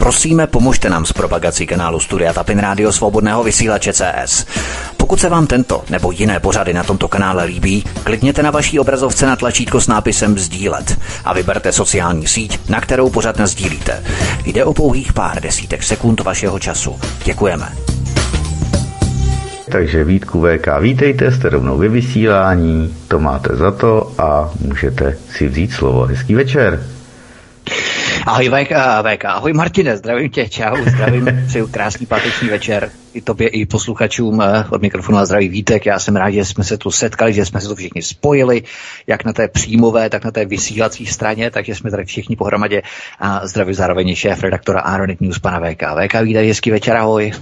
[0.00, 4.46] Prosíme, pomožte nám s propagací kanálu Studia Tapin Rádio Svobodného vysílače CS.
[4.96, 9.26] Pokud se vám tento nebo jiné pořady na tomto kanále líbí, klikněte na vaší obrazovce
[9.26, 14.02] na tlačítko s nápisem Sdílet a vyberte sociální síť, na kterou pořád sdílíte.
[14.44, 17.00] Jde o pouhých pár desítek sekund vašeho času.
[17.24, 17.68] Děkujeme.
[19.72, 25.48] Takže Vítku VK, vítejte, jste rovnou ve vysílání, to máte za to a můžete si
[25.48, 26.04] vzít slovo.
[26.04, 26.82] Hezký večer.
[28.26, 33.48] Ahoj VK, VK, ahoj Martine, zdravím tě, čau, zdravím, přeju krásný páteční večer i tobě,
[33.48, 35.86] i posluchačům eh, od mikrofonu a zdraví Vítek.
[35.86, 38.62] Já jsem rád, že jsme se tu setkali, že jsme se tu všichni spojili,
[39.06, 42.82] jak na té příjmové, tak na té vysílací straně, takže jsme tady všichni pohromadě
[43.18, 45.82] a zdravím zároveň šéf redaktora Aeronet News, pana VK.
[45.82, 47.32] VK, vítaj, hezký večer, ahoj.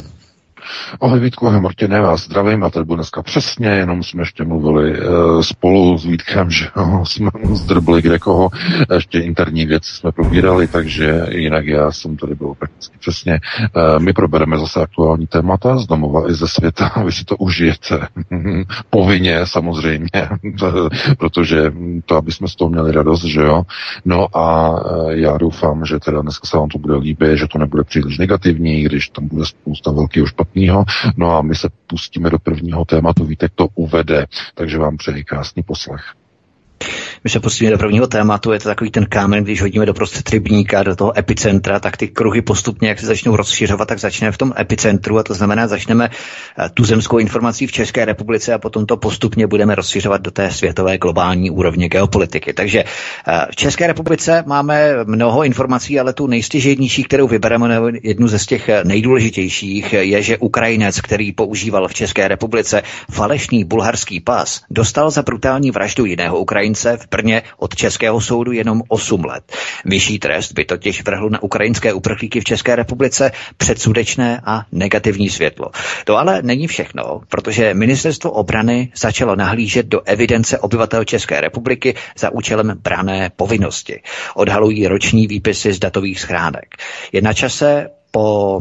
[1.00, 4.92] Ahoj Vítku, ahoj Martine, vás zdravím a tady budu dneska přesně, jenom jsme ještě mluvili
[4.92, 5.02] e,
[5.42, 8.50] spolu s Vítkem, že jo, jsme zdrbli kde koho,
[8.94, 13.32] ještě interní věci jsme probírali, takže jinak já jsem tady byl prakticky přesně.
[13.32, 13.40] E,
[13.98, 18.08] my probereme zase aktuální témata z domova i ze světa, vy si to užijete.
[18.90, 20.28] Povinně samozřejmě,
[21.18, 21.72] protože
[22.04, 23.62] to, aby jsme z toho měli radost, že jo.
[24.04, 24.76] No a
[25.10, 28.18] e, já doufám, že teda dneska se vám to bude líbit, že to nebude příliš
[28.18, 30.84] negativní, když tam bude spousta velkého špatného špatného.
[31.16, 35.62] No a my se pustíme do prvního tématu, víte, to uvede, takže vám přeji krásný
[35.62, 36.14] poslech.
[37.24, 40.30] My se pustíme do prvního tématu, je to takový ten kámen, když hodíme do prostřed
[40.30, 44.38] rybníka, do toho epicentra, tak ty kruhy postupně, jak se začnou rozšiřovat, tak začneme v
[44.38, 46.10] tom epicentru a to znamená, začneme
[46.58, 50.50] eh, tu zemskou informací v České republice a potom to postupně budeme rozšiřovat do té
[50.50, 52.52] světové globální úrovně geopolitiky.
[52.52, 58.38] Takže eh, v České republice máme mnoho informací, ale tu nejstěžejnější, kterou vybereme, jednu ze
[58.38, 64.62] z těch eh, nejdůležitějších, je, že Ukrajinec, který používal v České republice falešný bulharský pas,
[64.70, 69.52] dostal za brutální vraždu jiného Ukrajince v Brně od Českého soudu jenom 8 let.
[69.84, 75.70] Vyšší trest by totiž vrhl na ukrajinské uprchlíky v České republice předsudečné a negativní světlo.
[76.04, 82.30] To ale není všechno, protože ministerstvo obrany začalo nahlížet do evidence obyvatel České republiky za
[82.30, 84.02] účelem brané povinnosti.
[84.34, 86.74] Odhalují roční výpisy z datových schránek.
[87.12, 88.60] Je na čase po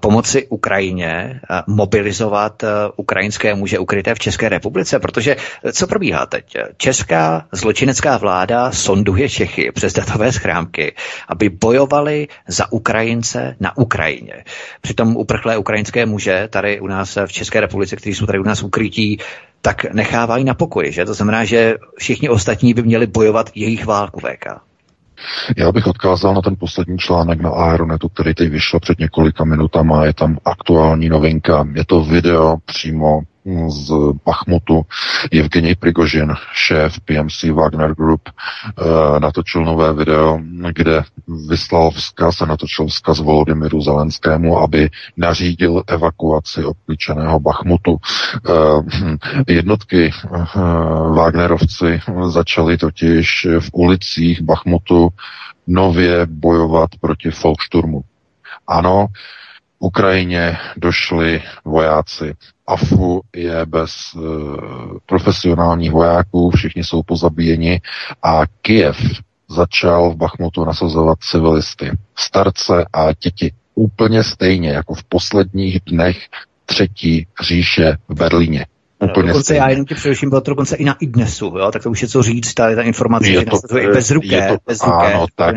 [0.00, 5.36] pomoci Ukrajině eh, mobilizovat eh, ukrajinské muže ukryté v České republice, protože
[5.72, 6.56] co probíhá teď?
[6.76, 10.94] Česká zločinecká vláda sonduje Čechy přes datové schrámky,
[11.28, 14.44] aby bojovali za Ukrajince na Ukrajině.
[14.80, 18.62] Přitom uprchlé ukrajinské muže tady u nás v České republice, kteří jsou tady u nás
[18.62, 19.18] ukrytí,
[19.62, 21.04] tak nechávají na pokoji, že?
[21.04, 24.46] To znamená, že všichni ostatní by měli bojovat jejich válku VK.
[25.56, 30.04] Já bych odkázal na ten poslední článek na Aeronetu, který teď vyšel před několika minutama.
[30.04, 31.68] Je tam aktuální novinka.
[31.74, 33.20] Je to video přímo
[33.68, 33.92] z
[34.24, 34.82] Bachmutu.
[35.32, 40.40] Evgenij Prigožin, šéf PMC Wagner Group, eh, natočil nové video,
[40.72, 41.02] kde
[41.48, 47.96] vyslal vzkaz a natočil vzkaz Volodymyru Zelenskému, aby nařídil evakuaci obklíčeného Bachmutu.
[47.96, 50.44] Eh, jednotky eh,
[51.14, 55.08] Wagnerovci začali totiž v ulicích Bachmutu
[55.66, 58.00] nově bojovat proti Volkssturmu.
[58.68, 59.06] Ano,
[59.78, 62.34] Ukrajině došli vojáci.
[62.66, 64.18] AFU je bez e,
[65.06, 67.80] profesionálních vojáků, všichni jsou pozabíjeni
[68.22, 68.96] a Kiev
[69.48, 73.52] začal v Bachmutu nasazovat civilisty, starce a děti.
[73.74, 76.18] Úplně stejně jako v posledních dnech
[76.66, 78.66] třetí říše v Berlíně.
[78.98, 79.60] Úplně dokonce stejně.
[79.60, 81.70] já jenom ti především bylo to dokonce i na iDnesu, jo?
[81.72, 84.48] tak to už je co říct, ta, ta informace, je to, to i bez je
[84.48, 85.56] to, bez ruké, ano, tak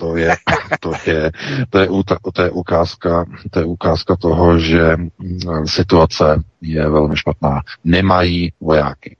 [0.00, 0.36] to je,
[0.80, 1.30] to je,
[1.70, 1.88] to je,
[2.32, 7.60] to je, ukázka, to je ukázka toho, že mm, situace je velmi špatná.
[7.84, 9.16] Nemají vojáky.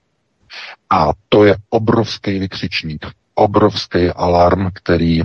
[0.90, 5.22] A to je obrovský vykřičník, obrovský alarm, který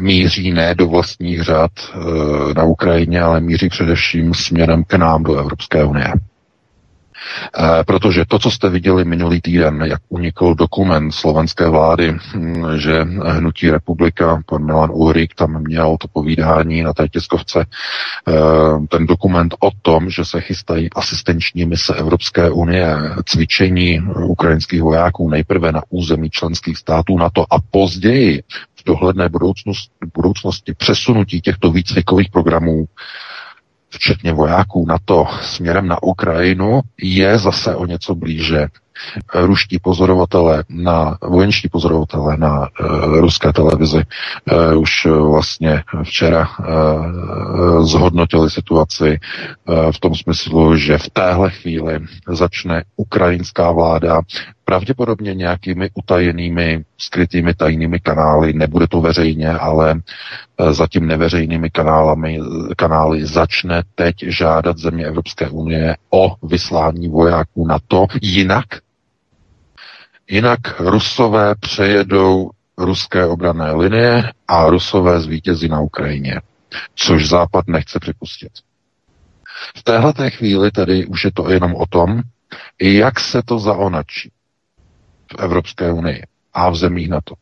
[0.00, 5.38] míří ne do vlastních řad e, na Ukrajině, ale míří především směrem k nám do
[5.38, 6.12] Evropské unie.
[7.58, 13.00] Eh, protože to, co jste viděli minulý týden, jak unikl dokument slovenské vlády, hm, že
[13.24, 17.66] hnutí republika, pan Milan Uhrik tam měl to povídání na té tiskovce,
[18.28, 18.32] eh,
[18.88, 25.72] ten dokument o tom, že se chystají asistenční mise Evropské unie, cvičení ukrajinských vojáků nejprve
[25.72, 28.42] na území členských států NATO a později
[28.76, 32.84] v dohledné budoucnosti, budoucnosti přesunutí těchto výcvikových programů
[33.94, 38.66] včetně vojáků NATO směrem na Ukrajinu, je zase o něco blíže.
[39.34, 42.66] Ruští pozorovatelé na, vojenští pozorovatelé na uh,
[43.20, 44.02] ruské televizi
[44.52, 52.00] uh, už vlastně včera uh, zhodnotili situaci uh, v tom smyslu, že v téhle chvíli
[52.28, 54.20] začne ukrajinská vláda
[54.64, 59.94] pravděpodobně nějakými utajenými, skrytými tajnými kanály, nebude to veřejně, ale
[60.58, 62.40] eh, zatím neveřejnými kanálami,
[62.76, 68.64] kanály začne teď žádat země Evropské unie o vyslání vojáků na to, jinak
[70.30, 76.40] Jinak Rusové přejedou ruské obrané linie a Rusové zvítězí na Ukrajině,
[76.94, 78.52] což Západ nechce připustit.
[79.76, 82.20] V téhle chvíli tedy už je to jenom o tom,
[82.82, 84.30] jak se to zaonačí
[85.34, 86.22] v Evropské unii
[86.54, 87.34] a v zemích NATO.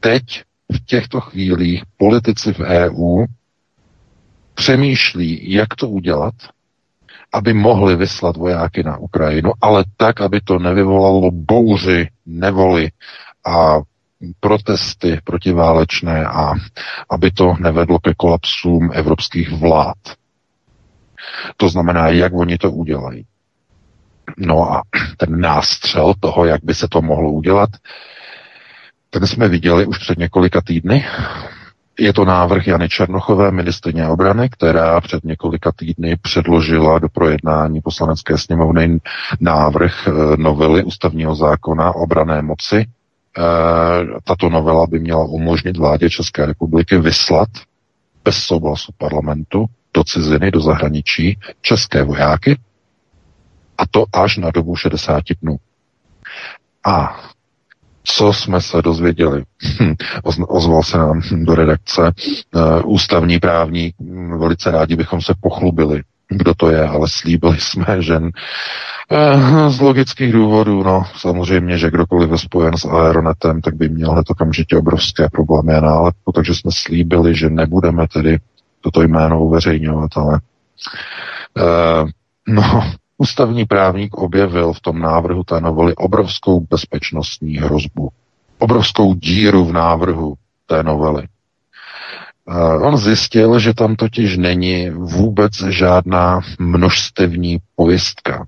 [0.00, 0.42] Teď
[0.72, 3.24] v těchto chvílích politici v EU
[4.54, 6.34] přemýšlí, jak to udělat,
[7.32, 12.90] aby mohli vyslat vojáky na Ukrajinu, ale tak, aby to nevyvolalo bouři, nevoli
[13.46, 13.76] a
[14.40, 16.52] protesty protiválečné a
[17.10, 19.96] aby to nevedlo ke kolapsům evropských vlád.
[21.56, 23.26] To znamená, jak oni to udělají.
[24.36, 24.82] No a
[25.16, 27.70] ten nástřel toho, jak by se to mohlo udělat,
[29.10, 31.04] ten jsme viděli už před několika týdny.
[31.98, 38.38] Je to návrh Jany Černochové, ministrně obrany, která před několika týdny předložila do projednání poslanecké
[38.38, 38.98] sněmovny
[39.40, 42.86] návrh eh, novely ústavního zákona o obrané moci.
[43.38, 43.42] Eh,
[44.24, 47.48] tato novela by měla umožnit vládě České republiky vyslat
[48.24, 52.58] bez souhlasu parlamentu do ciziny, do zahraničí české vojáky,
[53.82, 55.56] a to až na dobu 60 dnů.
[56.86, 57.20] A
[58.04, 59.44] co jsme se dozvěděli?
[59.80, 59.94] Hm,
[60.48, 66.54] ozval se nám do redakce uh, ústavní právník, hm, velice rádi bychom se pochlubili, kdo
[66.54, 72.38] to je, ale slíbili jsme, že uh, z logických důvodů, no samozřejmě, že kdokoliv je
[72.38, 77.34] spojen s Aeronetem, tak by měl hned okamžitě obrovské problémy na nálepku, takže jsme slíbili,
[77.34, 78.38] že nebudeme tedy
[78.80, 80.40] toto jméno uveřejňovat, ale
[81.56, 82.08] uh,
[82.48, 88.08] no, Ústavní právník objevil v tom návrhu té novely obrovskou bezpečnostní hrozbu,
[88.58, 90.34] obrovskou díru v návrhu
[90.66, 91.28] té novely.
[92.82, 98.46] On zjistil, že tam totiž není vůbec žádná množstevní pojistka.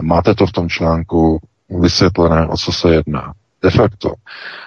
[0.00, 1.40] Máte to v tom článku
[1.80, 3.32] vysvětlené, o co se jedná.
[3.62, 4.63] De facto, Eh,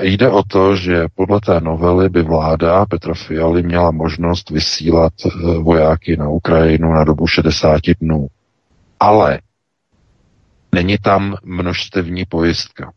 [0.00, 5.58] jde o to, že podle té novely by vláda Petra Fialy měla možnost vysílat eh,
[5.58, 8.26] vojáky na Ukrajinu na dobu 60 dnů.
[9.00, 9.40] Ale
[10.74, 12.92] není tam množstevní pojistka.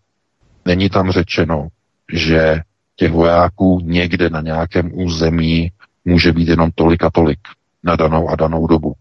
[0.66, 1.68] Není tam řečeno,
[2.14, 2.62] že
[2.96, 5.72] těch vojáků někde na nějakém území
[6.06, 7.40] může být jenom tolik a tolik
[7.84, 8.94] na danou a danou dobu.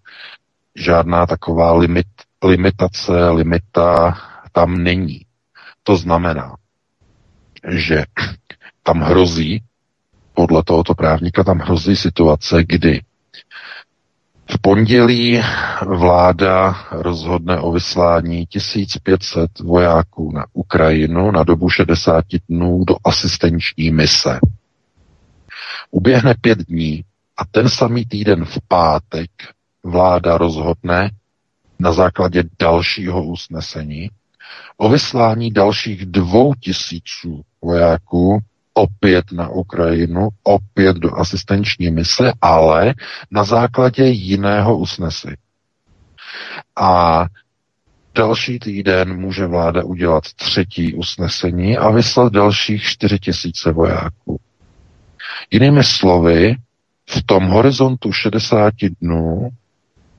[0.74, 2.06] Žádná taková limit,
[2.44, 4.18] limitace, limita
[4.52, 5.20] tam není.
[5.82, 6.54] To znamená,
[7.68, 8.04] že
[8.82, 9.62] tam hrozí,
[10.34, 13.00] podle tohoto právníka, tam hrozí situace, kdy
[14.50, 15.42] v pondělí
[15.86, 24.38] vláda rozhodne o vyslání 1500 vojáků na Ukrajinu na dobu 60 dnů do asistenční mise.
[25.90, 27.04] Uběhne pět dní
[27.36, 29.30] a ten samý týden v pátek
[29.82, 31.10] vláda rozhodne
[31.78, 34.10] na základě dalšího usnesení
[34.76, 38.38] o vyslání dalších dvou tisíců vojáků
[38.74, 42.94] opět na Ukrajinu, opět do asistenční mise, ale
[43.30, 45.36] na základě jiného usnesení.
[46.76, 47.24] A
[48.14, 54.40] další týden může vláda udělat třetí usnesení a vyslat dalších 4 tisíce vojáků.
[55.50, 56.56] Jinými slovy,
[57.10, 59.50] v tom horizontu 60 dnů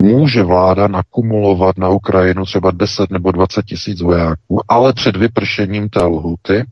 [0.01, 6.03] může vláda nakumulovat na Ukrajinu třeba 10 nebo 20 tisíc vojáků, ale před vypršením té
[6.03, 6.65] lhuty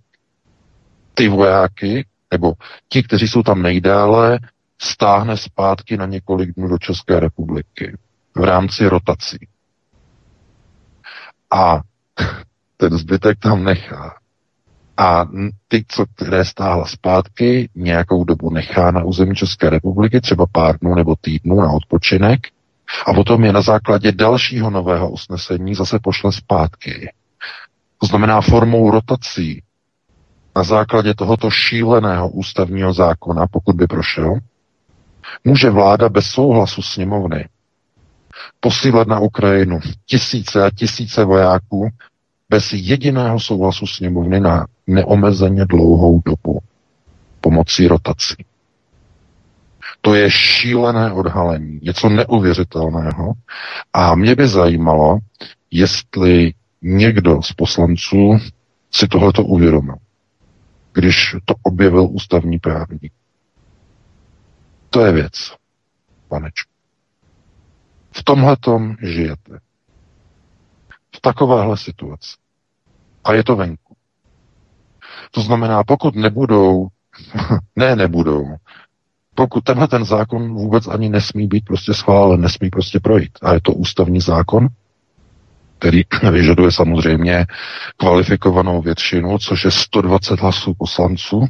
[1.13, 2.53] ty vojáky, nebo
[2.89, 4.39] ti, kteří jsou tam nejdále,
[4.81, 7.97] stáhne zpátky na několik dnů do České republiky
[8.35, 9.37] v rámci rotací.
[11.51, 11.81] A
[12.77, 14.15] ten zbytek tam nechá.
[14.97, 15.25] A
[15.67, 20.95] ty, co, které stáhla zpátky, nějakou dobu nechá na území České republiky, třeba pár dnů
[20.95, 22.39] nebo týdnů na odpočinek,
[23.05, 27.11] a potom je na základě dalšího nového usnesení zase pošle zpátky.
[27.99, 29.61] To znamená formou rotací
[30.55, 34.39] na základě tohoto šíleného ústavního zákona, pokud by prošel,
[35.43, 37.49] může vláda bez souhlasu sněmovny
[38.59, 41.89] posílat na Ukrajinu tisíce a tisíce vojáků
[42.49, 46.59] bez jediného souhlasu sněmovny na neomezeně dlouhou dobu
[47.41, 48.45] pomocí rotací.
[50.05, 53.33] To je šílené odhalení, něco neuvěřitelného.
[53.93, 55.17] A mě by zajímalo,
[55.71, 58.37] jestli někdo z poslanců
[58.91, 59.95] si tohleto uvědomil
[60.95, 63.13] když to objevil ústavní právník.
[64.89, 65.55] To je věc,
[66.27, 66.71] panečku.
[68.11, 69.59] V tomhle tom žijete.
[71.15, 72.35] V takovéhle situaci.
[73.23, 73.95] A je to venku.
[75.31, 76.87] To znamená, pokud nebudou,
[77.75, 78.55] ne, nebudou,
[79.35, 83.31] pokud tenhle ten zákon vůbec ani nesmí být prostě schválen, nesmí prostě projít.
[83.41, 84.67] A je to ústavní zákon,
[85.79, 86.01] který
[86.31, 87.45] vyžaduje samozřejmě
[87.97, 91.47] kvalifikovanou většinu, což je 120 hlasů poslanců.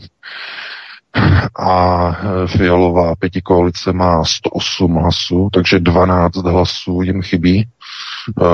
[1.60, 2.12] A
[2.48, 7.67] Fialová pětikoalice má 108 hlasů, takže 12 hlasů jim chybí.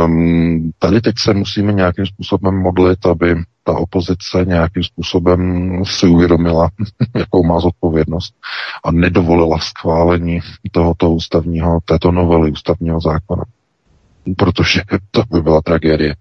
[0.05, 6.69] Um, tady teď se musíme nějakým způsobem modlit, aby ta opozice nějakým způsobem si uvědomila,
[7.15, 8.33] jakou má zodpovědnost
[8.83, 10.39] a nedovolila schválení
[10.71, 13.43] tohoto ústavního, této novely ústavního zákona.
[14.37, 16.15] Protože to by byla tragédie.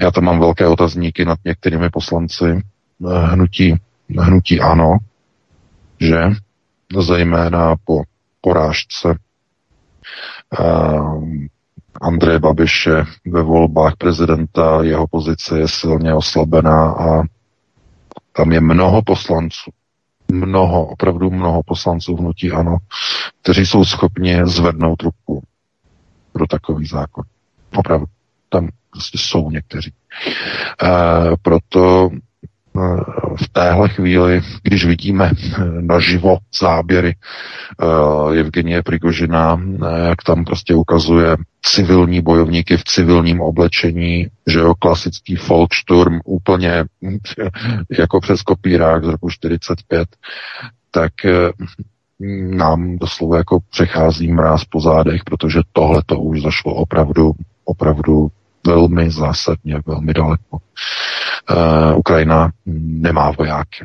[0.00, 3.74] Já tam mám velké otazníky nad některými poslanci eh, hnutí,
[4.18, 4.96] hnutí ANO,
[6.00, 6.30] že
[7.00, 8.02] zejména po
[8.40, 9.08] porážce
[10.60, 11.24] uh,
[12.00, 17.22] Andreje Babiše ve volbách prezidenta, jeho pozice je silně oslabená a
[18.32, 19.70] tam je mnoho poslanců,
[20.32, 22.76] mnoho, opravdu mnoho poslanců hnutí ANO,
[23.42, 25.42] kteří jsou schopni zvednout ruku
[26.32, 27.24] pro takový zákon.
[27.76, 28.06] Opravdu.
[28.48, 29.92] Tam prostě jsou někteří.
[30.82, 30.86] E,
[31.42, 32.10] proto
[33.36, 37.14] v téhle chvíli, když vidíme eh, naživo záběry
[37.82, 44.74] uh, Evgenie Prigožina, eh, jak tam prostě ukazuje civilní bojovníky v civilním oblečení, že jo,
[44.74, 46.84] klasický Volkssturm, úplně
[47.98, 50.08] jako přes kopírák z roku 45,
[50.90, 51.12] tak
[52.50, 57.32] nám doslova jako přechází mráz po zádech, protože tohle to už zašlo opravdu,
[57.64, 58.28] opravdu
[58.66, 60.58] velmi zásadně, velmi daleko.
[61.50, 63.84] Uh, Ukrajina nemá vojáky.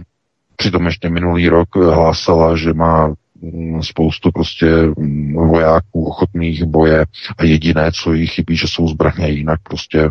[0.55, 4.65] Přitom ještě minulý rok hlásala, že má mm, spoustu prostě
[4.97, 7.05] mm, vojáků ochotných boje
[7.37, 10.09] a jediné, co jí chybí, že jsou zbraně, jinak prostě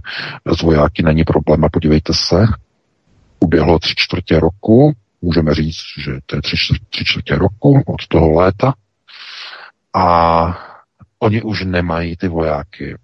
[0.59, 1.65] z vojáky není problém.
[1.65, 2.47] A podívejte se,
[3.41, 6.57] uběhlo tři čtvrtě roku, můžeme říct, že to je tři,
[6.91, 8.75] tři čtvrtě roku od toho léta
[9.95, 10.59] a
[11.19, 12.97] oni už nemají ty vojáky.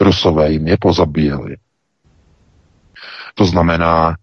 [0.00, 1.56] Rusové jim je pozabíjeli.
[3.38, 4.16] To znamená,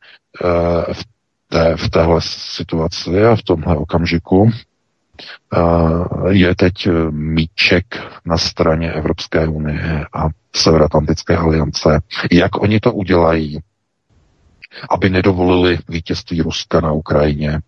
[0.43, 1.03] eh, v,
[1.49, 5.59] té, v téhle situaci a v tomhle okamžiku eh,
[6.29, 6.73] je teď
[7.09, 7.85] míček
[8.25, 12.01] na straně Evropské unie a Severoatlantické aliance.
[12.31, 13.59] Jak oni to udělají,
[14.89, 17.59] aby nedovolili vítězství Ruska na Ukrajině,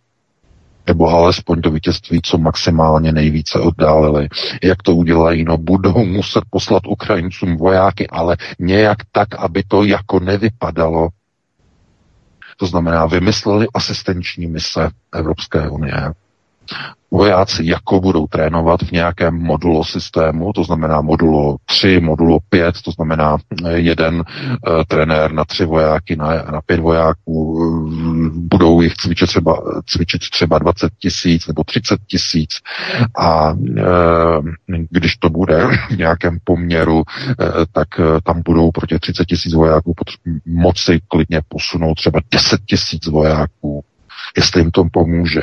[0.88, 4.28] nebo alespoň to vítězství, co maximálně nejvíce oddálili.
[4.64, 5.44] Jak to udělají?
[5.44, 11.10] No budou muset poslat Ukrajincům vojáky, ale nějak tak, aby to jako nevypadalo.
[12.58, 16.12] To znamená, vymysleli asistenční mise Evropské unie
[17.12, 22.92] vojáci jako budou trénovat v nějakém modulo systému, to znamená modulo 3, modulo 5, to
[22.92, 24.24] znamená eh, jeden uh,
[24.88, 27.90] trenér na tři vojáky, na, na pět vojáků, uh,
[28.34, 32.50] budou jich cvičit třeba, cvičit třeba 20 tisíc nebo 30 tisíc
[33.20, 34.46] a uh,
[34.90, 37.04] když to bude v nějakém poměru, uh,
[37.72, 37.88] tak
[38.24, 39.94] tam budou proti 30 tisíc vojáků
[40.46, 43.84] moci klidně posunout třeba 10 tisíc vojáků,
[44.38, 45.42] jestli jim to pomůže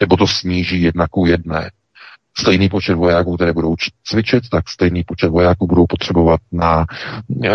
[0.00, 1.70] nebo to sníží jedna ku jedné.
[2.38, 6.86] Stejný počet vojáků, které budou cvičit, tak stejný počet vojáků budou potřebovat na,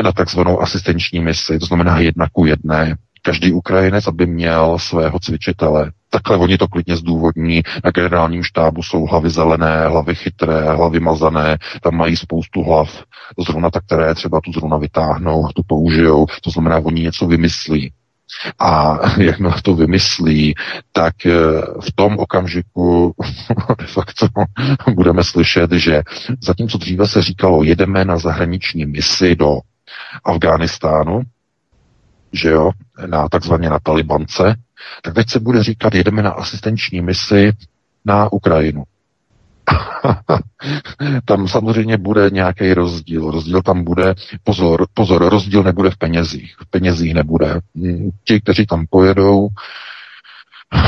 [0.01, 2.95] na takzvanou asistenční misi, to znamená jedna ku jedné.
[3.21, 5.91] Každý Ukrajinec, aby měl svého cvičitele.
[6.09, 7.61] Takhle oni to klidně zdůvodní.
[7.85, 13.03] Na generálním štábu jsou hlavy zelené, hlavy chytré, hlavy mazané, tam mají spoustu hlav.
[13.45, 16.25] Zrovna tak, které třeba tu zrovna vytáhnou, tu použijou.
[16.43, 17.91] To znamená, oni něco vymyslí.
[18.59, 20.55] A jakmile to vymyslí,
[20.91, 21.31] tak eh,
[21.81, 23.15] v tom okamžiku
[23.79, 24.27] de facto
[24.95, 26.01] budeme slyšet, že
[26.41, 29.59] zatímco dříve se říkalo, jedeme na zahraniční misi do
[30.23, 31.21] Afghánistánu,
[32.33, 32.71] že jo,
[33.05, 34.55] na takzvaně na Talibance,
[35.01, 37.51] tak teď se bude říkat, jedeme na asistenční misi
[38.05, 38.83] na Ukrajinu.
[41.25, 43.31] tam samozřejmě bude nějaký rozdíl.
[43.31, 46.55] Rozdíl tam bude, pozor, pozor, rozdíl nebude v penězích.
[46.59, 47.59] V penězích nebude.
[48.23, 49.47] Ti, kteří tam pojedou,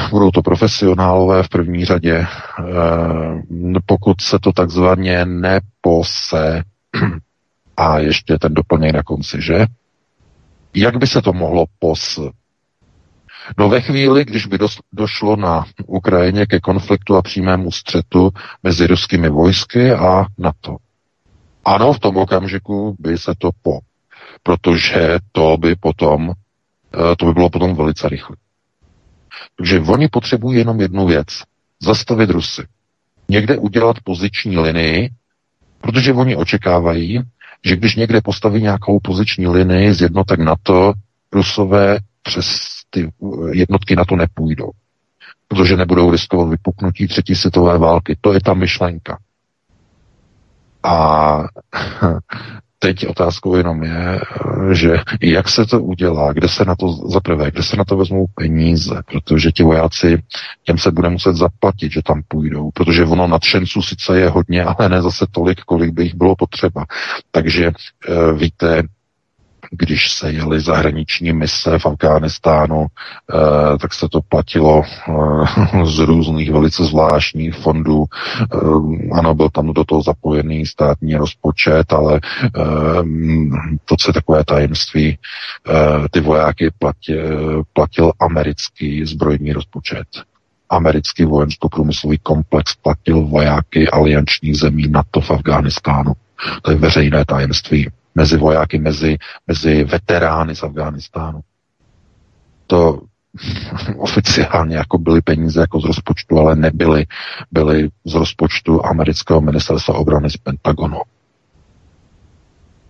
[0.09, 2.27] budou to profesionálové v první řadě.
[2.59, 6.63] Eh, pokud se to takzvaně nepose,
[7.77, 9.65] a ještě ten doplněk na konci, že?
[10.73, 12.19] Jak by se to mohlo pos
[13.57, 14.57] No ve chvíli, když by
[14.93, 18.29] došlo na Ukrajině ke konfliktu a přímému střetu
[18.63, 20.75] mezi ruskými vojsky a NATO.
[21.65, 23.79] Ano, v tom okamžiku by se to po,
[24.43, 28.35] protože to by potom, eh, to by bylo potom velice rychle.
[29.57, 31.27] Takže oni potřebují jenom jednu věc.
[31.81, 32.67] Zastavit Rusy.
[33.29, 35.09] Někde udělat poziční linii,
[35.81, 37.21] protože oni očekávají,
[37.65, 40.93] že když někde postaví nějakou poziční linii z jednotek NATO,
[41.31, 43.11] Rusové přes ty
[43.51, 44.69] jednotky na to nepůjdou.
[45.47, 48.17] Protože nebudou riskovat vypuknutí třetí světové války.
[48.21, 49.19] To je ta myšlenka.
[50.83, 51.43] A
[52.79, 54.19] teď otázkou jenom je,
[54.71, 58.25] že jak se to udělá, kde se na to zaprvé, kde se na to vezmou
[58.35, 60.23] peníze, protože ti vojáci,
[60.63, 64.89] těm se bude muset zaplatit, že tam půjdou, protože ono nadšenců sice je hodně, ale
[64.89, 66.85] ne zase tolik, kolik by jich bylo potřeba.
[67.31, 68.83] Takže eh, víte,
[69.71, 76.51] když se jeli zahraniční mise v Afghánistánu, eh, tak se to platilo eh, z různých
[76.51, 78.05] velice zvláštních fondů.
[78.41, 78.57] Eh,
[79.13, 82.19] ano, byl tam do toho zapojený státní rozpočet, ale
[83.85, 85.17] to, je takové tajemství,
[86.11, 90.07] ty vojáky platil, platil americký zbrojní rozpočet
[90.69, 96.13] americký vojensko-průmyslový komplex platil vojáky aliančních zemí NATO v Afghánistánu.
[96.61, 101.39] To je veřejné tajemství mezi vojáky, mezi, mezi veterány z Afghánistánu.
[102.67, 103.01] To
[103.97, 107.05] oficiálně jako byly peníze jako z rozpočtu, ale nebyly,
[107.51, 111.01] byly z rozpočtu amerického ministerstva obrany z Pentagonu.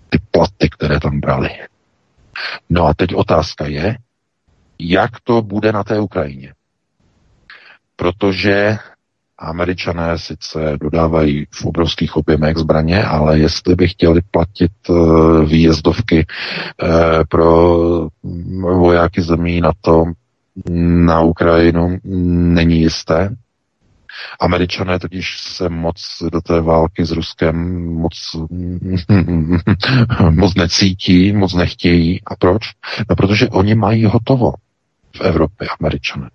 [0.10, 1.50] Ty platy, které tam brali.
[2.70, 3.98] No a teď otázka je,
[4.80, 6.54] jak to bude na té Ukrajině.
[7.96, 8.78] Protože
[9.40, 14.94] Američané sice dodávají v obrovských objemech zbraně, ale jestli by chtěli platit eh,
[15.46, 16.26] výjezdovky
[16.84, 16.88] eh,
[17.30, 17.78] pro
[18.62, 20.04] vojáky zemí na to
[21.06, 23.36] na Ukrajinu, není jisté.
[24.40, 28.14] Američané totiž se moc do té války s Ruskem moc,
[30.30, 32.22] moc necítí, moc nechtějí.
[32.26, 32.64] A proč?
[33.10, 34.54] No, protože oni mají hotovo
[35.16, 36.30] v Evropě, američané.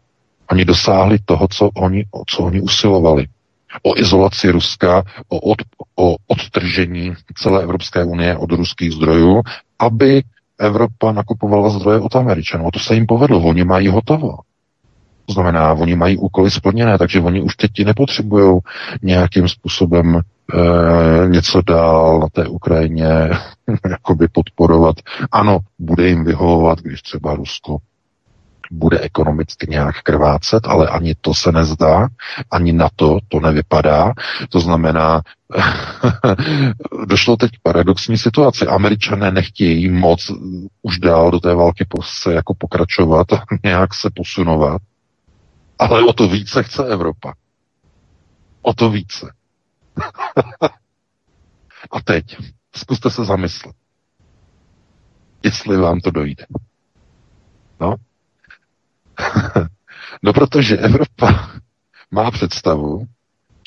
[0.54, 3.26] Oni dosáhli toho, co oni, o co oni usilovali.
[3.82, 5.58] O izolaci Ruska, o, od,
[5.96, 9.42] o odtržení celé Evropské unie od ruských zdrojů,
[9.78, 10.22] aby
[10.58, 12.70] Evropa nakupovala zdroje od Američanů.
[12.72, 14.38] To se jim povedlo, oni mají hotovo.
[15.26, 18.60] To znamená, oni mají úkoly splněné, takže oni už teď nepotřebují
[19.02, 20.22] nějakým způsobem e,
[21.28, 23.30] něco dál na té Ukrajině
[23.90, 24.96] jakoby podporovat.
[25.32, 27.78] Ano, bude jim vyhovovat, když třeba Rusko
[28.70, 32.08] bude ekonomicky nějak krvácet, ale ani to se nezdá,
[32.50, 34.12] ani na to to nevypadá.
[34.48, 35.22] To znamená,
[37.06, 38.66] došlo teď k paradoxní situaci.
[38.66, 40.30] Američané nechtějí moc
[40.82, 44.82] už dál do té války se jako pokračovat a nějak se posunovat,
[45.78, 47.34] ale o to více chce Evropa.
[48.62, 49.34] O to více.
[51.90, 52.36] a teď
[52.76, 53.76] zkuste se zamyslet,
[55.42, 56.46] jestli vám to dojde.
[57.80, 57.94] No,
[60.22, 61.50] no protože Evropa
[62.10, 63.06] má představu,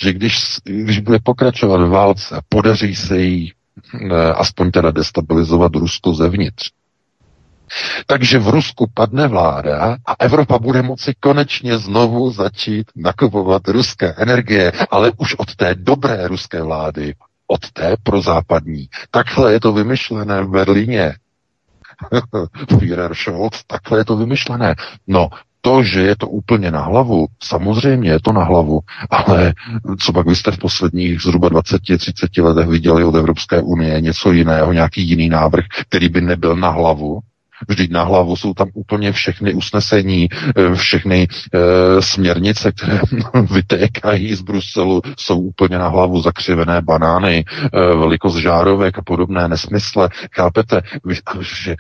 [0.02, 3.54] že když, když bude pokračovat v válce a podaří se jí
[4.12, 6.70] eh, aspoň teda destabilizovat Rusko zevnitř,
[8.06, 14.72] takže v Rusku padne vláda a Evropa bude moci konečně znovu začít nakupovat ruské energie,
[14.92, 17.14] ale už od té dobré ruské vlády,
[17.48, 18.88] od té prozápadní.
[19.12, 21.14] Takhle je to vymyšlené v Berlíně.
[22.80, 24.76] Führer Scholz, takhle je to vymyšlené.
[25.08, 25.30] No,
[25.62, 28.80] to, že je to úplně na hlavu, samozřejmě je to na hlavu,
[29.10, 29.54] ale
[30.00, 34.74] co pak vy jste v posledních zhruba 20-30 letech viděli od Evropské unie něco jiného,
[34.74, 37.20] nějaký jiný návrh, který by nebyl na hlavu,
[37.68, 43.00] Vždyť na hlavu jsou tam úplně všechny usnesení, eh, všechny e, směrnice, které
[43.52, 50.10] vytékají z Bruselu, jsou úplně na hlavu zakřivené banány, e, velikost žárovek a podobné nesmysle.
[50.36, 50.82] Chápete,
[51.42, 51.76] že,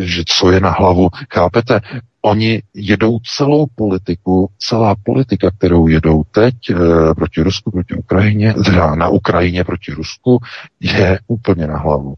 [0.00, 1.08] že co je na hlavu?
[1.34, 1.80] Chápete,
[2.22, 6.74] oni jedou celou politiku, celá politika, kterou jedou teď e,
[7.14, 10.38] proti Rusku, proti Ukrajině, teda na Ukrajině proti Rusku,
[10.80, 12.14] je úplně na hlavu.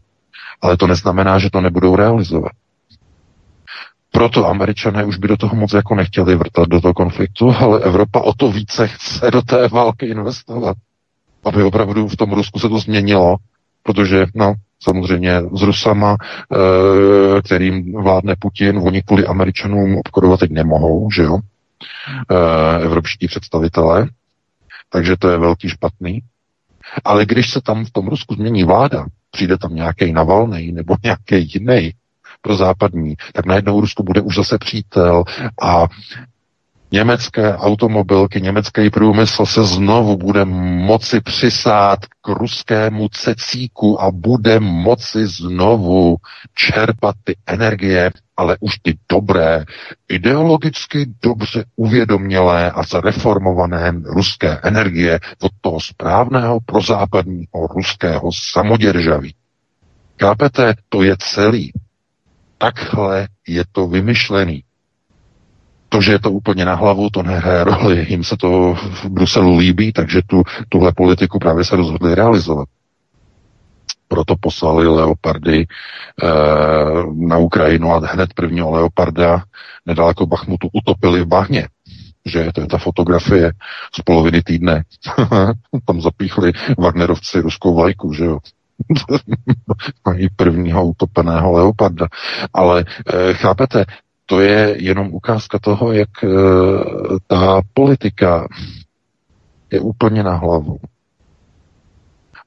[0.61, 2.51] Ale to neznamená, že to nebudou realizovat.
[4.13, 8.21] Proto američané už by do toho moc jako nechtěli vrtat do toho konfliktu, ale Evropa
[8.21, 10.77] o to více chce do té války investovat.
[11.45, 13.35] Aby opravdu v tom Rusku se to změnilo,
[13.83, 21.11] protože, no, samozřejmě s Rusama, e, kterým vládne Putin, oni kvůli Američanům obchodovat teď nemohou,
[21.11, 24.07] že jo, e, evropští představitelé,
[24.89, 26.19] takže to je velký špatný.
[27.03, 31.51] Ale když se tam v tom Rusku změní vláda, přijde tam nějaký Navalnej nebo nějaký
[31.53, 31.91] jiný,
[32.43, 35.23] pro západní, tak najednou Rusko bude už zase přítel
[35.61, 35.87] a
[36.93, 40.45] německé automobilky, německý průmysl se znovu bude
[40.85, 46.15] moci přisát k ruskému cecíku a bude moci znovu
[46.55, 49.65] čerpat ty energie, ale už ty dobré,
[50.09, 59.35] ideologicky dobře uvědomělé a zreformované ruské energie od toho správného prozápadního ruského samoděržaví.
[60.17, 61.71] Kápete, to je celý.
[62.63, 64.63] Takhle je to vymyšlený.
[65.89, 68.05] To, že je to úplně na hlavu, to nehraje roli.
[68.09, 72.67] Jim se to v Bruselu líbí, takže tu, tuhle politiku právě se rozhodli realizovat.
[74.07, 75.67] Proto poslali leopardy e,
[77.13, 79.43] na Ukrajinu a hned prvního leoparda
[79.85, 81.67] nedaleko Bachmutu utopili v bahně.
[82.25, 83.51] Že to je ta fotografie
[83.95, 84.83] z poloviny týdne.
[85.85, 88.39] Tam zapíchli Wagnerovci ruskou vlajku, že jo.
[90.05, 92.07] Mají prvního utopeného leoparda.
[92.53, 93.85] Ale e, chápete,
[94.25, 96.27] to je jenom ukázka toho, jak e,
[97.27, 98.47] ta politika
[99.71, 100.77] je úplně na hlavu.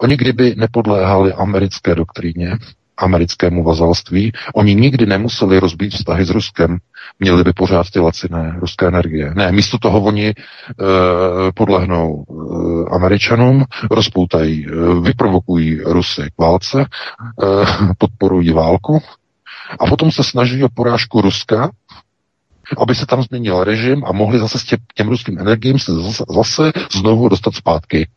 [0.00, 2.58] Oni kdyby nepodléhali americké doktríně,
[2.96, 6.78] americkému vazalství, oni nikdy nemuseli rozbít vztahy s Ruskem,
[7.20, 9.32] měli by pořád ty laciné ruské energie.
[9.34, 10.34] Ne, místo toho oni e,
[11.54, 16.86] podlehnou e, Američanům, rozpoutají, e, vyprovokují Rusy k válce, e,
[17.98, 19.02] podporují válku
[19.80, 21.70] a potom se snaží o porážku Ruska,
[22.78, 26.24] aby se tam změnil režim a mohli zase s tě, těm ruským energiím se zase,
[26.28, 28.08] zase znovu dostat zpátky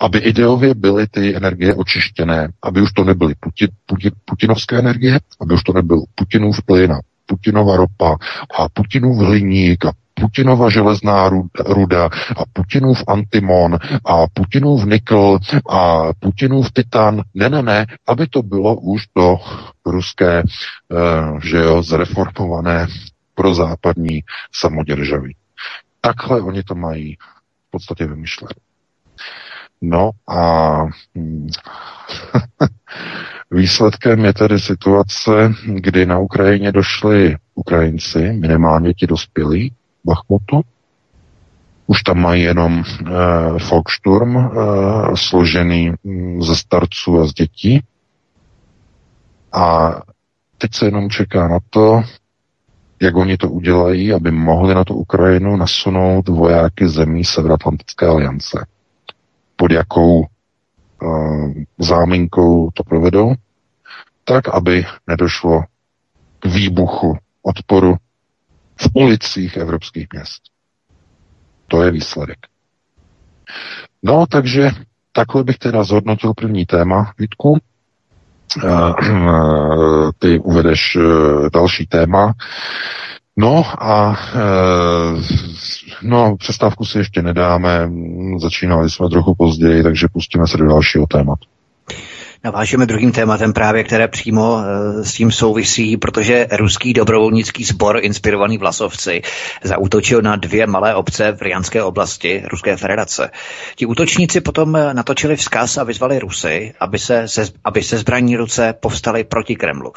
[0.00, 5.54] aby ideově byly ty energie očištěné, aby už to nebyly Putin, Putin, putinovské energie, aby
[5.54, 8.16] už to nebyl Putinův plyn a Putinova ropa
[8.58, 11.30] a Putinův hliník a Putinova železná
[11.66, 12.04] ruda
[12.36, 15.38] a Putinův antimon a Putinův nikl
[15.70, 17.22] a Putinův titan.
[17.34, 19.36] Ne, ne, ne, aby to bylo už to
[19.86, 22.86] ruské, uh, že jo, zreformované
[23.34, 25.36] pro západní samoděržaví.
[26.00, 27.16] Takhle oni to mají
[27.68, 28.54] v podstatě vymyšlené.
[29.88, 30.76] No a
[31.14, 31.48] hm,
[33.50, 39.72] výsledkem je tedy situace, kdy na Ukrajině došli Ukrajinci, minimálně ti dospělí
[40.04, 40.60] Bachmutu.
[41.86, 43.08] Už tam mají jenom uh,
[43.70, 47.82] Volkssturm uh, složený um, ze starců a z dětí.
[49.52, 49.94] A
[50.58, 52.02] teď se jenom čeká na to,
[53.02, 58.66] jak oni to udělají, aby mohli na tu Ukrajinu nasunout vojáky zemí Severoatlantické aliance
[59.56, 63.34] pod jakou uh, záminkou to provedou,
[64.24, 65.62] tak, aby nedošlo
[66.38, 67.96] k výbuchu odporu
[68.76, 70.42] v ulicích evropských měst.
[71.68, 72.38] To je výsledek.
[74.02, 74.70] No, takže
[75.12, 77.58] takhle bych teda zhodnotil první téma, Vítku.
[78.64, 80.98] Uh, ty uvedeš
[81.52, 82.32] další téma.
[83.36, 84.16] No a
[86.02, 87.90] No, přestávku si ještě nedáme,
[88.38, 91.53] začínali jsme trochu později, takže pustíme se do dalšího tématu.
[92.44, 98.58] Navážeme druhým tématem právě, které přímo eh, s tím souvisí, protože ruský dobrovolnický sbor inspirovaný
[98.58, 99.22] Vlasovci
[99.62, 103.30] zautočil na dvě malé obce v Rianské oblasti Ruské federace.
[103.76, 108.36] Ti útočníci potom eh, natočili vzkaz a vyzvali Rusy, aby se, se, aby se zbraní
[108.36, 109.92] ruce povstali proti Kremlu.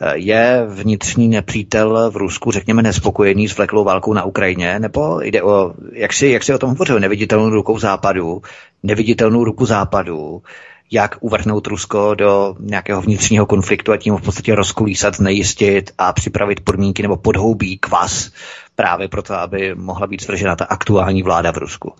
[0.00, 5.42] Eh, je vnitřní nepřítel v Rusku, řekněme, nespokojený s vleklou válkou na Ukrajině, nebo jde
[5.42, 8.42] o, jak si, jak si o tom hovořil, neviditelnou rukou západu,
[8.82, 10.42] neviditelnou ruku západu,
[10.90, 16.60] jak uvrhnout Rusko do nějakého vnitřního konfliktu a tím v podstatě rozkolísat, znejistit a připravit
[16.60, 18.30] podmínky nebo podhoubí kvas
[18.76, 21.92] právě proto, aby mohla být svržena ta aktuální vláda v Rusku.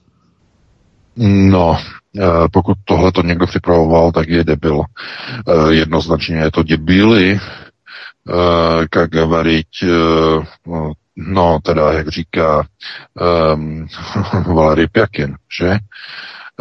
[1.50, 1.76] No,
[2.18, 4.82] eh, pokud tohle to někdo připravoval, tak je debil.
[5.48, 7.40] Eh, jednoznačně je to debily,
[8.94, 9.68] jak eh, variť,
[11.16, 12.66] no teda, jak říká
[13.54, 13.86] um,
[14.54, 15.78] Valery Pjakin, že?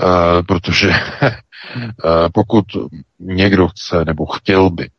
[0.03, 0.89] Uh, protože
[2.34, 2.65] pokud
[3.19, 4.89] někdo chce nebo chtěl by,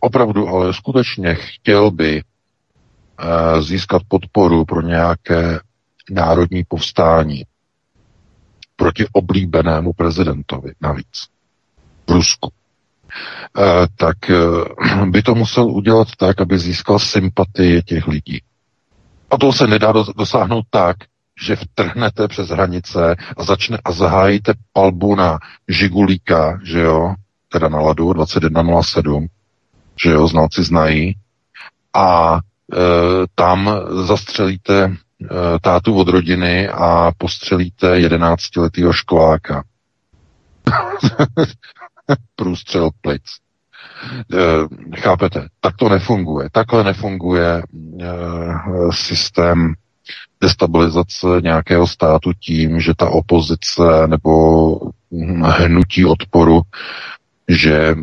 [0.00, 5.60] opravdu ale skutečně chtěl by eh, získat podporu pro nějaké
[6.10, 7.44] národní povstání
[8.76, 11.26] proti oblíbenému prezidentovi navíc
[12.06, 12.52] v Rusku,
[13.58, 13.62] eh,
[13.96, 14.16] tak
[15.10, 18.42] by to musel udělat tak, aby získal sympatii těch lidí.
[19.30, 20.96] A to se nedá dosáhnout tak,
[21.40, 27.14] že vtrhnete přes hranice a začne a zahájíte palbu na Žigulíka, že jo,
[27.48, 29.26] teda na ladu 2107,
[30.02, 31.14] že jo, znalci znají,
[31.94, 32.78] a e,
[33.34, 33.70] tam
[34.06, 34.94] zastřelíte e,
[35.60, 39.64] tátu od rodiny a postřelíte jedenáctiletýho školáka.
[42.36, 43.22] Průstřel plic.
[43.24, 45.48] E, chápete?
[45.60, 46.48] Tak to nefunguje.
[46.52, 47.62] Takhle nefunguje e,
[48.90, 49.74] systém
[50.40, 54.80] destabilizace nějakého státu tím, že ta opozice nebo
[55.42, 56.60] hnutí odporu,
[57.48, 57.96] že e,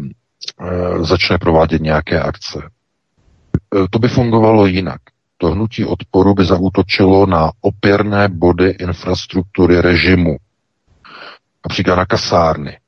[1.04, 2.60] začne provádět nějaké akce.
[2.60, 5.02] E, to by fungovalo jinak.
[5.38, 10.38] To hnutí odporu by zautočilo na opěrné body infrastruktury režimu,
[11.66, 12.80] například na kasárny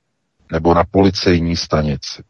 [0.52, 2.24] nebo na policejní stanici.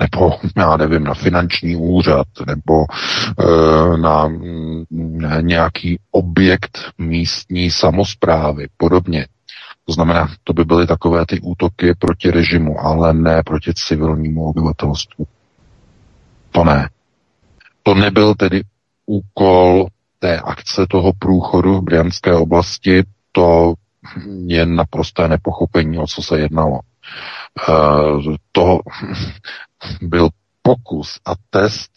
[0.00, 4.28] Nebo já nevím, na finanční úřad, nebo e, na,
[4.90, 9.26] na nějaký objekt místní samozprávy, podobně.
[9.84, 15.26] To znamená, to by byly takové ty útoky proti režimu, ale ne proti civilnímu obyvatelstvu.
[16.50, 16.88] To ne.
[17.82, 18.62] To nebyl tedy
[19.06, 19.86] úkol
[20.18, 23.74] té akce toho průchodu v Brianské oblasti, to
[24.46, 26.80] je naprosté nepochopení, o co se jednalo.
[27.68, 28.78] Uh, to
[30.02, 30.28] byl
[30.62, 31.90] pokus a test,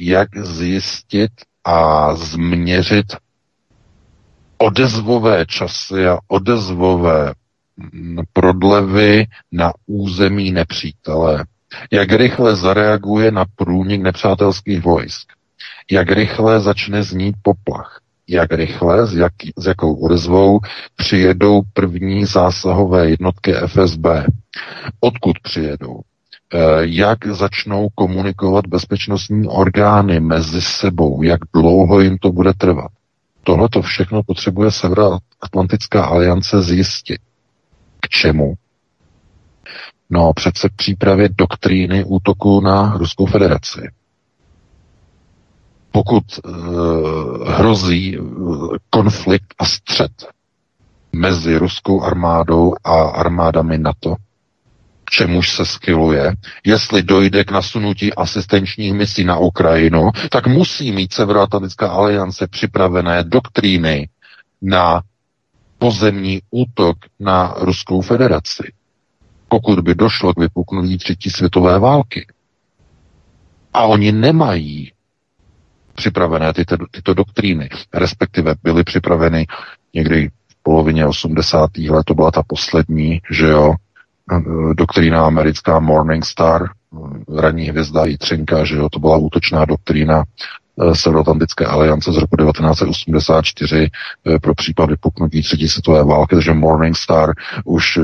[0.00, 1.30] jak zjistit
[1.64, 3.06] a změřit
[4.58, 7.34] odezvové časy a odezvové
[8.32, 11.44] prodlevy na území nepřítele.
[11.90, 15.32] Jak rychle zareaguje na průnik nepřátelských vojsk.
[15.90, 18.00] Jak rychle začne znít poplach.
[18.28, 20.60] Jak rychle, s, jak, s jakou odezvou
[20.96, 24.06] přijedou první zásahové jednotky FSB.
[25.00, 26.00] Odkud přijedou?
[26.54, 32.90] Eh, jak začnou komunikovat bezpečnostní orgány mezi sebou, jak dlouho jim to bude trvat.
[33.42, 37.20] Tohle to všechno potřebuje Severoatlantická aliance zjistit.
[38.00, 38.54] K čemu?
[40.10, 43.80] No přece přípravě doktríny útoku na Ruskou federaci.
[45.96, 46.52] Pokud uh,
[47.48, 50.12] hrozí uh, konflikt a střet
[51.12, 54.14] mezi ruskou armádou a armádami NATO,
[55.04, 56.32] k čemuž se skyluje,
[56.64, 64.08] jestli dojde k nasunutí asistenčních misí na Ukrajinu, tak musí mít Severoatlantická aliance připravené doktríny
[64.62, 65.02] na
[65.78, 68.72] pozemní útok na Ruskou federaci.
[69.48, 72.26] Pokud by došlo k vypuknutí třetí světové války.
[73.74, 74.92] A oni nemají
[75.96, 79.46] připravené tyto, tyto doktríny, respektive byly připraveny
[79.94, 81.70] někdy v polovině 80.
[81.78, 83.74] let, to byla ta poslední, že jo,
[84.74, 86.68] doktrína americká Morning Star,
[87.36, 90.24] ranní hvězda Jitřenka, že jo, to byla útočná doktrína
[90.82, 93.90] eh, Severoatlantické aliance z roku 1984
[94.26, 97.32] eh, pro případ vypuknutí třetí světové války, takže Morning Star
[97.64, 98.02] už eh,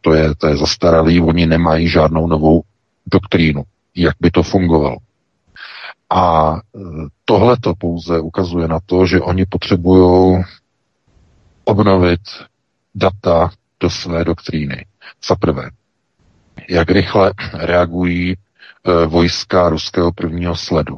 [0.00, 2.62] to je, to je zastaralý, oni nemají žádnou novou
[3.12, 3.62] doktrínu,
[3.96, 4.96] jak by to fungovalo.
[6.14, 6.54] A
[7.24, 10.44] tohle to pouze ukazuje na to, že oni potřebují
[11.64, 12.20] obnovit
[12.94, 13.50] data
[13.80, 14.86] do své doktríny.
[15.28, 15.70] Za prvé,
[16.68, 18.36] jak rychle reagují e,
[19.06, 20.96] vojska ruského prvního sledu,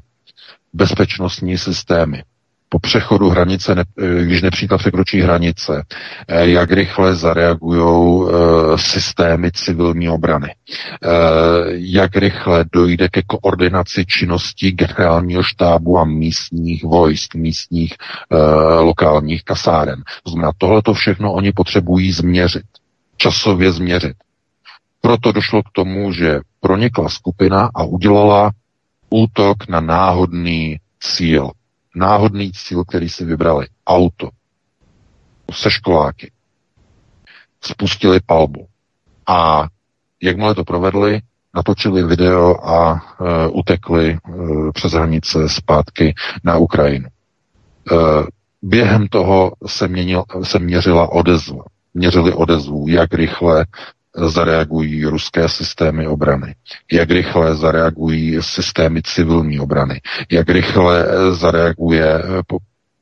[0.72, 2.22] bezpečnostní systémy,
[2.68, 5.82] po přechodu hranice, e, když nepřítel překročí hranice,
[6.28, 7.76] e, jak rychle zareagují
[8.76, 10.54] systémy civilní obrany,
[11.70, 17.94] jak rychle dojde ke koordinaci činností generálního štábu a místních vojsk, místních
[18.80, 20.02] lokálních kasáren.
[20.22, 22.64] To znamená, tohle to všechno oni potřebují změřit
[23.16, 24.16] časově změřit.
[25.00, 28.50] Proto došlo k tomu, že pronikla skupina a udělala
[29.10, 31.50] útok na náhodný cíl.
[31.96, 33.66] Náhodný cíl, který si vybrali.
[33.86, 34.28] Auto.
[35.52, 36.32] Se školáky.
[37.60, 38.66] Spustili palbu.
[39.26, 39.66] A
[40.22, 41.20] jakmile to provedli,
[41.54, 44.18] natočili video a e, utekli e,
[44.72, 47.08] přes hranice zpátky na Ukrajinu.
[47.08, 47.10] E,
[48.62, 51.64] během toho se, měnil, se měřila odezva
[51.96, 53.66] měřili odezvu, jak rychle
[54.16, 56.54] zareagují ruské systémy obrany,
[56.92, 60.00] jak rychle zareagují systémy civilní obrany,
[60.30, 62.22] jak rychle zareaguje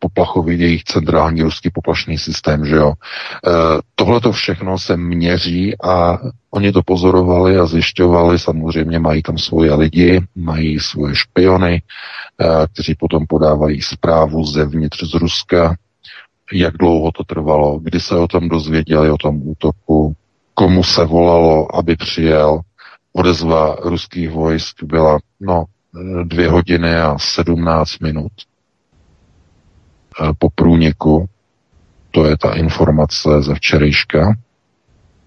[0.05, 2.93] poplachový jejich centrální ruský poplašný systém, že jo.
[2.93, 3.51] E,
[3.95, 6.19] Tohle to všechno se měří a
[6.51, 11.83] oni to pozorovali a zjišťovali, samozřejmě mají tam svoje lidi, mají svoje špiony, e,
[12.73, 15.77] kteří potom podávají zprávu zevnitř z Ruska,
[16.53, 20.15] jak dlouho to trvalo, kdy se o tom dozvěděli, o tom útoku,
[20.55, 22.61] komu se volalo, aby přijel.
[23.13, 25.65] Odezva ruských vojsk byla no,
[26.25, 28.33] dvě hodiny a sedmnáct minut
[30.21, 31.27] eh, po průniku.
[32.11, 34.35] To je ta informace ze včerejška.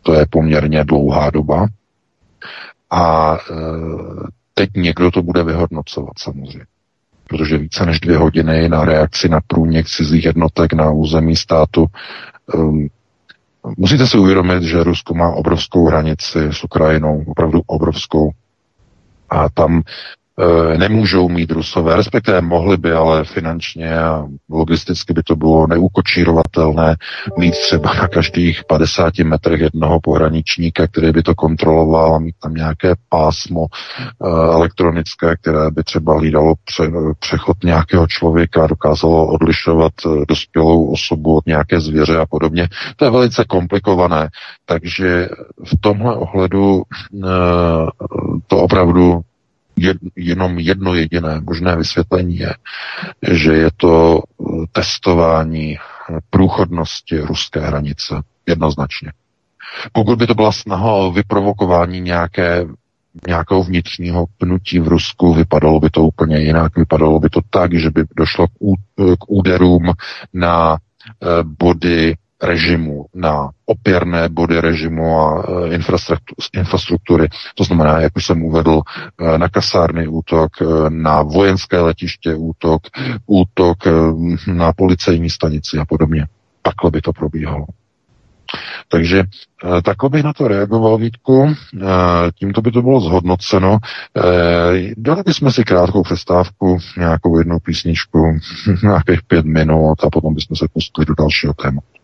[0.02, 1.68] To je poměrně dlouhá doba.
[2.90, 3.40] A e,
[4.54, 6.66] teď někdo to bude vyhodnocovat samozřejmě
[7.28, 11.86] protože více než dvě hodiny na reakci na průnik cizích jednotek na území státu.
[12.54, 12.88] Um,
[13.78, 18.32] musíte si uvědomit, že Rusko má obrovskou hranici s Ukrajinou, opravdu obrovskou.
[19.30, 19.82] A tam
[20.78, 26.96] nemůžou mít Rusové, respektive mohli by, ale finančně a logisticky by to bylo neukočírovatelné
[27.38, 32.54] mít třeba na každých 50 metrech jednoho pohraničníka, který by to kontroloval a mít tam
[32.54, 40.24] nějaké pásmo uh, elektronické, které by třeba hlídalo pře, přechod nějakého člověka dokázalo odlišovat uh,
[40.28, 42.68] dospělou osobu od nějaké zvěře a podobně.
[42.96, 44.30] To je velice komplikované,
[44.66, 45.30] takže
[45.66, 46.84] v tomhle ohledu
[48.48, 49.22] to opravdu
[49.78, 52.54] jed, jenom jedno jediné možné vysvětlení je,
[53.32, 55.78] že je to eh, testování
[56.30, 58.22] průchodnosti ruské hranice.
[58.48, 59.12] Jednoznačně.
[59.92, 62.66] Pokud by to byla snaha o vyprovokování nějaké,
[63.28, 66.78] nějakého vnitřního pnutí v Rusku, vypadalo by to úplně jinak.
[66.78, 69.92] Vypadalo by to tak, že by došlo k, ú, k úderům
[70.34, 75.76] na eh, body režimu, na opěrné body režimu a e,
[76.54, 77.28] infrastruktury.
[77.56, 82.82] To znamená, jak už jsem uvedl, e, na kasárny útok, e, na vojenské letiště útok,
[83.26, 83.78] útok
[84.48, 86.28] na policejní stanici a podobně.
[86.62, 87.66] Takhle by to probíhalo.
[88.88, 89.24] Takže
[89.84, 91.54] takhle bych na to reagoval, Vítku.
[92.36, 93.78] Tímto by to bylo zhodnoceno.
[94.98, 98.20] Dali bychom si krátkou přestávku, nějakou jednu písničku,
[98.84, 101.97] nějakých pět minut a potom bychom se pustili do dalšího tématu.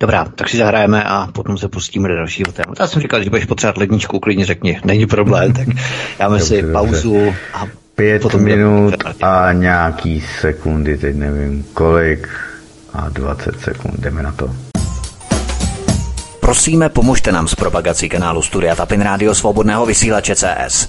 [0.00, 2.82] Dobrá, tak si zahrajeme a potom se pustíme do dalšího tématu.
[2.82, 5.68] Já jsem říkal, že budeš potřebovat ledničku, klidně řekni, není problém, tak
[6.18, 12.28] dáme si dobře, pauzu a Pět potom minut a nějaký sekundy, teď nevím kolik,
[12.92, 14.50] a 20 sekund, jdeme na to.
[16.40, 20.88] Prosíme, pomožte nám s propagací kanálu Studia Tapin Rádio Svobodného vysílače CS.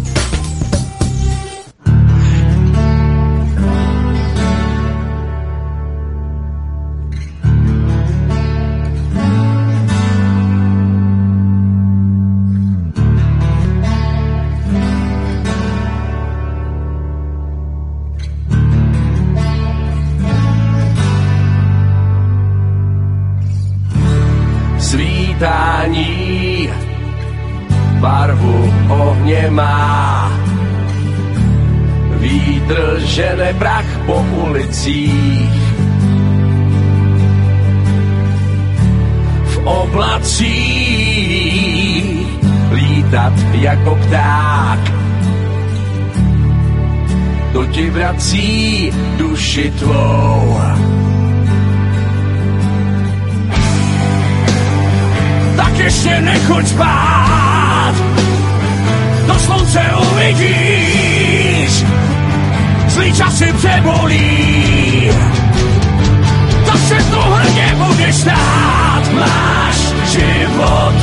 [33.11, 35.51] Žene prach po ulicích.
[39.45, 40.55] V oblacích
[42.71, 44.79] lítat jako pták.
[47.51, 50.61] To ti vrací duši tvou
[55.61, 57.93] tak ještě nechoď spát.
[59.27, 61.00] Do slunce uvidíš,
[62.93, 65.11] zlý časy přebolí.
[66.65, 69.77] Zase tu hrdě budeš stát, máš
[70.11, 70.95] život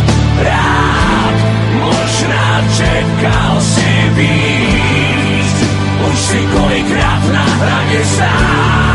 [0.44, 1.34] rád.
[1.80, 5.56] Možná čekal si víc,
[6.10, 8.88] už si kolikrát na hraně stál.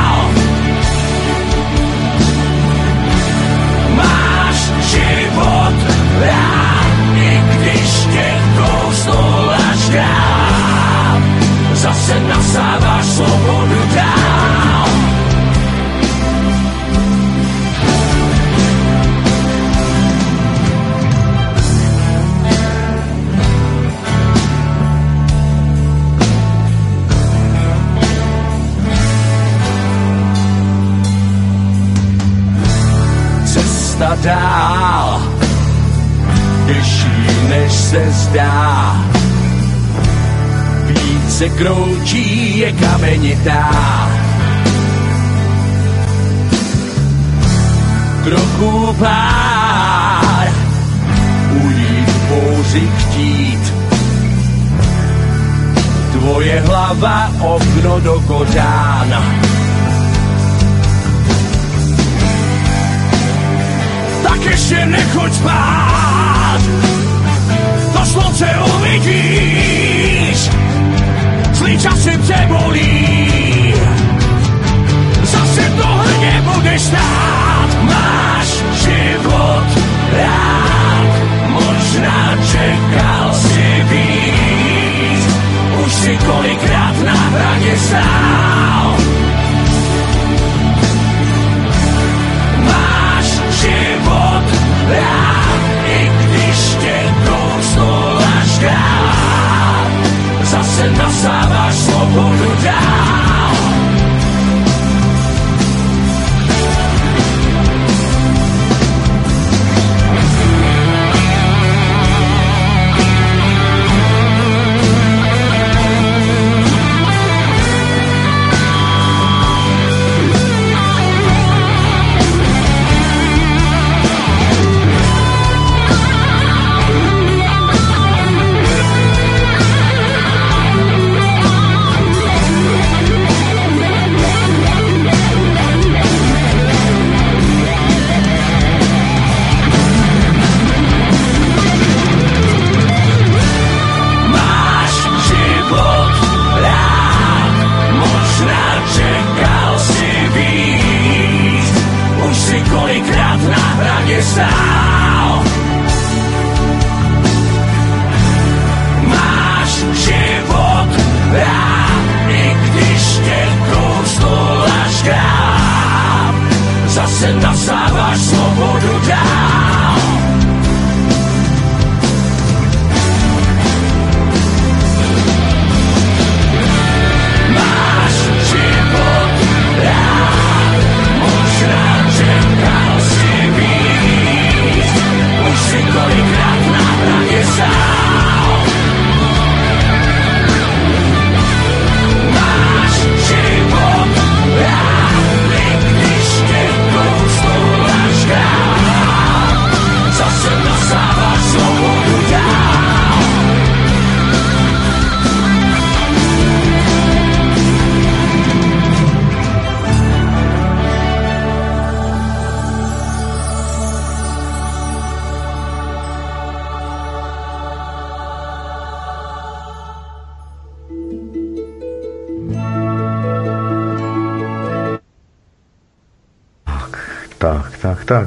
[4.94, 5.76] život
[6.22, 8.28] rád, i když tě
[8.58, 10.53] kousnul až krát,
[11.84, 14.88] zase nasáváš svobodu dál.
[33.46, 35.22] Cesta dál
[36.68, 37.08] těžší,
[37.50, 39.23] než se zdá.
[41.34, 44.10] Více kroučí je kamenitá.
[48.24, 50.48] Trochu pár,
[51.66, 53.74] ujít bouři chtít.
[56.12, 59.24] Tvoje hlava okno do kořána.
[64.24, 66.62] Tak ještě nechoď spát
[67.94, 69.83] to slunce uvidíš,
[71.68, 73.74] jestli časem tě.
[75.24, 78.48] Zase to hrdě budeš stát, máš
[78.84, 79.64] život
[80.18, 81.08] rád.
[81.48, 85.26] Možná čekal si víc,
[85.86, 88.96] už si kolikrát na hradě stál.
[92.58, 93.26] Máš
[93.62, 94.46] život
[94.90, 99.13] rád, i když tě kousnul až dál
[100.84, 103.33] se navsáváš svobodu dát.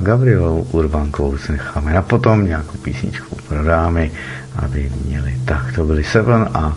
[0.07, 4.13] Gabrielu Urbankovou si necháme na potom, nějakou písničku pro dámy,
[4.57, 5.35] aby měli.
[5.45, 6.77] Tak, to byly Seven a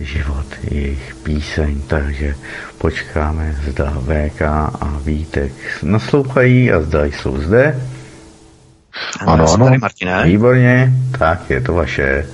[0.00, 2.34] život jejich píseň, takže
[2.78, 4.42] počkáme, zda VK
[4.80, 5.52] a Vítek
[5.82, 7.80] naslouchají a zda jsou zde.
[9.26, 9.64] Ano, ano.
[9.64, 10.24] Tady, Martine.
[10.24, 12.26] Výborně, tak je to vaše.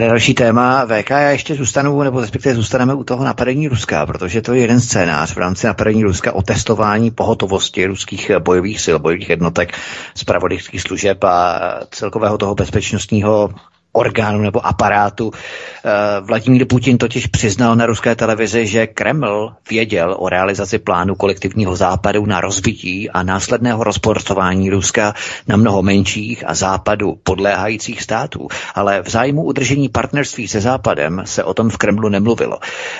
[0.00, 0.86] Na další téma.
[0.86, 4.80] VK, já ještě zůstanu, nebo respektive zůstaneme u toho napadení Ruska, protože to je jeden
[4.80, 9.72] scénář v rámci napadení Ruska o testování pohotovosti ruských bojových sil, bojových jednotek,
[10.14, 13.50] zpravodajských služeb a celkového toho bezpečnostního
[13.96, 15.32] orgánu nebo aparátu.
[15.84, 21.76] Eh, Vladimír Putin totiž přiznal na ruské televizi, že Kreml věděl o realizaci plánu kolektivního
[21.76, 25.14] západu na rozbití a následného rozporcování Ruska
[25.46, 28.48] na mnoho menších a západu podléhajících států.
[28.74, 32.58] Ale v zájmu udržení partnerství se západem se o tom v Kremlu nemluvilo.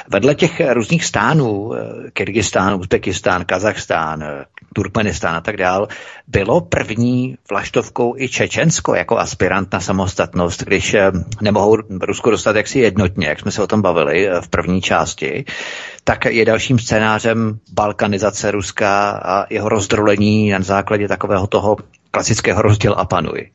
[0.08, 4.44] Vedle těch různých stánů, eh, Kyrgyzstán, Uzbekistán, Kazachstán, eh,
[4.74, 5.88] Turkmenistán a tak dál,
[6.26, 12.78] bylo první vlaštovkou i Čečensko jako aspirant na samostatnost, když eh, nemohou Rusko dostat jaksi
[12.78, 15.44] jednotně, jak jsme se o tom bavili eh, v první části,
[16.04, 21.76] tak je dalším scénářem balkanizace Ruska a jeho rozdrolení na základě takového toho
[22.10, 23.50] klasického rozděl a panuj.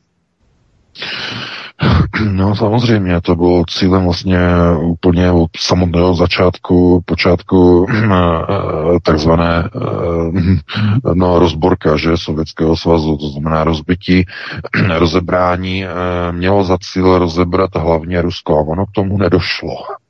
[2.32, 4.38] No samozřejmě, to bylo cílem vlastně
[4.80, 13.64] úplně od samotného začátku, počátku eh, takzvané eh, no, rozborka že, Sovětského svazu, to znamená
[13.64, 14.24] rozbití,
[14.98, 15.88] rozebrání, eh,
[16.32, 20.01] mělo za cíl rozebrat hlavně Rusko a ono k tomu nedošlo.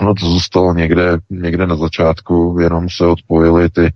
[0.00, 3.92] Ono to zůstalo někde, někde na začátku, jenom se odpojily ty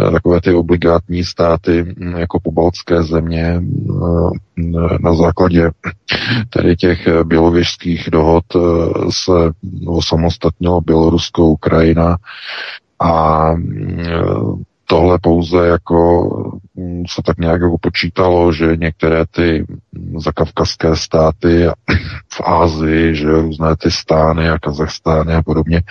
[0.00, 5.70] eh, takové ty obligátní státy mm, jako pobaltské země eh, na základě
[6.50, 8.44] tedy těch eh, bělověžských dohod
[9.10, 9.32] se
[9.86, 12.16] osamostatnilo Bělorusko, Ukrajina
[12.98, 16.28] a mm, tohle pouze jako
[16.74, 19.66] mm, se tak nějak jako počítalo, že některé ty
[20.18, 21.66] zakavkazské státy
[22.32, 25.82] v Ázii, že různé ty stány a Kazachstány a podobně,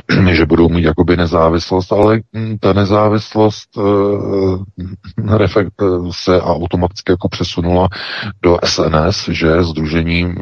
[0.32, 3.82] že budou mít jakoby nezávislost, ale mm, ta nezávislost e,
[5.36, 7.88] refekt, eh, se automaticky jako přesunula
[8.42, 10.34] do SNS, že Združení e,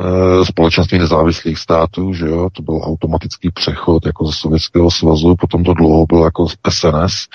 [0.44, 5.74] společenství nezávislých států, že jo, to byl automatický přechod jako ze Sovětského svazu, potom to
[5.74, 7.26] dlouho bylo jako SNS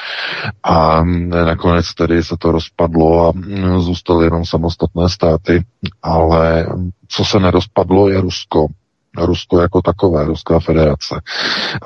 [0.64, 5.64] a mm, nakonec tedy se to rozpadlo a mm, zůstaly jenom samostatné státy,
[6.04, 6.68] ale
[7.08, 8.68] co se nerozpadlo je Rusko.
[9.18, 11.22] Rusko jako takové, Ruská federace.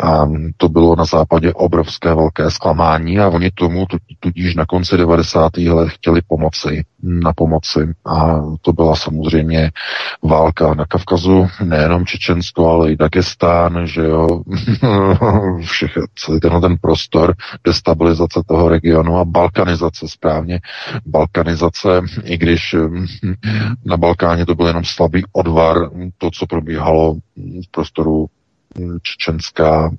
[0.03, 0.25] A
[0.57, 3.86] to bylo na západě obrovské velké zklamání a oni tomu
[4.19, 5.57] tudíž na konci 90.
[5.57, 7.93] let chtěli pomoci, na pomoci.
[8.05, 9.71] A to byla samozřejmě
[10.23, 14.27] válka na Kavkazu, nejenom Čečensko, ale i Dagestán, že jo,
[15.61, 20.59] všech, celý tenhle ten prostor destabilizace toho regionu a balkanizace správně.
[21.05, 22.75] Balkanizace, i když
[23.86, 25.77] na Balkáně to byl jenom slabý odvar,
[26.17, 27.15] to, co probíhalo
[27.72, 28.30] prostoru
[29.01, 29.91] Čečenská,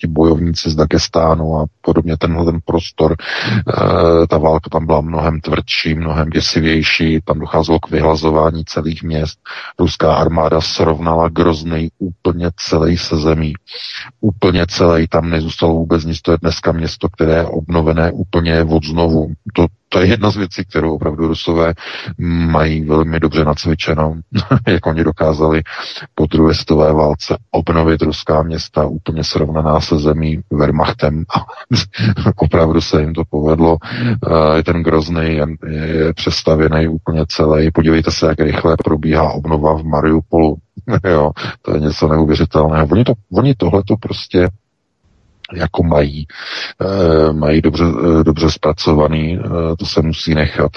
[0.00, 3.16] ti bojovníci z Dagestánu a podobně, tenhle ten prostor,
[4.28, 9.38] ta válka tam byla mnohem tvrdší, mnohem děsivější, tam docházelo k vyhlazování celých měst.
[9.78, 13.52] Ruská armáda srovnala Grozný úplně celý se zemí.
[14.20, 18.84] Úplně celý, tam nezůstalo vůbec nic, to je dneska město, které je obnovené úplně od
[18.84, 19.32] znovu.
[19.54, 21.74] To, to je jedna z věcí, kterou opravdu Rusové
[22.18, 24.16] mají velmi dobře nacvičenou,
[24.66, 25.62] jak oni dokázali
[26.14, 31.24] po druhé světové válce obnovit ruská města úplně srovnaná se zemí Wehrmachtem.
[32.36, 33.76] opravdu se jim to povedlo.
[34.56, 37.70] Je ten Grozný je, je přestavěný úplně celý.
[37.70, 40.56] Podívejte se, jak rychle probíhá obnova v Mariupolu.
[41.04, 41.30] jo,
[41.62, 42.86] to je něco neuvěřitelného.
[42.92, 44.48] Oni, to, oni tohle to prostě
[45.54, 46.26] jako mají,
[46.80, 50.70] eh, mají dobře, eh, dobře zpracovaný, eh, to se musí nechat.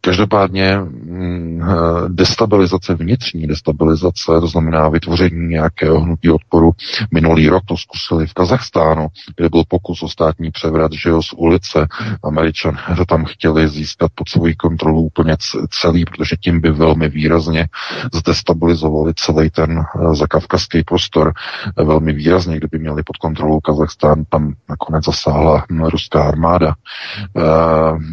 [0.00, 1.62] Každopádně mm,
[2.08, 6.70] destabilizace, vnitřní destabilizace, to znamená vytvoření nějakého hnutí odporu.
[7.14, 9.06] Minulý rok to zkusili v Kazachstánu,
[9.36, 11.86] kde byl pokus o státní převrat, že jo, z ulice.
[12.24, 15.36] Američan to tam chtěli získat pod svou kontrolu úplně
[15.70, 17.68] celý, protože tím by velmi výrazně
[18.14, 21.32] zdestabilizovali celý ten zakavkazský prostor.
[21.76, 26.74] Velmi výrazně, kdyby měli pod kontrolou Kazachstán, tam nakonec zasáhla ruská armáda e,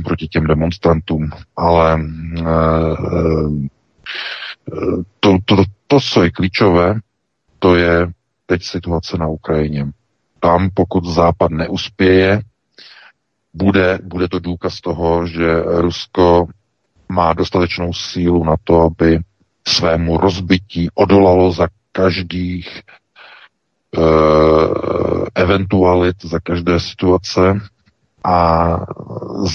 [0.04, 2.46] proti těm demonstrantům, ale e,
[5.20, 7.00] to, to, to, co je klíčové,
[7.60, 8.08] to je
[8.46, 9.88] teď situace na Ukrajině.
[10.40, 12.42] Tam, pokud Západ neuspěje,
[13.54, 16.48] bude, bude to důkaz toho, že Rusko
[17.10, 19.20] má dostatečnou sílu na to, aby
[19.68, 23.05] svému rozbití odolalo za každých Eh,
[25.36, 27.60] eventualit za každé situace
[28.24, 28.80] a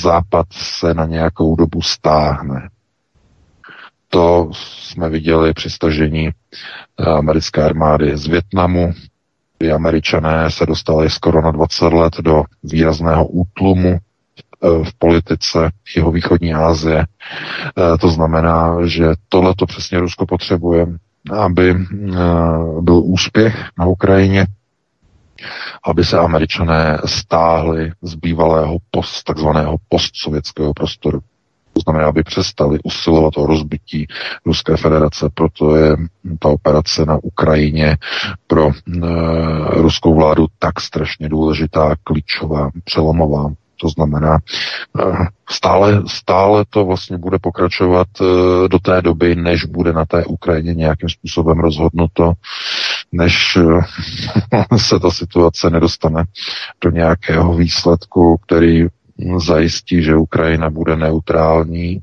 [0.03, 2.68] Západ se na nějakou dobu stáhne.
[4.09, 8.93] To jsme viděli při stažení eh, americké armády z Větnamu,
[9.59, 16.11] kdy američané se dostali skoro na 20 let do výrazného útlumu eh, v politice jeho
[16.11, 17.07] východní Asie.
[18.01, 20.86] To znamená, že tohle to přesně Rusko potřebuje
[21.32, 22.16] aby eh,
[22.80, 24.46] byl úspěch na Ukrajině,
[25.84, 31.20] aby se američané stáhli z bývalého post, takzvaného postsovětského prostoru.
[31.72, 34.06] To znamená, aby přestali usilovat o rozbití
[34.46, 35.30] Ruské federace.
[35.34, 35.96] Proto je
[36.38, 37.96] ta operace na Ukrajině
[38.46, 38.72] pro e,
[39.80, 43.52] ruskou vládu tak strašně důležitá, klíčová, přelomová.
[43.81, 44.39] To znamená,
[45.01, 50.24] eh, stále, stále to vlastně bude pokračovat eh, do té doby, než bude na té
[50.24, 52.33] Ukrajině nějakým způsobem rozhodnuto,
[53.12, 56.24] než eh, se ta situace nedostane
[56.81, 58.87] do nějakého výsledku, který
[59.37, 62.01] zajistí, že Ukrajina bude neutrální,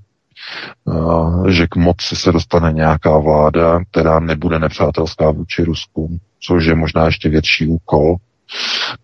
[1.50, 7.06] že k moci se dostane nějaká vláda, která nebude nepřátelská vůči Rusku, což je možná
[7.06, 8.16] ještě větší úkol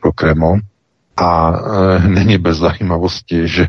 [0.01, 0.59] pro Kreml.
[1.17, 3.67] A e, není bez zajímavosti, že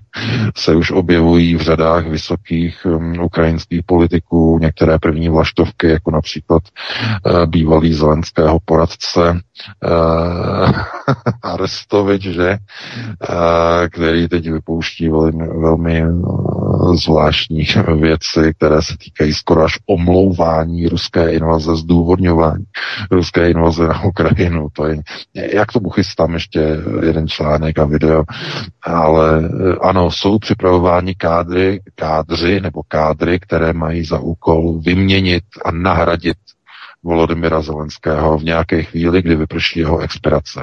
[0.56, 7.46] se už objevují v řadách vysokých um, ukrajinských politiků některé první vlaštovky, jako například e,
[7.46, 9.38] bývalý zelenského poradce e,
[11.42, 12.58] Arestovič, že, e,
[13.88, 16.04] který teď vypouští velmi, velmi
[16.94, 17.64] zvláštní
[18.00, 22.64] věci, které se týkají skoro až omlouvání ruské invaze, zdůvodňování
[23.10, 24.68] ruské invaze na Ukrajinu.
[24.72, 25.02] To je,
[25.34, 28.24] jak to chystám ještě jeden článek a video,
[28.82, 35.70] ale eh, ano, jsou připravováni kádry, kádři nebo kádry, které mají za úkol vyměnit a
[35.70, 36.36] nahradit
[37.02, 40.60] Volodymyra Zelenského v nějaké chvíli, kdy vyprší jeho expirace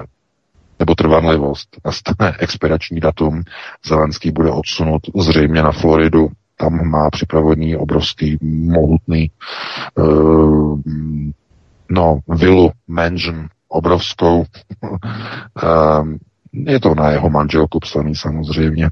[0.81, 1.69] nebo trvanlivost.
[1.85, 3.43] Nastane expirační datum,
[3.85, 6.27] Zelenský bude odsunut zřejmě na Floridu,
[6.57, 9.31] tam má připravený obrovský, mohutný
[9.97, 10.79] uh,
[11.89, 14.45] no, vilu, mansion, obrovskou.
[15.63, 16.07] uh,
[16.53, 18.89] Je to na jeho manželku psaný samozřejmě.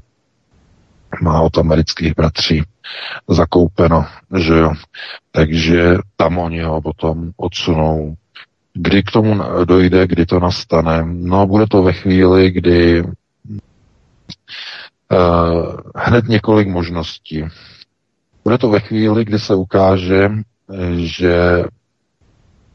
[1.22, 2.62] Má od amerických bratří
[3.28, 4.72] zakoupeno, že jo.
[5.32, 8.14] Takže tam oni ho potom odsunou.
[8.74, 11.02] Kdy k tomu dojde, kdy to nastane?
[11.06, 13.10] No, bude to ve chvíli, kdy uh,
[15.96, 17.44] hned několik možností.
[18.44, 20.30] Bude to ve chvíli, kdy se ukáže,
[20.96, 21.64] že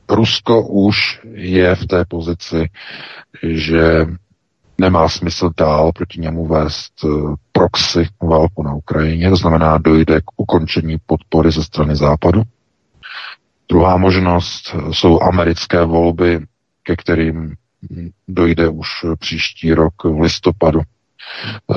[0.10, 2.70] Rusko už je v té pozici,
[3.44, 4.06] že
[4.78, 7.08] nemá smysl dál proti němu vést eh,
[7.52, 12.42] proxy válku na Ukrajině, to znamená, dojde k ukončení podpory ze strany Západu.
[13.70, 16.40] Druhá možnost jsou americké volby,
[16.84, 17.56] ke kterým
[18.28, 18.88] dojde už
[19.20, 20.82] příští rok v listopadu.
[20.82, 21.76] Eh,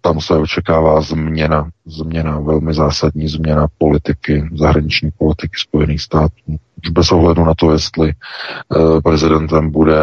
[0.00, 6.56] tam se očekává změna, změna, velmi zásadní změna politiky, zahraniční politiky Spojených států.
[6.84, 9.96] Už bez ohledu na to, jestli eh, prezidentem bude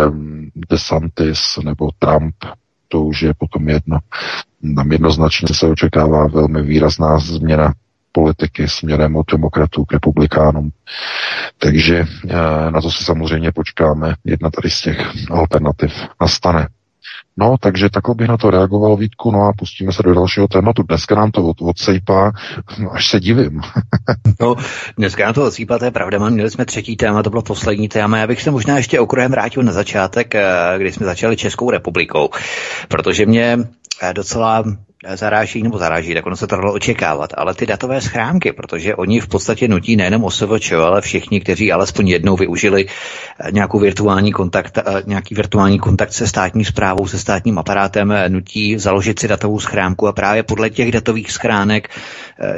[0.70, 2.36] DeSantis nebo Trump,
[2.88, 4.00] to už je potom jedno.
[4.76, 7.74] Tam jednoznačně se očekává velmi výrazná změna
[8.16, 10.72] politiky směrem od demokratů k republikánům.
[11.58, 14.16] Takže eh, na to si samozřejmě počkáme.
[14.26, 14.98] Jedna tady z těch
[15.32, 15.92] alternativ
[16.22, 16.68] nastane.
[17.38, 20.84] No, takže takhle bych na to reagoval, Vítku, no a pustíme se do dalšího tématu.
[20.84, 22.32] Dneska nám to od, odsejpá,
[22.92, 23.62] až se divím.
[24.40, 24.56] no,
[24.98, 28.18] dneska nám to odsejpá, to je pravda, měli jsme třetí téma, to bylo poslední téma.
[28.18, 30.44] Já bych se možná ještě okruhem vrátil na začátek, eh,
[30.78, 32.30] kdy jsme začali Českou republikou,
[32.88, 33.60] protože mě
[34.02, 34.64] eh, docela
[35.14, 39.20] zaráží nebo zaráží, tak ono se to dalo očekávat, ale ty datové schránky, protože oni
[39.20, 44.78] v podstatě nutí nejenom OSVČ, ale všichni, kteří alespoň jednou využili eh, nějakou virtuální kontakt,
[44.78, 49.60] eh, nějaký virtuální kontakt se státní zprávou, se státním aparátem, eh, nutí založit si datovou
[49.60, 51.90] schránku a právě podle těch datových schránek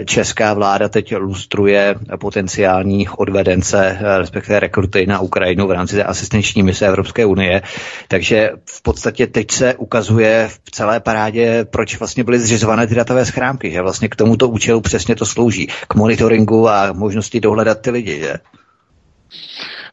[0.05, 7.25] česká vláda teď lustruje potenciální odvedence, respektive rekruty na Ukrajinu v rámci asistenční mise Evropské
[7.25, 7.61] unie.
[8.07, 13.25] Takže v podstatě teď se ukazuje v celé parádě, proč vlastně byly zřizované ty datové
[13.25, 17.91] schránky, že vlastně k tomuto účelu přesně to slouží, k monitoringu a možnosti dohledat ty
[17.91, 18.35] lidi, že?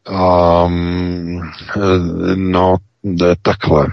[0.09, 1.41] Um,
[2.35, 2.75] no,
[3.41, 3.87] takhle.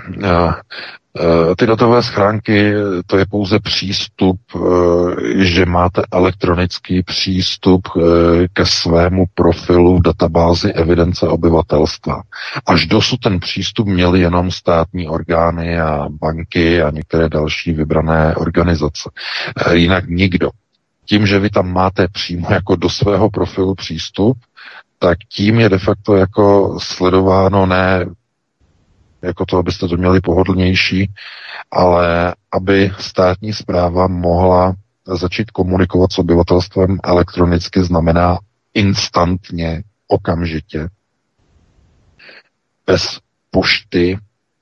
[1.21, 2.73] Eh, ty datové schránky,
[3.07, 8.01] to je pouze přístup, eh, že máte elektronický přístup eh,
[8.53, 12.23] ke svému profilu v databázi evidence obyvatelstva.
[12.67, 19.11] Až dosud ten přístup měly jenom státní orgány a banky a některé další vybrané organizace.
[19.73, 20.51] Jinak nikdo.
[21.05, 24.39] Tím, že vy tam máte přímo jako do svého profilu přístup,
[24.99, 28.07] tak tím je de facto jako sledováno ne
[29.23, 31.11] jako to, abyste to měli pohodlnější,
[31.71, 34.75] ale aby státní zpráva mohla
[35.07, 38.39] začít komunikovat s obyvatelstvem elektronicky, znamená
[38.75, 40.89] instantně, okamžitě,
[42.87, 43.19] bez
[43.51, 44.19] pošty,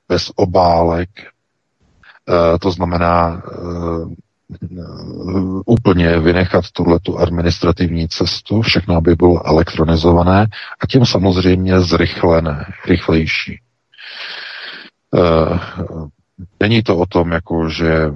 [0.09, 3.51] bez obálek, e, to znamená e,
[5.67, 10.47] úplně vynechat tuhletu administrativní cestu, všechno aby bylo elektronizované
[10.81, 13.61] a tím samozřejmě zrychlené, rychlejší.
[15.15, 15.59] Eh,
[16.61, 18.11] není to o tom, jako, že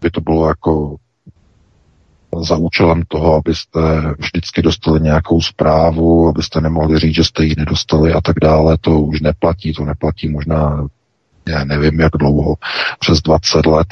[0.00, 0.96] by to bylo jako
[2.40, 3.80] za účelem toho, abyste
[4.18, 8.78] vždycky dostali nějakou zprávu, abyste nemohli říct, že jste ji nedostali a tak dále.
[8.78, 10.86] To už neplatí, to neplatí možná,
[11.48, 12.54] já nevím jak dlouho,
[12.98, 13.86] přes 20 let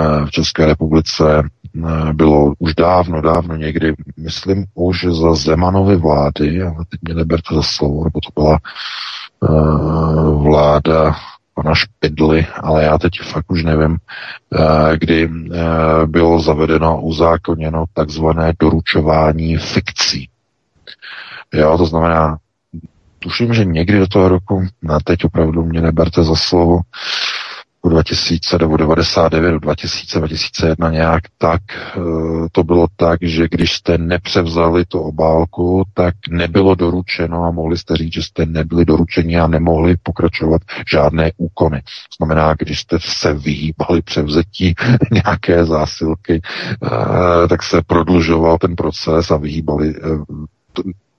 [0.00, 6.62] eh, v České republice eh, bylo už dávno, dávno někdy, myslím už za Zemanovy vlády,
[6.62, 8.58] ale teď mě neberte za slovo, nebo to byla
[9.44, 11.16] Eh, vláda
[11.54, 13.96] pana Špidly, ale já teď fakt už nevím,
[14.96, 15.30] kdy
[16.06, 20.28] bylo zavedeno, uzákoněno takzvané doručování fikcí.
[21.54, 22.38] Jo, to znamená,
[23.18, 26.80] tuším, že někdy do toho roku, na teď opravdu mě neberte za slovo,
[27.88, 31.62] 2000 nebo 99, 2000, 2001 nějak tak,
[31.96, 32.00] eh,
[32.52, 37.96] to bylo tak, že když jste nepřevzali tu obálku, tak nebylo doručeno a mohli jste
[37.96, 41.82] říct, že jste nebyli doručeni a nemohli pokračovat žádné úkony.
[42.18, 44.74] Znamená, když jste se vyhýbali převzetí
[45.24, 46.40] nějaké zásilky,
[46.84, 49.94] eh, tak se prodlužoval ten proces a vyhýbali.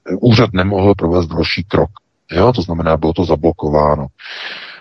[0.09, 1.89] Eh, úřad nemohl provést další krok.
[2.31, 4.07] Jo, to znamená, bylo to zablokováno.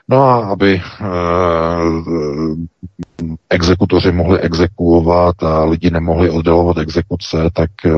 [0.09, 0.81] No a aby e,
[3.51, 7.91] exekutoři mohli exekuovat a lidi nemohli oddalovat exekuce, tak e,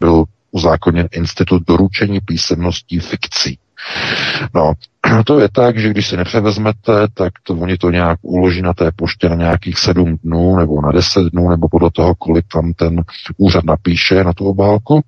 [0.00, 3.58] byl uzákoněn institut doručení písemností fikcí.
[4.54, 4.72] No,
[5.26, 8.90] to je tak, že když si nepřevezmete, tak to oni to nějak uloží na té
[8.96, 13.02] poště na nějakých sedm dnů nebo na deset dnů, nebo podle toho, kolik tam ten
[13.36, 15.02] úřad napíše na tu obálku.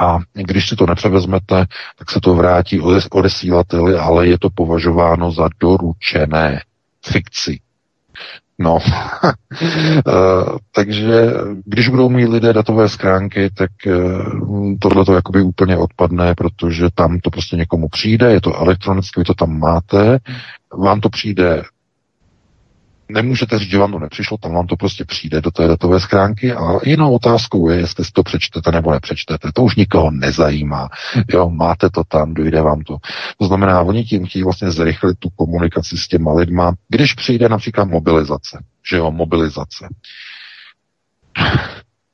[0.00, 1.66] A když si to nepřevezmete,
[1.98, 2.80] tak se to vrátí
[3.10, 6.60] odesílateli, ale je to považováno za doručené
[7.06, 7.60] fikci.
[8.58, 8.78] No,
[9.62, 10.10] eh,
[10.74, 11.30] takže
[11.64, 13.92] když budou mít lidé datové schránky, tak eh,
[14.80, 19.24] tohle to jakoby úplně odpadne, protože tam to prostě někomu přijde, je to elektronicky, vy
[19.24, 20.18] to tam máte,
[20.78, 21.62] vám to přijde
[23.08, 26.52] Nemůžete říct, že vám to nepřišlo, tam vám to prostě přijde do té datové schránky
[26.52, 29.48] a jinou otázkou je, jestli si to přečtete nebo nepřečtete.
[29.54, 30.88] To už nikoho nezajímá.
[31.28, 32.96] Jo, máte to tam, dojde vám to.
[33.38, 37.84] To znamená, oni tím chtějí vlastně zrychlit tu komunikaci s těma lidma, když přijde například
[37.84, 38.64] mobilizace.
[38.90, 39.88] Že jo, mobilizace.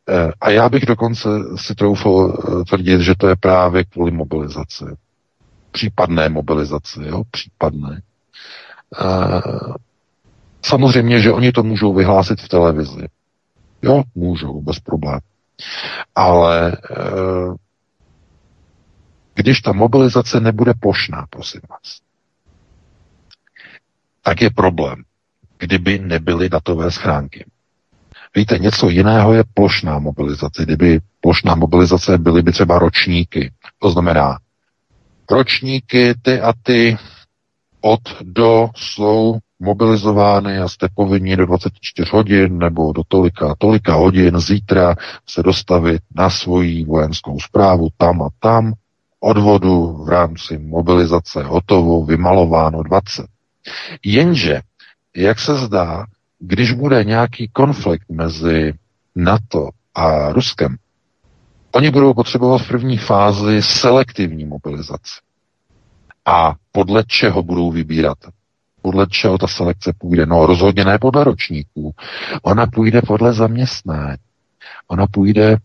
[0.09, 4.85] Eh, a já bych dokonce si troufal eh, tvrdit, že to je právě kvůli mobilizaci.
[5.71, 8.03] Případné mobilizaci, jo, případné.
[10.65, 13.09] Samozřejmě, že oni to můžou vyhlásit v televizi.
[13.83, 15.21] Jo, můžou, bez problémů.
[16.15, 16.77] Ale e,
[19.35, 22.01] když ta mobilizace nebude plošná, prosím vás,
[24.23, 25.03] tak je problém,
[25.59, 27.45] kdyby nebyly datové schránky.
[28.37, 30.63] Víte, něco jiného je plošná mobilizace.
[30.63, 33.53] Kdyby plošná mobilizace byly by třeba ročníky.
[33.79, 34.39] To znamená,
[35.31, 36.97] ročníky, ty a ty
[37.81, 44.39] od do jsou mobilizovány a jste povinni do 24 hodin nebo do tolika tolika hodin
[44.41, 44.95] zítra
[45.27, 48.73] se dostavit na svoji vojenskou zprávu tam a tam,
[49.21, 53.27] odvodu v rámci mobilizace hotovo, vymalováno 20.
[54.05, 54.61] Jenže
[55.17, 56.07] jak se zdá,
[56.39, 58.75] když bude nějaký konflikt mezi
[59.17, 60.77] NATO a Ruskem,
[61.73, 65.21] oni budou potřebovat v první fázi selektivní mobilizaci.
[66.27, 68.19] A podle čeho budou vybírat?
[68.83, 70.27] Podle čeho ta selekce půjde?
[70.27, 71.95] No rozhodně ne podle ročníků.
[72.43, 74.17] Ona půjde podle zaměstnání.
[74.89, 75.57] Ona půjde e,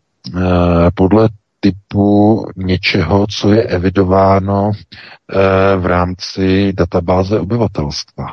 [0.96, 8.26] podle typu něčeho, co je evidováno e, v rámci databáze obyvatelstva.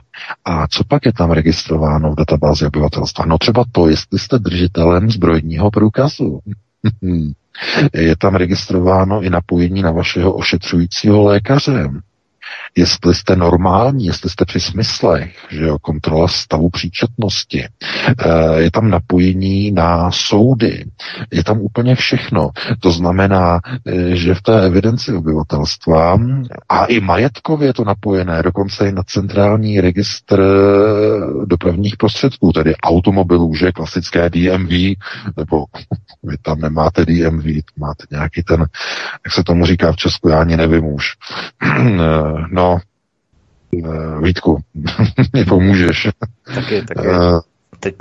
[0.45, 3.25] A co pak je tam registrováno v databázi obyvatelstva?
[3.27, 6.41] No třeba to, jestli jste držitelem zbrojního průkazu.
[7.95, 11.89] je tam registrováno i napojení na vašeho ošetřujícího lékaře
[12.77, 18.91] jestli jste normální, jestli jste při smyslech, že jo, kontrola stavu příčetnosti, eh, je tam
[18.91, 20.85] napojení na soudy,
[21.33, 22.51] je tam úplně všechno.
[22.81, 26.19] To znamená, eh, že v té evidenci obyvatelstva
[26.69, 32.77] a i majetkově je to napojené, dokonce i na centrální registr eh, dopravních prostředků, tedy
[32.77, 34.71] automobilů, že klasické DMV,
[35.37, 35.65] nebo
[36.23, 37.45] vy tam nemáte DMV,
[37.77, 38.61] máte nějaký ten,
[39.25, 41.13] jak se tomu říká v Česku, já ani nevím už.
[42.51, 42.79] no,
[43.73, 44.59] uh, Vítku,
[45.33, 46.09] mě pomůžeš.
[46.55, 47.09] Taky, taky.
[47.09, 47.41] Uh,
[47.81, 47.95] teď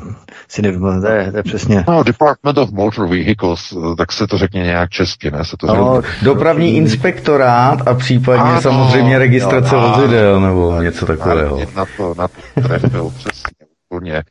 [0.48, 1.86] si nevím, to je, to je přesně.
[1.88, 5.46] No, Department of Motor Vehicles, tak se to řekne nějak česky, ne?
[5.46, 11.60] Se to no, dopravní inspektorát a případně ano, samozřejmě registrace vozidel nebo něco takového.
[11.76, 13.52] Na to, na to trefil, přesně
[13.90, 14.24] úplně,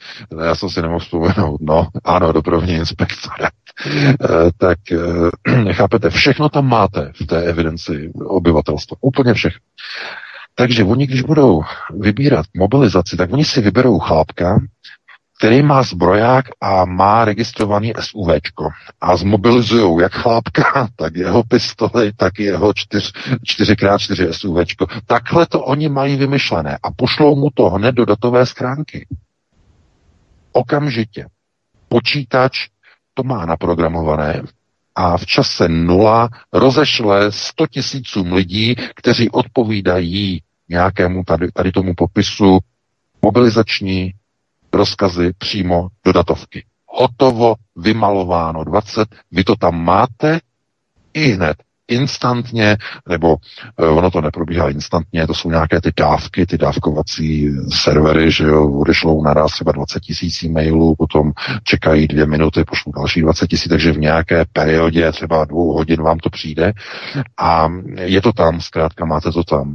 [0.45, 3.53] já jsem si nemohl vzpomenout, no, ano, dopravní inspektorát.
[3.87, 9.61] E, tak e, chápete, všechno tam máte v té evidenci obyvatelstva, úplně všechno.
[10.55, 14.61] Takže oni, když budou vybírat mobilizaci, tak oni si vyberou chlápka,
[15.39, 18.69] který má zbroják a má registrovaný SUVčko.
[19.01, 23.13] A zmobilizují jak chlápka, tak jeho pistoli, tak jeho 4,
[23.45, 24.87] 4x4 SUVčko.
[25.07, 29.07] Takhle to oni mají vymyšlené a pošlou mu to hned do datové schránky.
[30.53, 31.27] Okamžitě.
[31.89, 32.69] Počítač
[33.15, 34.43] to má naprogramované
[34.95, 42.59] a v čase nula rozešle 100 tisícům lidí, kteří odpovídají nějakému tady, tady tomu popisu
[43.23, 44.13] mobilizační
[44.73, 46.65] rozkazy přímo do datovky.
[46.87, 50.41] Hotovo, vymalováno 20, vy to tam máte
[51.15, 51.57] i hned
[51.89, 52.77] instantně,
[53.09, 53.37] nebo
[53.79, 58.71] eh, ono to neprobíhá instantně, to jsou nějaké ty dávky, ty dávkovací servery, že jo,
[58.71, 61.33] odešlou naraz třeba 20 tisíc e-mailů, potom
[61.65, 66.19] čekají dvě minuty, pošlou další 20 tisíc, takže v nějaké periodě třeba dvou hodin vám
[66.19, 66.73] to přijde
[67.41, 67.69] a
[68.01, 69.75] je to tam, zkrátka máte to tam.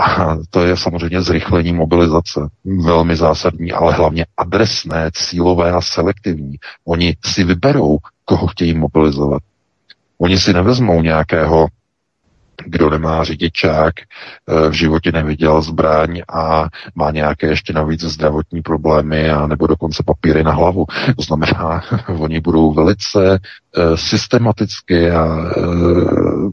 [0.00, 2.40] A to je samozřejmě zrychlení mobilizace.
[2.64, 6.56] Velmi zásadní, ale hlavně adresné, cílové a selektivní.
[6.84, 9.42] Oni si vyberou, koho chtějí mobilizovat.
[10.20, 11.66] Oni si nevezmou nějakého,
[12.66, 19.30] kdo nemá řidičák, eh, v životě neviděl zbraň a má nějaké ještě navíc zdravotní problémy
[19.30, 20.86] a nebo dokonce papíry na hlavu.
[21.16, 26.50] To znamená, oni budou velice eh, systematicky a eh,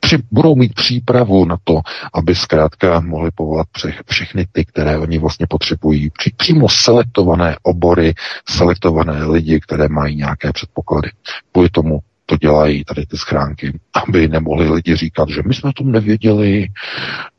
[0.00, 1.80] při, budou mít přípravu na to,
[2.14, 6.10] aby zkrátka mohli povolat pře, všechny ty, které oni vlastně potřebují.
[6.18, 8.14] Při, přímo selektované obory,
[8.48, 11.10] selektované lidi, které mají nějaké předpoklady.
[11.52, 12.00] Kvůli tomu
[12.30, 16.68] to dělají tady ty schránky, aby nemohli lidi říkat, že my jsme o tom nevěděli,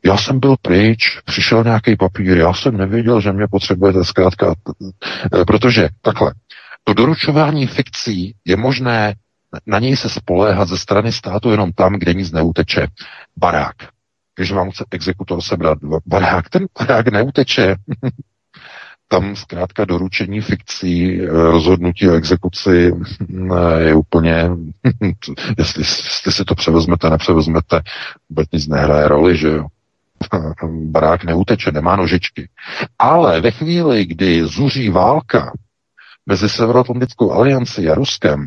[0.04, 4.54] já jsem byl pryč, přišel nějaký papír, já jsem nevěděl, že mě potřebujete zkrátka,
[5.46, 6.34] protože takhle,
[6.84, 9.14] to doručování fikcí je možné
[9.66, 12.86] na něj se spoléhat ze strany státu jenom tam, kde nic neuteče.
[13.36, 13.76] Barák.
[14.36, 17.76] Když vám chce exekutor sebrat barák, ten barák neuteče.
[19.12, 24.50] tam zkrátka doručení fikcí, eh, rozhodnutí o exekuci eh, je úplně,
[25.58, 27.80] jestli, jestli si to převezmete, nepřevezmete,
[28.28, 29.66] vůbec nic nehraje roli, že jo.
[30.90, 32.48] Barák neuteče, nemá nožičky.
[32.98, 35.52] Ale ve chvíli, kdy zuří válka
[36.26, 38.46] mezi Severoatlantickou aliancí a Ruskem,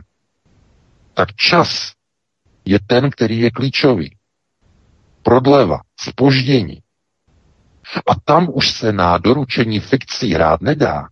[1.14, 1.92] tak čas
[2.66, 4.16] je ten, který je klíčový.
[5.24, 6.82] Prodleva, spoždění.
[8.08, 11.08] A tam už se na doručení fikcí hrát nedá.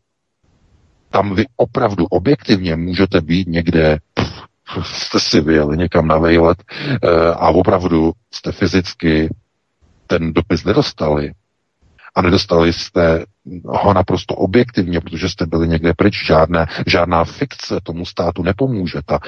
[1.09, 4.43] Tam vy opravdu objektivně můžete být někde, pff,
[4.83, 9.29] jste si vyjeli někam na vejlet eh, a opravdu jste fyzicky
[10.07, 11.31] ten dopis nedostali
[12.15, 13.25] a nedostali jste
[13.65, 16.25] ho naprosto objektivně, protože jste byli někde pryč.
[16.25, 18.99] Žádné, žádná fikce tomu státu nepomůže.
[19.05, 19.19] Ta,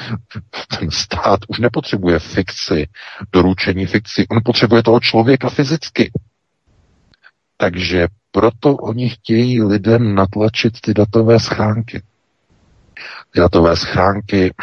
[0.79, 2.87] ten stát už nepotřebuje fikci,
[3.33, 4.27] doručení fikci.
[4.27, 6.11] On potřebuje toho člověka fyzicky.
[7.57, 12.01] Takže proto oni chtějí lidem natlačit ty datové schránky.
[13.31, 14.53] Ty datové schránky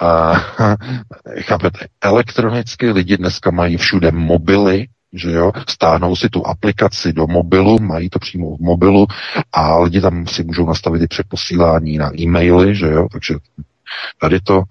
[0.00, 0.32] a,
[1.40, 7.78] chápete, elektronicky lidi dneska mají všude mobily, že jo, stáhnou si tu aplikaci do mobilu,
[7.80, 9.06] mají to přímo v mobilu
[9.52, 13.34] a lidi tam si můžou nastavit i přeposílání na e-maily, že jo, takže
[14.20, 14.62] tady to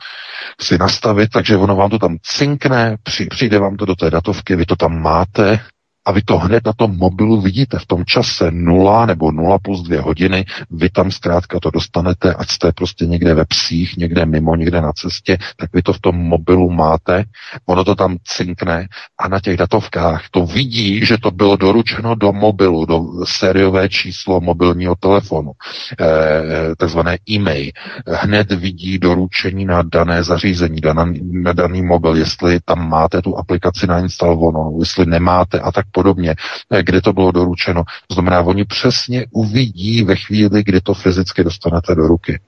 [0.62, 2.98] si nastavit, takže ono vám to tam cinkne,
[3.30, 5.60] přijde vám to do té datovky, vy to tam máte,
[6.08, 7.80] a vy to hned na tom mobilu vidíte.
[7.80, 12.50] V tom čase 0 nebo 0 plus 2 hodiny, vy tam zkrátka to dostanete, ať
[12.50, 16.16] jste prostě někde ve psích, někde mimo, někde na cestě, tak vy to v tom
[16.16, 17.24] mobilu máte,
[17.66, 18.88] ono to tam cinkne
[19.18, 24.42] a na těch datovkách to vidí, že to bylo doručeno do mobilu, do sériové číslo
[24.42, 25.52] mobilního telefonu,
[26.00, 27.72] eh, takzvané e-mail.
[28.08, 33.88] Hned vidí doručení na dané zařízení, na, na daný mobil, jestli tam máte tu aplikaci
[33.88, 36.36] nainstalovanou, jestli nemáte a tak podobně,
[36.72, 37.84] eh, kde to bylo doručeno.
[38.12, 42.40] Znamená, oni přesně uvidí ve chvíli, kdy to fyzicky dostanete do ruky.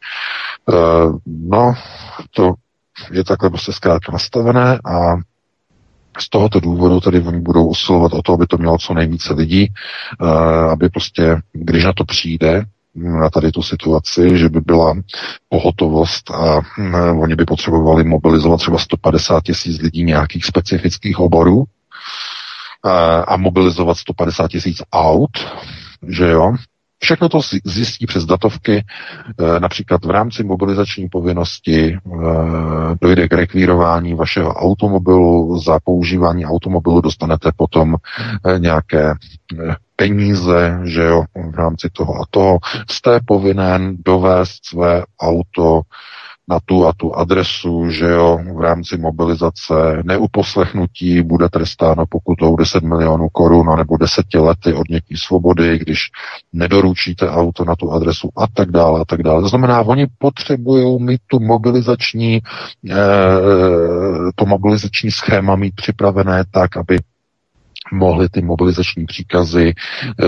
[0.70, 1.74] Uh, no,
[2.32, 2.54] to
[3.12, 5.16] je takhle prostě zkrátka nastavené a
[6.20, 9.68] z tohoto důvodu tedy oni budou usilovat o to, aby to mělo co nejvíce lidí,
[10.22, 10.30] uh,
[10.72, 12.64] aby prostě, když na to přijde,
[12.95, 14.93] na tady tu situaci, že by byla
[15.50, 21.64] pohotovost a uh, oni by potřebovali mobilizovat třeba 150 tisíc lidí nějakých specifických oborů,
[23.27, 25.32] a mobilizovat 150 tisíc aut,
[26.07, 26.55] že jo,
[27.01, 31.99] Všechno to zjistí přes datovky, e, například v rámci mobilizační povinnosti e,
[33.01, 37.95] dojde k rekvírování vašeho automobilu, za používání automobilu dostanete potom
[38.57, 39.13] nějaké
[39.95, 42.59] peníze, že jo, v rámci toho a toho.
[42.91, 45.82] Jste povinen dovést své auto
[46.50, 49.74] na tu a tu adresu, že jo, v rámci mobilizace
[50.04, 56.00] neuposlechnutí bude trestáno pokutou 10 milionů korun nebo 10 lety odnětí svobody, když
[56.54, 59.41] nedoručíte auto na tu adresu a tak dále a tak dále.
[59.41, 62.39] To znamená, oni potřebují mít tu mobilizační,
[62.89, 62.95] eh,
[64.36, 67.00] to mobilizační schéma mít připravené tak, aby
[67.93, 69.74] mohly ty mobilizační příkazy,
[70.24, 70.26] eh,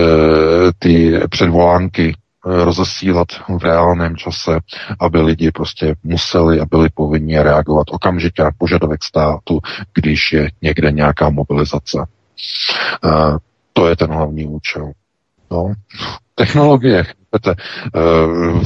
[0.78, 2.14] ty předvolánky
[2.44, 4.58] rozesílat v reálném čase,
[5.00, 9.60] aby lidi prostě museli a byli povinni reagovat okamžitě na požadavek státu,
[9.94, 11.98] když je někde nějaká mobilizace.
[13.04, 13.36] Uh,
[13.72, 14.92] to je ten hlavní účel.
[15.50, 15.72] No.
[16.34, 17.62] Technologie, chápete,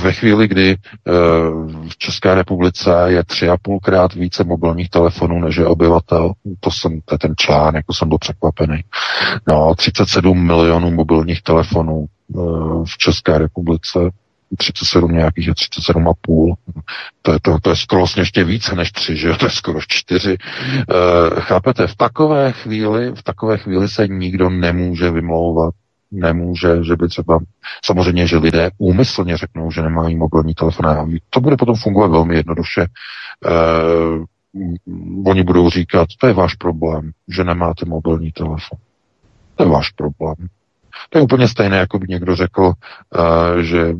[0.02, 0.76] ve chvíli, kdy
[1.88, 7.00] v České republice je tři a půlkrát více mobilních telefonů než je obyvatel, to, jsem,
[7.04, 8.80] to je ten článek, jako jsem byl překvapený.
[9.48, 12.06] No, 37 milionů mobilních telefonů
[12.84, 13.98] v České republice,
[14.58, 16.54] 37 nějakých je 37,5.
[17.22, 19.36] To je, to, to je skoro ještě více než 3, že jo?
[19.36, 20.32] To je skoro 4.
[20.32, 20.36] E,
[21.40, 25.74] chápete, v takové chvíli, v takové chvíli se nikdo nemůže vymlouvat
[26.10, 27.38] nemůže, že by třeba,
[27.84, 32.80] samozřejmě, že lidé úmyslně řeknou, že nemají mobilní telefon to bude potom fungovat velmi jednoduše.
[32.80, 32.86] E,
[35.26, 38.78] oni budou říkat, to je váš problém, že nemáte mobilní telefon.
[39.54, 40.36] To je váš problém.
[41.10, 42.72] To je úplně stejné, jako by někdo řekl, uh,
[43.60, 43.94] že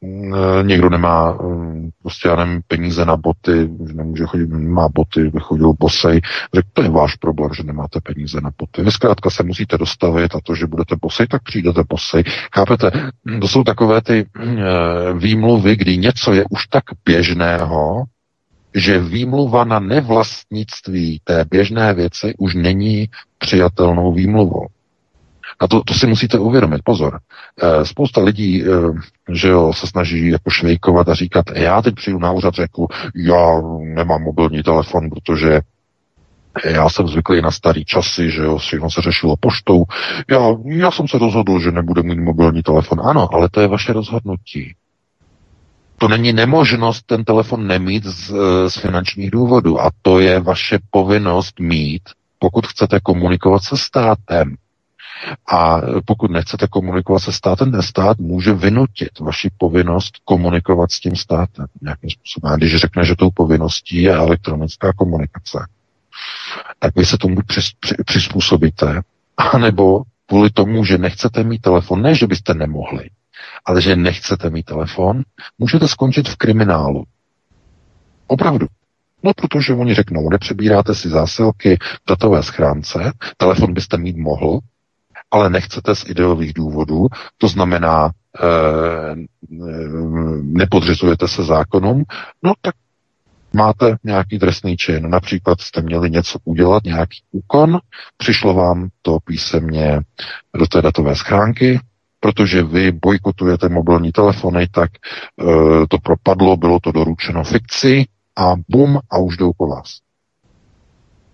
[0.00, 5.32] uh, někdo nemá uh, prostě, já nevím, peníze na boty, že nemůže chodit, má boty,
[5.40, 6.20] chodil bosej.
[6.54, 8.82] Řekl, to je váš problém, že nemáte peníze na boty.
[8.82, 12.24] Vy zkrátka se musíte dostavit a to, že budete bosej, tak přijdete bosej.
[12.54, 12.90] Chápete?
[13.40, 18.04] To jsou takové ty uh, výmluvy, kdy něco je už tak běžného,
[18.74, 24.66] že výmluva na nevlastnictví té běžné věci už není přijatelnou výmluvou.
[25.60, 27.18] A to, to si musíte uvědomit, pozor.
[27.62, 28.66] E, spousta lidí, e,
[29.32, 33.60] že jo, se snaží jako švejkovat a říkat, já teď přijdu na úřad, řeknu, já
[33.80, 35.60] nemám mobilní telefon, protože
[36.64, 39.84] já jsem zvyklý na starý časy, že jo, všechno se řešilo poštou.
[40.30, 43.00] Já, já jsem se rozhodl, že nebudu mít mobilní telefon.
[43.04, 44.74] Ano, ale to je vaše rozhodnutí.
[45.98, 48.32] To není nemožnost ten telefon nemít z,
[48.68, 49.80] z finančních důvodů.
[49.80, 52.02] A to je vaše povinnost mít,
[52.38, 54.56] pokud chcete komunikovat se státem.
[55.52, 61.16] A pokud nechcete komunikovat se státem, ten stát může vynutit vaši povinnost komunikovat s tím
[61.16, 62.52] státem nějakým způsobem.
[62.52, 65.58] A když řekne, že tou povinností je elektronická komunikace,
[66.78, 67.36] tak vy se tomu
[68.04, 69.00] přizpůsobíte,
[69.52, 73.10] anebo kvůli tomu, že nechcete mít telefon, ne, že byste nemohli,
[73.64, 75.22] ale že nechcete mít telefon,
[75.58, 77.04] můžete skončit v kriminálu.
[78.26, 78.66] Opravdu.
[79.22, 84.60] No, protože oni řeknou, nepřebíráte si zásilky v datové schránce, telefon byste mít mohl,
[85.30, 87.06] ale nechcete z ideových důvodů,
[87.38, 88.46] to znamená, e,
[90.42, 92.04] nepodřizujete se zákonům,
[92.42, 92.74] no tak
[93.52, 95.10] máte nějaký trestný čin.
[95.10, 97.78] Například jste měli něco udělat, nějaký úkon,
[98.16, 100.00] přišlo vám to písemně
[100.58, 101.80] do té datové schránky,
[102.20, 108.04] protože vy bojkotujete mobilní telefony, tak e, to propadlo, bylo to doručeno fikci
[108.36, 110.05] a bum a už jdou po vás.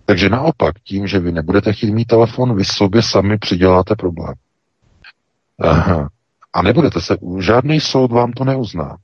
[0.06, 4.34] Takže naopak, tím, že vy nebudete chtít mít telefon, vy sobě sami přiděláte problém.
[5.58, 6.08] Aha.
[6.52, 8.96] A nebudete se, žádný soud vám to neuzná.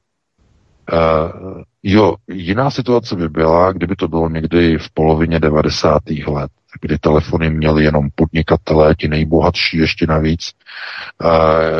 [0.92, 6.02] Uh, jo, jiná situace by byla, kdyby to bylo někdy v polovině 90.
[6.26, 10.52] let, kdy telefony měli jenom podnikatelé, ti nejbohatší ještě navíc,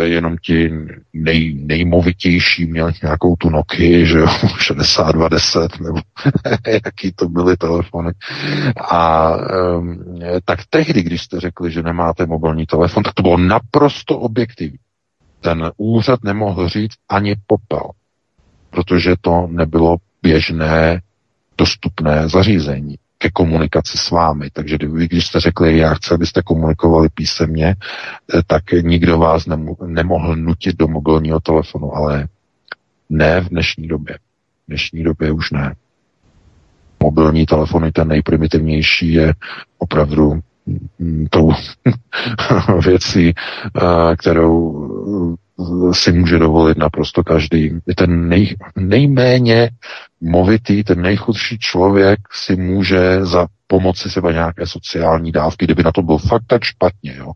[0.00, 0.70] jenom ti
[1.12, 4.26] nej, nejmovitější měli nějakou tu Nokia, že jo,
[4.58, 5.98] 6210, nebo
[6.84, 8.12] jaký to byly telefony.
[8.90, 9.32] A
[10.44, 14.78] tak tehdy, když jste řekli, že nemáte mobilní telefon, tak to bylo naprosto objektivní.
[15.40, 17.90] Ten úřad nemohl říct ani popel
[18.70, 21.00] protože to nebylo běžné
[21.58, 24.50] dostupné zařízení ke komunikaci s vámi.
[24.50, 27.66] Takže vy, když jste řekli, já chci, abyste komunikovali písemně,
[28.34, 29.46] eh, tak nikdo vás
[29.86, 32.28] nemohl nutit do mobilního telefonu, ale
[33.10, 34.14] ne v dnešní době.
[34.14, 35.74] V dnešní době už ne.
[37.02, 39.34] Mobilní telefony, ten nejprimitivnější, je
[39.78, 40.40] opravdu
[40.98, 41.52] mm, tou
[42.84, 45.36] věcí, eh, kterou
[45.92, 47.78] si může dovolit naprosto každý.
[47.96, 49.70] Ten nej, nejméně
[50.20, 56.02] movitý, ten nejchudší člověk si může za pomoci sebe nějaké sociální dávky, kdyby na to
[56.02, 57.32] byl fakt tak špatně, jo.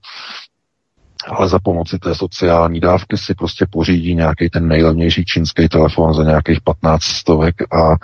[1.29, 6.25] Ale za pomoci té sociální dávky si prostě pořídí nějaký ten nejlevnější čínský telefon za
[6.25, 7.97] nějakých 15 stovek a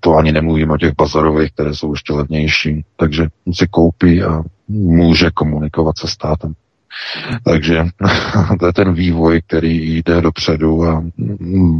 [0.00, 2.84] to ani nemluvím o těch bazarových, které jsou ještě levnější.
[2.96, 6.54] Takže si koupí a může komunikovat se státem.
[7.44, 7.84] Takže
[8.60, 11.04] to je ten vývoj, který jde dopředu a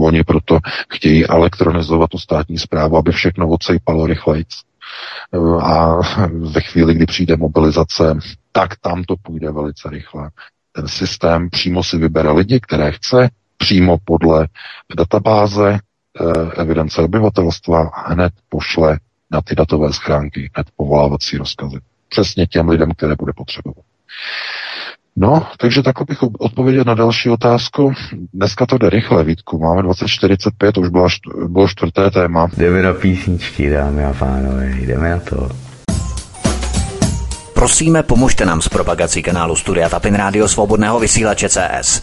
[0.01, 0.59] oni proto
[0.91, 4.45] chtějí elektronizovat tu státní zprávu, aby všechno odsejpalo rychleji.
[5.63, 5.97] A
[6.31, 8.19] ve chvíli, kdy přijde mobilizace,
[8.53, 10.31] tak tam to půjde velice rychle.
[10.73, 14.49] Ten systém přímo si vybere lidi, které chce, přímo podle
[14.97, 18.99] databáze eh, evidence obyvatelstva a hned pošle
[19.31, 21.77] na ty datové schránky, hned povolávací rozkazy.
[22.09, 23.85] Přesně těm lidem, které bude potřebovat.
[25.19, 27.93] No, takže takhle bych odpověděl na další otázku.
[28.35, 29.59] Dneska to jde rychle, Vítku.
[29.59, 31.09] Máme 2045, už bylo,
[31.49, 32.49] bylo čtvrté téma.
[32.57, 35.49] Jdeme na písničky, dámy a pánové, jdeme na to.
[37.55, 42.03] Prosíme, pomožte nám s propagací kanálu Studia Tapin Rádio Svobodného vysílače CS.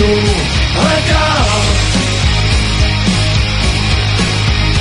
[0.00, 0.32] Lejdu,
[0.72, 1.62] hledal.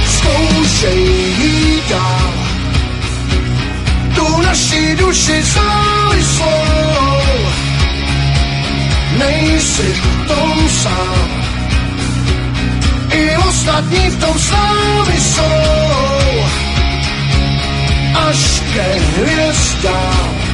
[0.07, 1.03] Zkoušej
[1.39, 2.33] jít dál,
[4.15, 7.21] tu naši duši závislou.
[9.17, 11.29] Nejsi v tom sám,
[13.11, 16.43] i ostatní v tom s námi jsou.
[18.27, 20.48] Až ke hvězdám,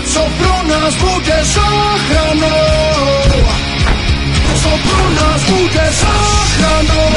[0.04, 2.48] co pro nás bude záchranou.
[4.62, 7.10] Co pro nás bude záchranou.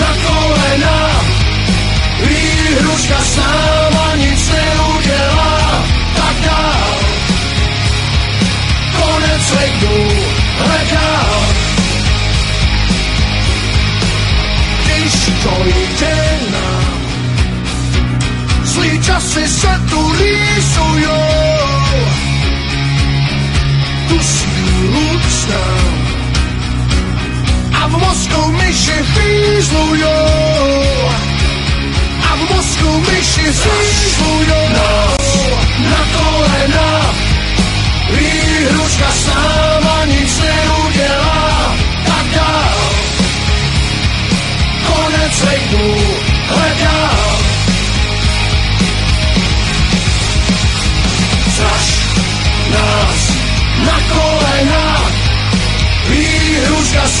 [0.00, 0.98] Na kolena,
[2.26, 5.39] výhruška s náma nic neudělá,
[15.40, 17.00] Když to jde nám,
[18.64, 21.16] zlý časy se tu rýsujou.
[24.08, 26.10] Tu sílu znám
[27.82, 30.08] a v mozku myši fízlujou
[32.30, 34.68] a v mozku myši fízlujou
[35.90, 37.14] na kolena.
[38.10, 39.69] Výhruška s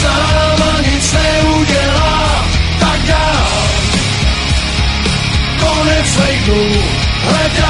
[0.00, 2.44] s náma nic neudělá,
[2.80, 3.46] tak dál.
[5.60, 6.16] Konec
[7.24, 7.69] hledal.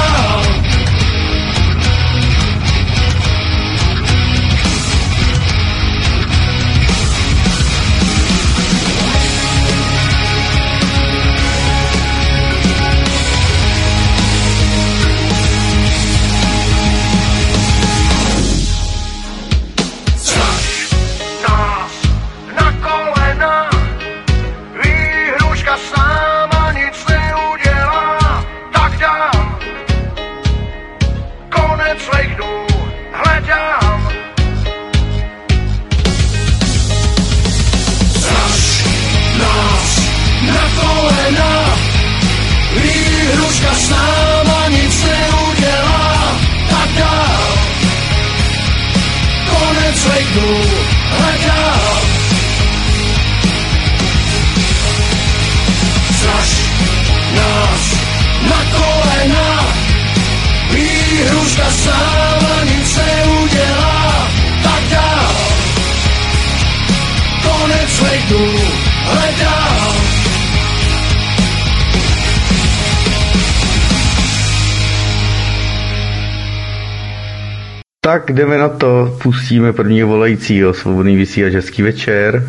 [78.31, 82.43] Jdeme na to, pustíme prvního volajícího, svobodný vysílač, hezký večer.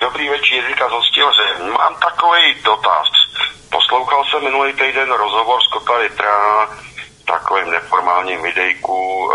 [0.00, 1.42] Dobrý večer, Jirka z Hostilře.
[1.78, 3.08] Mám takový dotaz.
[3.70, 6.66] Poslouchal jsem minulý týden rozhovor s Kota Ritra
[7.22, 9.32] v takovém neformálním videjku uh,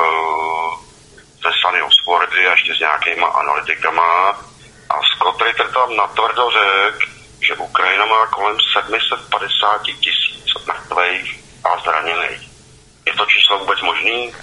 [1.43, 4.29] ze Sunny Oxfordy a ještě s nějakýma analytikama.
[4.89, 7.05] A Scott Ritter tam natvrdo řekl,
[7.41, 12.41] že Ukrajina má kolem 750 tisíc mrtvých a zraněných.
[13.05, 14.33] Je to číslo vůbec možný?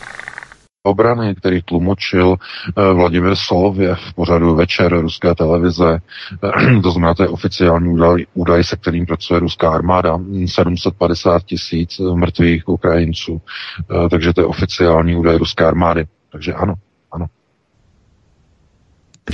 [0.95, 5.99] Obrany, který tlumočil eh, Vladimir Solově v pořadu Večer ruské televize.
[6.45, 10.19] Eh, To znamená, to je oficiální údaj, údaj, se kterým pracuje ruská armáda.
[10.47, 13.41] 750 tisíc mrtvých Ukrajinců.
[13.81, 16.05] Eh, Takže to je oficiální údaj ruské armády.
[16.33, 16.75] Takže ano,
[17.13, 17.27] ano.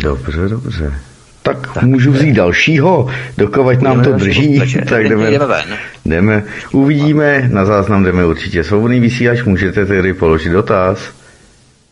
[0.03, 0.95] Dobře, dobře.
[1.43, 3.09] Tak, tak můžu vzít dalšího,
[3.39, 4.87] dokovat nám to drží, večer.
[4.89, 5.79] tak jdeme, Jdeme ven.
[6.05, 8.65] jdeme, uvidíme, na záznam jdeme určitě.
[8.65, 11.20] Svobodný vysílač, můžete tedy položit dotaz.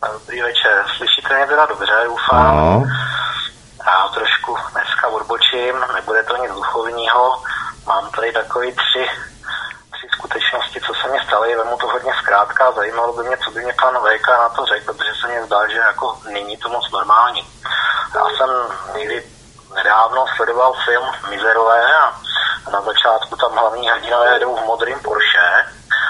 [0.07, 2.55] Dobrý večer, slyšíte mě teda dobře, doufám.
[2.55, 2.83] No,
[3.87, 7.43] Já trošku dneska odbočím, nebude to nic duchovního.
[7.85, 9.09] Mám tady takový tři,
[9.91, 13.63] tři skutečnosti, co se mi staly, vemu to hodně zkrátka, zajímalo by mě, co by
[13.63, 16.91] mě pan VK na to řekl, protože se mi zdá, že jako není to moc
[16.91, 17.43] normální.
[18.15, 18.49] Já jsem
[18.97, 19.23] někdy
[19.75, 22.13] nedávno sledoval film Mizerové a
[22.71, 25.65] na začátku tam hlavní hrdinové jedou v modrým Porsche.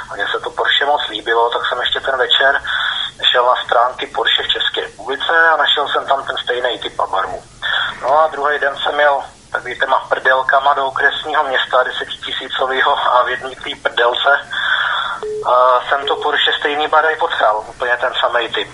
[0.09, 2.61] A mně se to Porsche moc líbilo, tak jsem ještě ten večer
[3.31, 7.07] šel na stránky Porsche v České republice a našel jsem tam ten stejný typ a
[7.07, 7.43] barvu.
[8.01, 13.29] No a druhý den jsem měl takový těma prdelkama do okresního města desetitisícového a v
[13.29, 14.29] jedné té prdelce
[15.21, 15.53] uh,
[15.89, 18.69] jsem to Porsche stejný barvy potkal, úplně ten samý typ.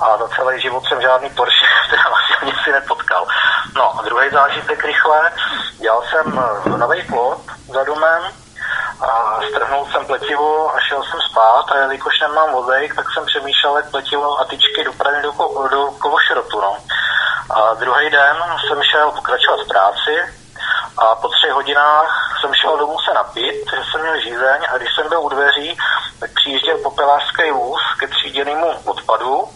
[0.00, 3.26] A za celý život jsem žádný Porsche teda vlastně ani si nepotkal.
[3.76, 5.32] No a druhý zážitek rychle,
[5.80, 6.42] dělal jsem
[6.76, 8.22] nový plot za domem,
[9.00, 13.76] a strhnul jsem pletivo a šel jsem spát a jelikož nemám vozejk, tak jsem přemýšlel,
[13.76, 15.32] jak pletivo a tyčky dopravím do,
[15.70, 16.60] do kovošrotu.
[16.60, 16.76] No.
[17.50, 20.14] A druhý den jsem šel pokračovat v práci
[20.98, 24.88] a po třech hodinách jsem šel domů se napít, že jsem měl žízeň a když
[24.94, 25.78] jsem byl u dveří,
[26.20, 29.48] tak přijížděl popelářský vůz ke tříděnému odpadu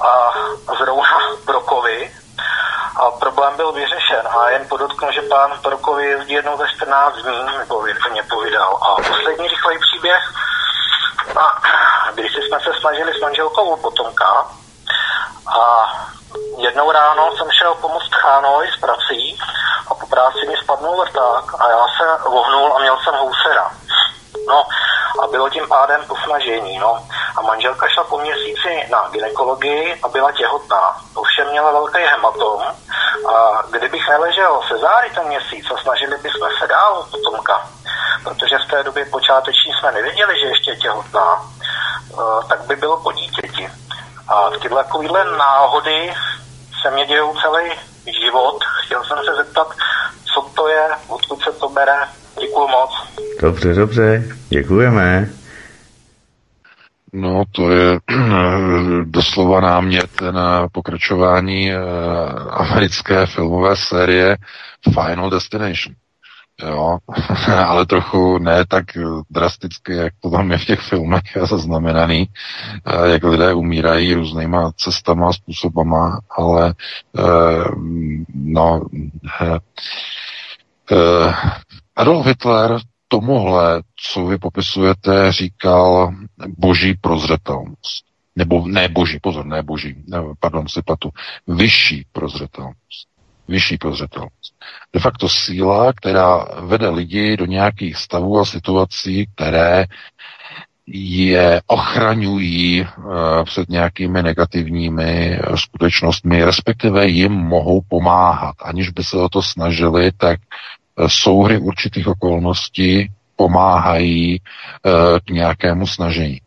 [0.00, 0.32] a
[0.78, 2.10] zrovna brokovy
[3.00, 7.46] a problém byl vyřešen a jen podotknu, že pán Prokovi jezdí jednou ze 14 dní,
[7.58, 8.78] nebo mě povídal.
[8.82, 10.22] A poslední rychlej příběh,
[11.36, 11.52] a
[12.14, 14.46] když jsme se snažili s manželkou potomka
[15.46, 15.92] a
[16.56, 19.38] jednou ráno jsem šel pomoct Chánoj s prací
[19.90, 23.70] a po práci mi spadnul vrták a já se vohnul a měl jsem housera.
[24.50, 24.64] No
[25.22, 26.78] a bylo tím pádem usnažení.
[26.78, 27.06] No.
[27.36, 30.96] A manželka šla po měsíci na ginekologii a byla těhotná.
[31.14, 32.62] Ovšem měla velký hematom
[33.32, 37.68] a kdybych neležel se záry ten měsíc a snažili bychom se dál potomka,
[38.24, 41.42] protože v té době počáteční jsme nevěděli, že ještě je těhotná,
[42.12, 43.70] eh, tak by bylo po dítěti.
[44.28, 46.14] A tyhle takovýhle náhody
[46.82, 47.70] se mě dějou celý
[48.06, 48.58] život.
[48.84, 49.68] Chtěl jsem se zeptat,
[50.34, 51.98] co to je, odkud se to bere.
[52.40, 52.90] Děkuji moc.
[53.40, 55.28] Dobře, dobře, děkujeme.
[57.12, 57.98] No, to je
[59.04, 61.76] doslova námět na pokračování eh,
[62.50, 64.36] americké filmové série
[64.94, 65.94] Final Destination.
[66.66, 66.98] Jo,
[67.66, 68.84] ale trochu ne tak
[69.30, 72.28] drasticky, jak to tam je v těch filmech zaznamenaný,
[72.86, 76.74] eh, jak lidé umírají různýma cestama, způsobama, ale
[77.18, 77.64] eh,
[78.34, 78.80] no,
[81.96, 83.82] Adolf Hitler tomuhle,
[84.12, 86.12] co vy popisujete, říkal
[86.58, 88.04] boží prozřetelnost.
[88.36, 91.10] Nebo ne boží, pozor, ne boží, ne, pardon, si platu.
[91.46, 93.09] Vyšší prozřetelnost.
[93.50, 94.54] Vyšší prozřetelnost.
[94.94, 99.84] De facto síla, která vede lidi do nějakých stavů a situací, které
[100.86, 103.14] je ochraňují uh,
[103.44, 108.54] před nějakými negativními skutečnostmi, respektive jim mohou pomáhat.
[108.62, 110.40] Aniž by se o to snažili, tak
[111.06, 114.40] souhry určitých okolností pomáhají
[115.26, 116.40] k nějakému snažení,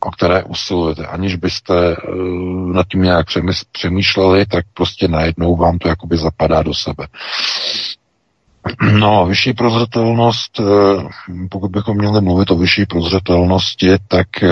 [0.00, 1.06] o které usilujete.
[1.06, 1.96] Aniž byste e,
[2.72, 3.26] nad tím nějak
[3.72, 7.06] přemýšleli, tak prostě najednou vám to jakoby zapadá do sebe.
[8.92, 10.64] No, vyšší prozřetelnost, e,
[11.50, 14.26] pokud bychom měli mluvit o vyšší prozřetelnosti, tak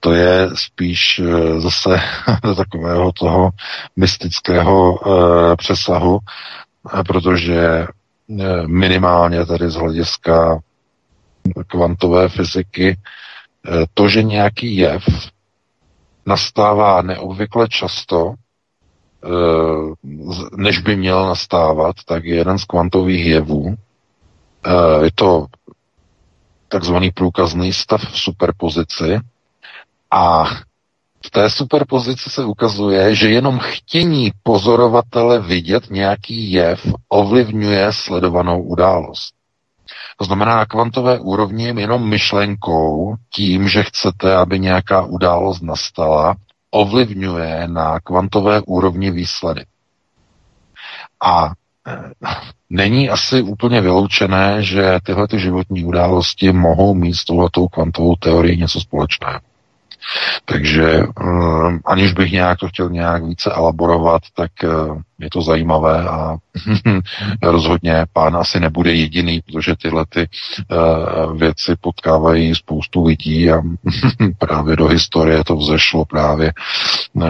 [0.00, 1.20] to je spíš
[1.58, 2.00] zase
[2.56, 3.50] takového toho
[3.96, 5.00] mystického
[5.56, 6.18] přesahu,
[7.06, 7.86] protože
[8.66, 10.58] minimálně tady z hlediska
[11.66, 15.04] kvantové fyziky eh, to, že nějaký jev
[16.26, 18.34] nastává neobvykle často,
[19.24, 19.28] eh,
[20.56, 23.74] než by měl nastávat, tak je jeden z kvantových jevů.
[25.02, 25.46] Je to
[26.68, 29.20] takzvaný průkazný stav v superpozici
[30.10, 30.44] a
[31.26, 39.33] v té superpozici se ukazuje, že jenom chtění pozorovatele vidět nějaký jev ovlivňuje sledovanou událost.
[40.16, 46.34] To znamená, na kvantové úrovni jenom myšlenkou, tím, že chcete, aby nějaká událost nastala,
[46.70, 49.68] ovlivňuje na kvantové úrovni výsledek.
[51.24, 51.52] A
[51.86, 52.10] eh,
[52.70, 58.60] není asi úplně vyloučené, že tyhle ty životní události mohou mít s touhletou kvantovou teorií
[58.60, 59.40] něco společného.
[60.44, 66.08] Takže um, aniž bych nějak to chtěl nějak více elaborovat, tak uh, je to zajímavé
[66.08, 66.36] a
[67.42, 70.28] rozhodně pán asi nebude jediný, protože tyhle ty
[70.70, 73.62] uh, věci potkávají spoustu lidí a
[74.38, 76.52] právě do historie to vzešlo právě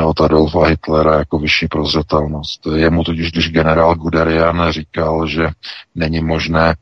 [0.04, 2.66] od Adolfa Hitlera jako vyšší prozřetelnost.
[2.74, 5.48] Jemu totiž, když generál Guderian říkal, že
[5.94, 6.74] není možné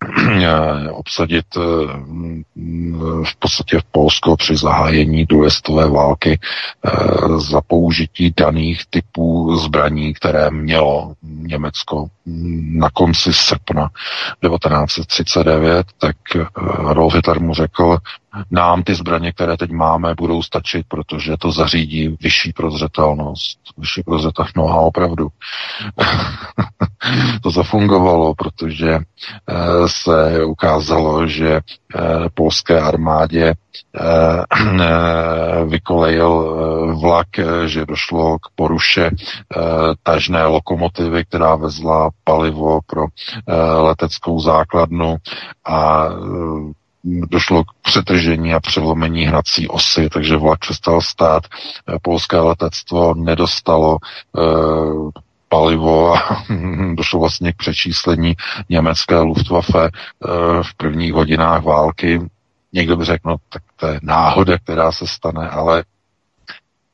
[0.92, 1.60] obsadit eh,
[3.24, 6.90] v podstatě v Polsko při zahájení druhé světové války eh,
[7.38, 12.06] za použití daných typů zbraní, které mělo Německo
[12.66, 13.90] na konci srpna
[14.48, 16.16] 1939, tak
[16.86, 17.98] Adolf Hitler mu řekl,
[18.50, 23.58] nám ty zbraně, které teď máme, budou stačit, protože to zařídí vyšší prozřetelnost.
[23.78, 25.28] Vyšší prozřetelnost, no a opravdu.
[27.42, 28.98] to zafungovalo, protože
[29.86, 31.60] se se ukázalo, že eh,
[32.34, 33.54] polské armádě eh,
[35.64, 36.54] vykolejil
[37.00, 37.26] vlak,
[37.66, 39.10] že došlo k poruše
[40.02, 43.06] tažné lokomotivy, která vezla palivo pro
[43.82, 45.16] leteckou základnu
[45.64, 46.08] a
[47.04, 51.42] došlo k přetržení a přelomení hnací osy, takže vlak přestal stát.
[52.02, 53.98] Polské letectvo nedostalo
[55.54, 56.44] palivo a
[56.94, 58.34] došlo vlastně k přečíslení
[58.68, 60.28] německé Luftwaffe eh,
[60.62, 62.20] v prvních hodinách války.
[62.72, 65.84] Někdo by řekl, no tak to je náhoda, která se stane, ale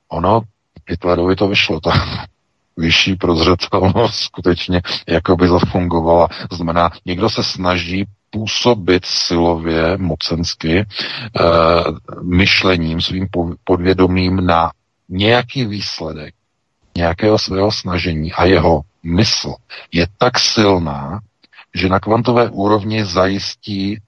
[0.09, 0.41] ono
[0.87, 1.91] Hitlerovi to vyšlo, ta
[2.77, 6.29] vyšší prozřetelnost skutečně jako by zafungovala.
[6.53, 10.87] Znamená, někdo se snaží působit silově, mocensky, e,
[12.23, 13.29] myšlením, svým
[13.65, 14.71] podvědomím na
[15.09, 16.35] nějaký výsledek,
[16.97, 19.55] nějakého svého snažení a jeho mysl
[19.93, 21.21] je tak silná,
[21.75, 23.99] že na kvantové úrovni zajistí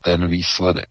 [0.00, 0.88] ten výsledek.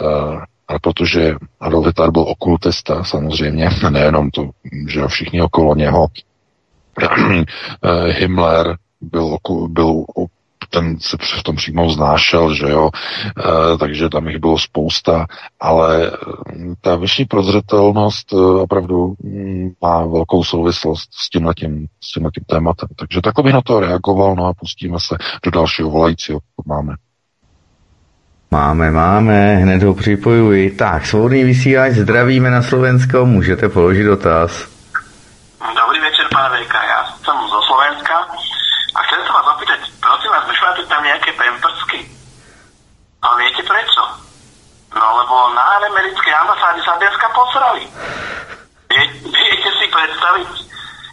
[0.00, 4.50] Uh, a protože Adolf Hitler byl okultista samozřejmě, nejenom to,
[4.88, 6.06] že všichni okolo něho,
[8.08, 9.36] Himmler byl,
[9.68, 10.04] byl
[10.70, 15.26] ten se v tom přímo znášel, že jo, e, takže tam jich bylo spousta,
[15.60, 16.10] ale
[16.52, 22.44] mm, ta vyšší prozřetelnost e, opravdu mm, má velkou souvislost s tím tím, s tím
[22.46, 22.88] tématem.
[22.96, 26.94] Takže takový na to reagoval, no a pustíme se do dalšího volajícího, máme.
[28.52, 30.70] Máme, máme, hned ho připojuji.
[30.70, 34.68] Tak, svobodný vysílač, zdravíme na Slovensko, můžete položit dotaz.
[35.80, 38.14] Dobrý večer, pane Vejka, já jsem zo Slovenska
[38.94, 41.98] a chcem se vás opýtať, prosím vás, vyšľate tam nejaké pampersky?
[43.24, 44.02] A viete prečo?
[45.00, 47.88] No lebo na americkej ambasáde sa dneska posrali.
[48.92, 49.52] Vie,
[50.02, 50.50] predstaviť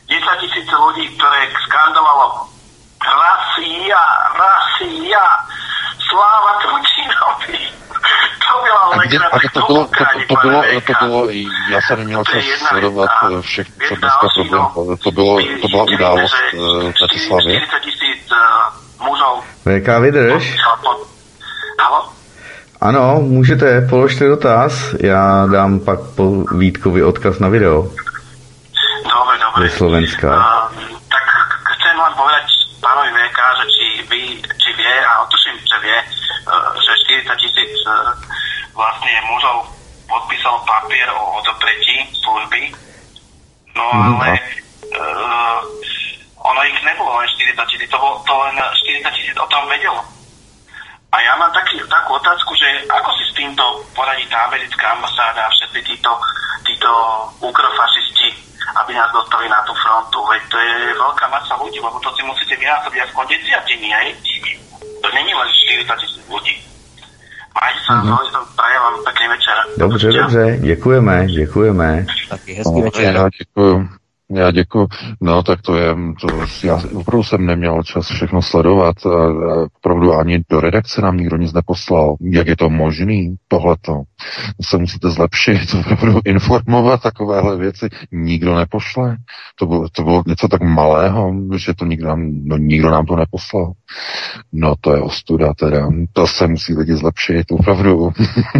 [0.10, 2.50] 10 tisíc ľudí, ktoré skandovalo
[2.98, 4.02] Rasia,
[4.34, 5.26] Rasia,
[6.10, 7.62] sláva Tručinovi.
[8.50, 11.30] To byla a, kde, a to, bylo, to, to, to, bylo, to bylo,
[11.70, 14.98] já jsem neměl čas sledovat eh, všechno, co dneska proběhlo.
[15.04, 17.62] To, bylo, to byla událost v eh, Bratislavě.
[17.62, 19.34] 40 tisíc uh, mužů.
[19.66, 20.56] VK, vydrž.
[22.82, 27.92] Ano, můžete, položte dotaz, já dám pak po Vítkovi odkaz na video.
[29.04, 29.70] Dobre, dobre.
[29.70, 30.28] Ze Slovenska.
[30.28, 30.68] Uh,
[31.08, 31.26] tak
[31.78, 32.46] chcem len povedať
[32.80, 35.98] pánovi VK, že či, vy, či vie, a tuším, že vie,
[36.48, 36.92] uh, že
[37.28, 38.12] 40 tisíc uh,
[38.76, 39.68] vlastne mužov
[40.10, 42.74] podpísal papier o odopretí služby,
[43.78, 44.16] no mm-hmm.
[44.18, 44.28] ale
[44.98, 45.60] uh,
[46.40, 50.02] ono ich nebolo len 40 tisíc, to, bolo, to len 40 tisíc o tom vedelo.
[51.10, 53.66] A ja mám taký, takú otázku, že ako si s týmto
[53.98, 56.14] poradí tá americká ambasáda a všetci títo,
[56.62, 56.90] títo
[57.42, 58.30] ukrofašisti,
[58.76, 60.20] aby nás dostali na tú frontu.
[60.30, 64.08] Veď to je veľká masa ľudí, lebo to si musíte vynásobiť aspoň desiatiny, hej?
[65.02, 65.50] To není len
[65.88, 66.56] 40 tisíc ľudí.
[67.50, 68.46] Majte sa, mm-hmm.
[68.56, 69.56] prajem vám pekný večer.
[69.78, 72.06] Dobře, dobře, děkujeme, děkujeme.
[72.30, 73.16] Taky hezký večer.
[73.16, 73.90] Já děkuju.
[74.36, 74.88] Já děkuji.
[75.22, 76.28] No tak to je, to,
[76.68, 78.96] já opravdu jsem neměl čas všechno sledovat.
[79.78, 82.16] Opravdu ani do redakce nám nikdo nic neposlal.
[82.22, 84.02] Jak je to možný, tohleto?
[84.62, 87.90] Se musíte zlepšit, opravdu informovat takovéhle věci.
[88.12, 89.18] Nikdo nepošle.
[89.60, 93.16] To bylo, to bylo něco tak malého, že to nikdo nám, no, nikdo nám to
[93.16, 93.74] neposlal.
[94.54, 95.90] No to je ostuda teda.
[96.14, 98.12] To se musí lidi zlepšit, opravdu.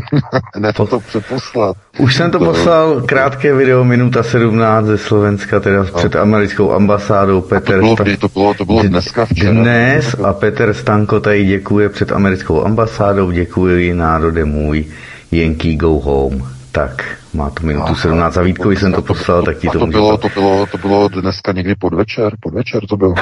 [0.60, 1.78] ne to, to přeposlat.
[2.00, 5.86] Už jsem to, to poslal, krátké video, minuta 17 ze Slovenska teda no.
[5.98, 7.74] před americkou ambasádou Petr...
[7.74, 9.52] to bylo, kdy, to bylo, to bylo dneska včera.
[9.52, 14.86] Dnes a Petr Stanko tady děkuje před americkou ambasádou, děkuji národe můj,
[15.32, 16.44] Yankee go home.
[16.72, 20.18] Tak, má to minutu 17 a Vítkovi jsem to poslal, tak ti to, to bylo,
[20.18, 23.14] to bylo, to bylo dneska někdy podvečer, podvečer to bylo.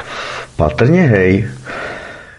[0.55, 1.47] Patrně, hej.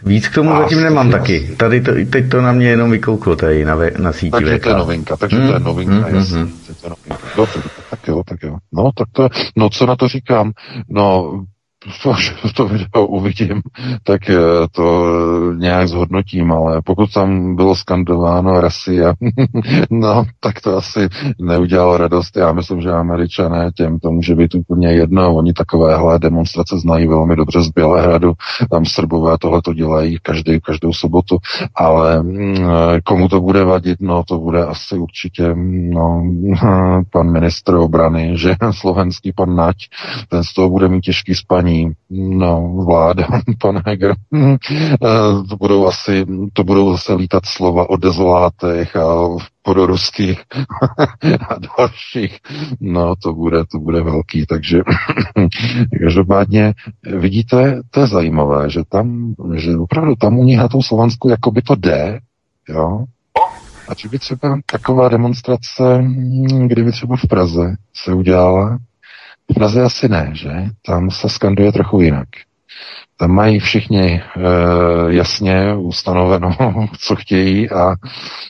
[0.03, 1.51] Víc k tomu a zatím nemám taky.
[1.57, 4.63] Tady to, teď to na mě jenom vykouklo tady na, ve, na síti Takže VK.
[4.63, 6.39] to je novinka, takže mm, to je novinka, mm, jasně.
[6.39, 7.19] Mm, to je novinka.
[7.37, 8.57] Dobře, tak jo, tak jo.
[8.73, 10.53] No, tak to, no co na to říkám?
[10.89, 11.33] No,
[12.13, 13.63] až to video uvidím,
[14.03, 14.37] tak eh,
[14.73, 15.13] to
[15.57, 19.15] nějak zhodnotím, ale pokud tam bylo skandováno rasy, a
[19.91, 21.09] no, tak to asi
[21.41, 22.37] neudělalo radost.
[22.37, 25.35] Já myslím, že američané těm to může být úplně jedno.
[25.35, 28.33] Oni takovéhle demonstrace znají velmi dobře z Bělehradu.
[28.71, 31.37] Tam Srbové tohle to dělají každý, každou sobotu,
[31.75, 32.59] ale mm,
[33.05, 35.55] komu to bude vadit, no to bude asi určitě
[35.93, 36.23] no,
[37.13, 39.77] pan ministr obrany, že slovenský pan Nať,
[40.29, 43.27] ten z toho bude mít těžký spaní paní no, vláda,
[43.61, 44.15] pan Heger,
[45.49, 49.29] to budou asi, to budou zase lítat slova o dezolátech a
[49.63, 50.43] podorských
[51.49, 52.39] a dalších.
[52.81, 54.83] No, to bude, to bude velký, takže
[56.05, 56.75] každopádně
[57.19, 61.51] vidíte, to je zajímavé, že tam, že opravdu tam u nich na tom Slovensku jako
[61.51, 62.21] by to jde,
[62.69, 63.05] jo,
[63.89, 66.05] a že by třeba taková demonstrace,
[66.67, 68.79] kdyby třeba v Praze se udělala,
[69.51, 70.53] v Praze asi ne, že?
[70.87, 72.29] Tam se skanduje trochu jinak.
[73.19, 74.23] Tam mají všichni e,
[75.09, 76.57] jasně ustanoveno,
[76.99, 77.95] co chtějí a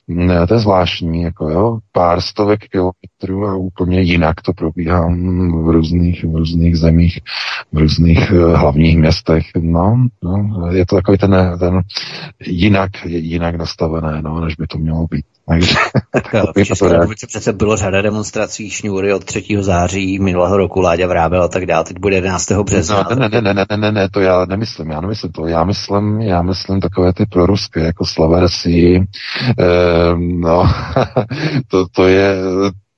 [0.09, 5.09] ne, to je zvláštní, jako jo, pár stovek kilometrů a úplně jinak to probíhá
[5.65, 7.21] v různých, v různých zemích,
[7.73, 11.81] v různých e, hlavních městech, no, no, je to takový ten, ten
[12.47, 15.25] jinak, jinak nastavené, no, než by to mělo být.
[15.49, 15.75] Takže,
[16.33, 19.45] tak v České republice přece bylo řada demonstrací šňůry od 3.
[19.61, 21.85] září minulého roku, Láďa Vrábel a tak dále.
[21.85, 22.53] Teď bude 11.
[22.53, 23.07] března.
[23.11, 25.47] No, ne, ne, ne, ne, ne, ne, ne, to já nemyslím, já nemyslím to.
[25.47, 29.01] Já myslím, já myslím takové ty proruské, jako Slaversi,
[29.59, 30.65] eh, no,
[31.69, 32.37] to, to je,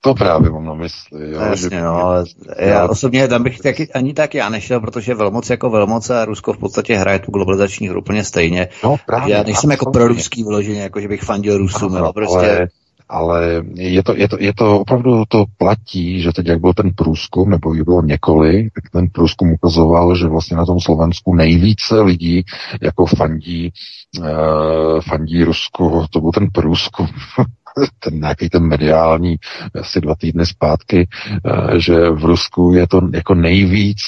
[0.00, 1.30] to právě mám na mysli.
[1.32, 1.82] Jo, Jasně, že...
[1.82, 2.24] no.
[2.58, 6.52] Já osobně tam bych taky, ani tak já nešel, protože velmoc jako velmoc a Rusko
[6.52, 8.68] v podstatě hraje tu globalizační hru úplně stejně.
[8.84, 12.38] No, právě, já nejsem jako pro ruský vyloženě, jako že bych fandil Rusům, no, prostě.
[12.38, 12.68] Ale
[13.10, 16.90] ale je to, je, to, je to opravdu to platí, že teď jak byl ten
[16.96, 22.00] průzkum, nebo jich bylo několik, tak ten průzkum ukazoval, že vlastně na tom Slovensku nejvíce
[22.00, 22.44] lidí
[22.82, 23.72] jako fandí,
[24.18, 27.06] uh, fandí Rusku, to byl ten průzkum
[27.98, 29.36] ten nějaký ten mediální,
[29.80, 31.08] asi dva týdny zpátky,
[31.46, 33.98] eh, že v Rusku je to jako nejvíc,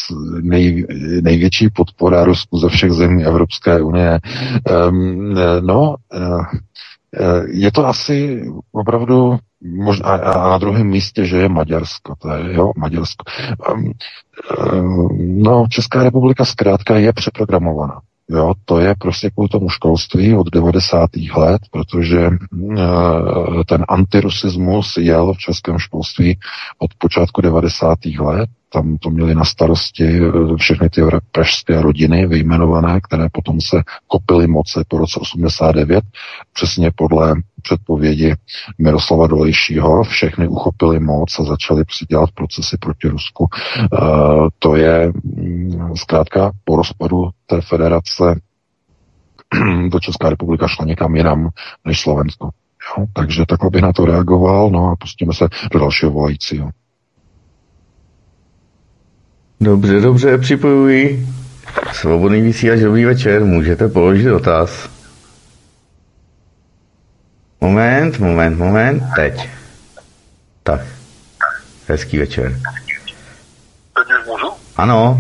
[0.41, 0.87] nej,
[1.23, 4.21] největší podpora Rusku ze všech zemí Evropské unie.
[4.67, 6.59] Ehm, no, eh,
[7.47, 12.73] je to asi opravdu možná, a na druhém místě, že je Maďarsko, to je, jo,
[12.77, 13.25] Maďarsko.
[13.75, 13.93] Ehm,
[15.43, 18.01] no, Česká republika zkrátka je přeprogramovaná.
[18.31, 21.11] Jo, to je prostě kvůli tomu školství od 90.
[21.37, 22.31] let, protože e,
[23.67, 26.39] ten antirusismus jel v českém školství
[26.79, 27.99] od počátku 90.
[28.19, 33.83] let tam to měli na starosti eh, všechny ty pražské rodiny vyjmenované, které potom se
[34.07, 36.05] kopily moce po roce 89,
[36.53, 38.35] přesně podle předpovědi
[38.79, 43.49] Miroslava Dolejšího, všechny uchopili moc a začali přidělat procesy proti Rusku.
[43.93, 48.41] Uh, to je um, zkrátka po rozpadu té federace
[49.89, 51.49] do Česká republika šla někam jinam
[51.85, 52.51] než Slovensko.
[52.99, 53.07] Jo?
[53.13, 56.71] Takže takhle bych na to reagoval, no a pustíme se do dalšího volajícího.
[59.63, 61.27] Dobře, dobře, připojuji.
[61.93, 64.89] Svobodný vysílač, dobrý večer, můžete položit dotaz.
[67.61, 69.49] Moment, moment, moment, teď.
[70.63, 70.81] Tak,
[71.89, 72.53] hezký večer.
[73.95, 74.47] Teď už můžu?
[74.77, 75.19] Ano.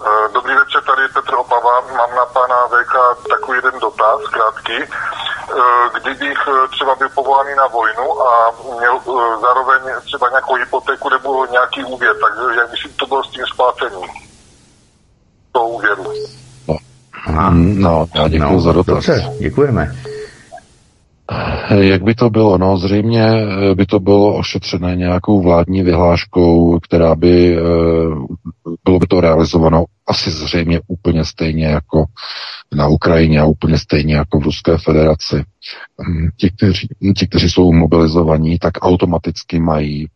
[0.00, 1.80] Eh, dobrý večer, tady Petr Opava.
[1.80, 2.94] Mám na pana VK
[3.28, 4.92] takový jeden dotaz, krátký.
[5.50, 9.00] Eh, kdybych eh, třeba byl povolán na vojnu a měl
[9.40, 13.44] zároveň třeba nějakou hypotéku nebo nějaký úvěr, tak jak by si to bylo s tím
[13.54, 14.08] splácením
[15.52, 16.04] toho úvěru?
[16.68, 16.76] No,
[17.26, 17.50] Aha.
[17.54, 18.94] no já děkuji no, za dotaz.
[18.94, 19.92] Dobře, děkujeme.
[21.80, 22.58] Jak by to bylo?
[22.58, 27.60] No, zřejmě eh, by to bylo ošetřené nějakou vládní vyhláškou, která by, eh,
[28.84, 32.04] bylo by to realizováno asi zřejmě úplně stejně jako
[32.74, 35.44] na Ukrajině a úplně stejně jako v Ruské federaci.
[36.00, 40.08] Hm, ti, kteří, ti, kteří jsou mobilizovaní, tak automaticky mají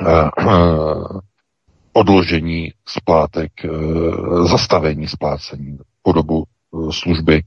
[0.00, 1.18] uh,
[1.92, 3.52] odložení splátek,
[4.44, 6.44] zastavení splácení po dobu
[6.90, 7.42] služby,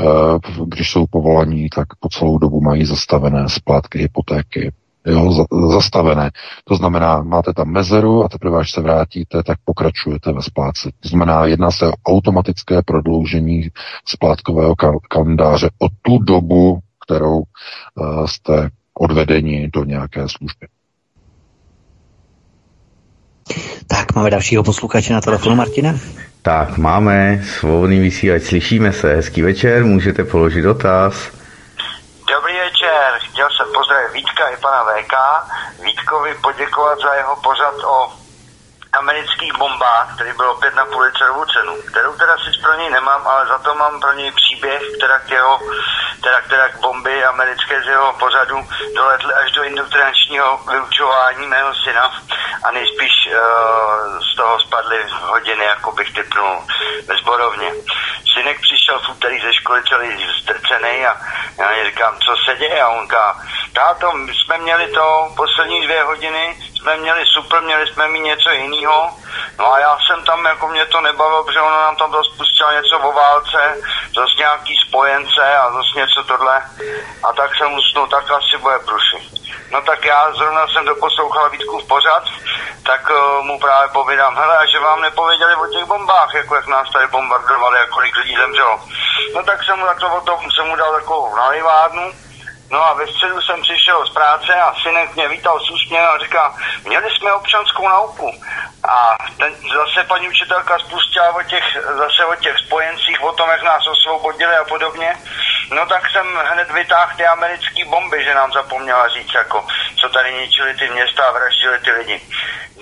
[0.00, 4.72] eh, když jsou povolaní, tak po celou dobu mají zastavené splátky hypotéky.
[5.06, 6.30] Jo, zastavené.
[6.64, 10.90] To znamená, máte tam mezeru a teprve, až se vrátíte, tak pokračujete ve spláce.
[11.00, 13.68] To znamená, jedná se o automatické prodloužení
[14.04, 14.74] splátkového
[15.08, 20.66] kalendáře o tu dobu, kterou uh, jste odvedeni do nějaké služby.
[23.86, 25.94] Tak, máme dalšího posluchače na telefonu, Martina.
[26.42, 31.30] Tak, máme svobodný vysílač, slyšíme se, hezký večer, můžete položit dotaz.
[32.34, 35.14] Dobrý večer, chtěl jsem pozdravit Vítka i pana VK,
[35.84, 38.21] Vítkovi poděkovat za jeho pořad o
[38.98, 43.46] amerických bombách, který byl opět na Pulitzerovu cenu, kterou teda si pro něj nemám, ale
[43.46, 45.60] za to mám pro něj příběh, která k jeho,
[46.22, 52.12] teda, která k bomby americké z jeho pořadu doletly až do indoktrinačního vyučování mého syna
[52.62, 56.64] a nejspíš uh, z toho spadly hodiny, jako bych typnul,
[57.06, 57.72] ve zborovně.
[58.34, 61.16] Synek přišel v úterý ze školy celý zdrcený a
[61.58, 63.40] já říkám, co se děje a on říká,
[63.72, 68.50] táto, my jsme měli to poslední dvě hodiny, jsme měli super, měli jsme mít něco
[68.50, 69.10] jiného.
[69.58, 72.98] No a já jsem tam, jako mě to nebavilo, protože ona nám tam rozpustila něco
[72.98, 73.60] o válce,
[74.16, 76.62] zase nějaký spojence a zase něco tohle.
[77.22, 79.32] A tak jsem usnul, tak asi bude průšvih.
[79.70, 82.24] No tak já zrovna jsem doposlouchal Vítku v pořad,
[82.86, 86.92] tak uh, mu právě povídám, hele, že vám nepověděli o těch bombách, jako jak nás
[86.92, 88.80] tady bombardovali a kolik lidí zemřelo.
[89.34, 92.12] No tak jsem mu takto o tom, jsem mu dal takovou nalivárnu,
[92.72, 96.18] No a ve středu jsem přišel z práce a synek mě vítal s úsměvem a
[96.18, 96.54] říká,
[96.84, 98.30] měli jsme občanskou nauku.
[98.88, 101.64] A ten, zase paní učitelka spustila o těch,
[101.96, 105.16] zase o těch spojencích, o tom, jak nás osvobodili a podobně.
[105.70, 109.66] No tak jsem hned vytáhl ty americké bomby, že nám zapomněla říct, jako,
[110.00, 112.20] co tady ničili ty města a vraždili ty lidi.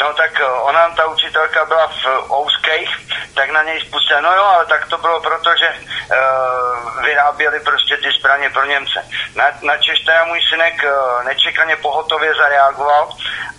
[0.00, 2.90] No tak eh, ona, ta učitelka byla v Ouských,
[3.34, 7.96] tak na něj spustila, no jo, ale tak to bylo proto, že uh, vyráběli prostě
[7.96, 9.04] ty zbraně pro Němce.
[9.34, 13.08] Na, na Češ teda můj synek uh, nečekaně pohotově zareagoval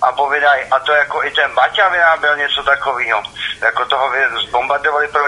[0.02, 3.24] a povídaj, a to jako i ten Baťa vyráběl něco takového,
[3.62, 4.12] jako toho
[4.48, 5.24] zbombardovali pro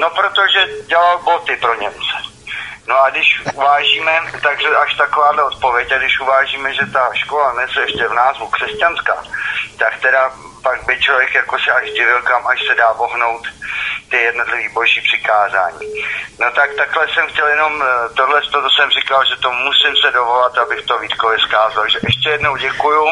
[0.00, 2.38] No protože dělal boty pro Němce.
[2.88, 7.80] No a když uvážíme, takže až takováhle odpověď, a když uvážíme, že ta škola nese
[7.80, 9.24] ještě v názvu křesťanská,
[9.78, 10.30] tak teda
[10.62, 13.42] pak by člověk jako se až divil, kam až se dá vohnout
[14.10, 15.86] ty jednotlivé boží přikázání.
[16.40, 20.10] No tak takhle jsem chtěl jenom eh, tohle, to jsem říkal, že to musím se
[20.10, 21.82] dovolat, abych to Vítkovi zkázal.
[21.82, 23.04] Takže ještě jednou děkuju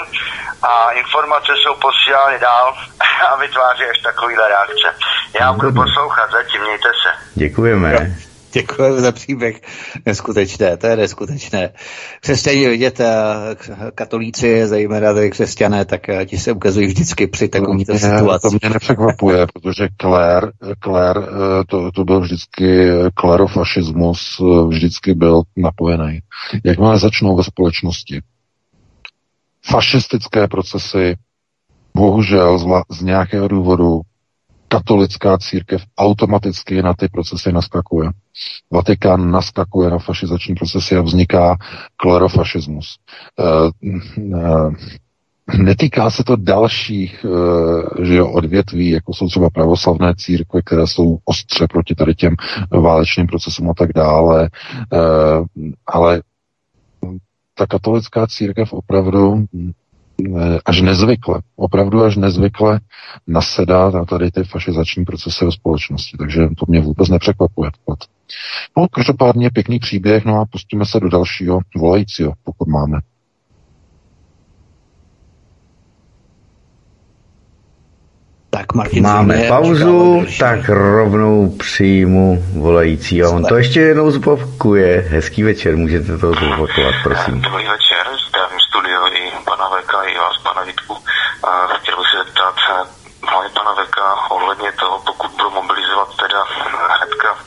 [0.62, 2.76] a informace jsou posílány dál
[3.28, 4.88] a vytváří až takovýhle reakce.
[5.40, 7.10] Já budu poslouchat, zatím mějte se.
[7.34, 8.16] Děkujeme.
[8.56, 9.60] Děkujeme za příběh.
[10.06, 11.72] Neskutečné, to je neskutečné.
[12.20, 13.06] Přesně vidět, eh,
[13.94, 18.50] katolíci, zejména tady křesťané, tak eh, ti se ukazují vždycky při takovýchto to situacích.
[18.60, 20.46] To mě nepřekvapuje, protože Claire,
[20.84, 26.20] Claire eh, to, to byl vždycky, klerofašismus vždycky byl napojený.
[26.64, 28.22] Jakmile začnou ve společnosti
[29.70, 31.14] fašistické procesy,
[31.94, 34.00] bohužel z, z nějakého důvodu
[34.68, 38.10] katolická církev automaticky na ty procesy naskakuje.
[38.70, 41.56] Vatikán naskakuje na fašizační procesy a vzniká
[41.96, 42.96] klerofašismus.
[43.38, 43.44] E,
[45.52, 50.86] e, netýká se to dalších e, že jo, odvětví, jako jsou třeba pravoslavné církve, které
[50.86, 52.34] jsou ostře proti tady těm
[52.70, 54.50] válečným procesům a tak dále,
[55.86, 56.22] ale
[57.54, 59.85] ta katolická církev opravdu Eh,
[60.64, 62.80] až nezvykle, opravdu až nezvykle
[63.26, 66.16] nasedá na tady ty fašizační procesy ve společnosti.
[66.16, 67.70] Takže to mě vůbec nepřekvapuje.
[68.76, 72.98] No, každopádně pěkný příběh, no a pustíme se do dalšího volajícího, pokud máme.
[78.50, 83.32] Tak Martin, Máme pauzu, tak rovnou přijmu volajícího.
[83.32, 85.04] On to ještě jednou zopakuje.
[85.08, 87.34] Hezký večer, můžete to zopakovat, prosím.
[87.34, 88.06] Dobrý večer,
[89.68, 91.04] pana VK, i vás, pana Vítku.
[91.42, 92.54] A chtěl bych se zeptat
[93.28, 93.96] hlavně pana VK
[94.30, 96.44] ohledně toho, pokud budou mobilizovat teda
[96.96, 97.38] hnedka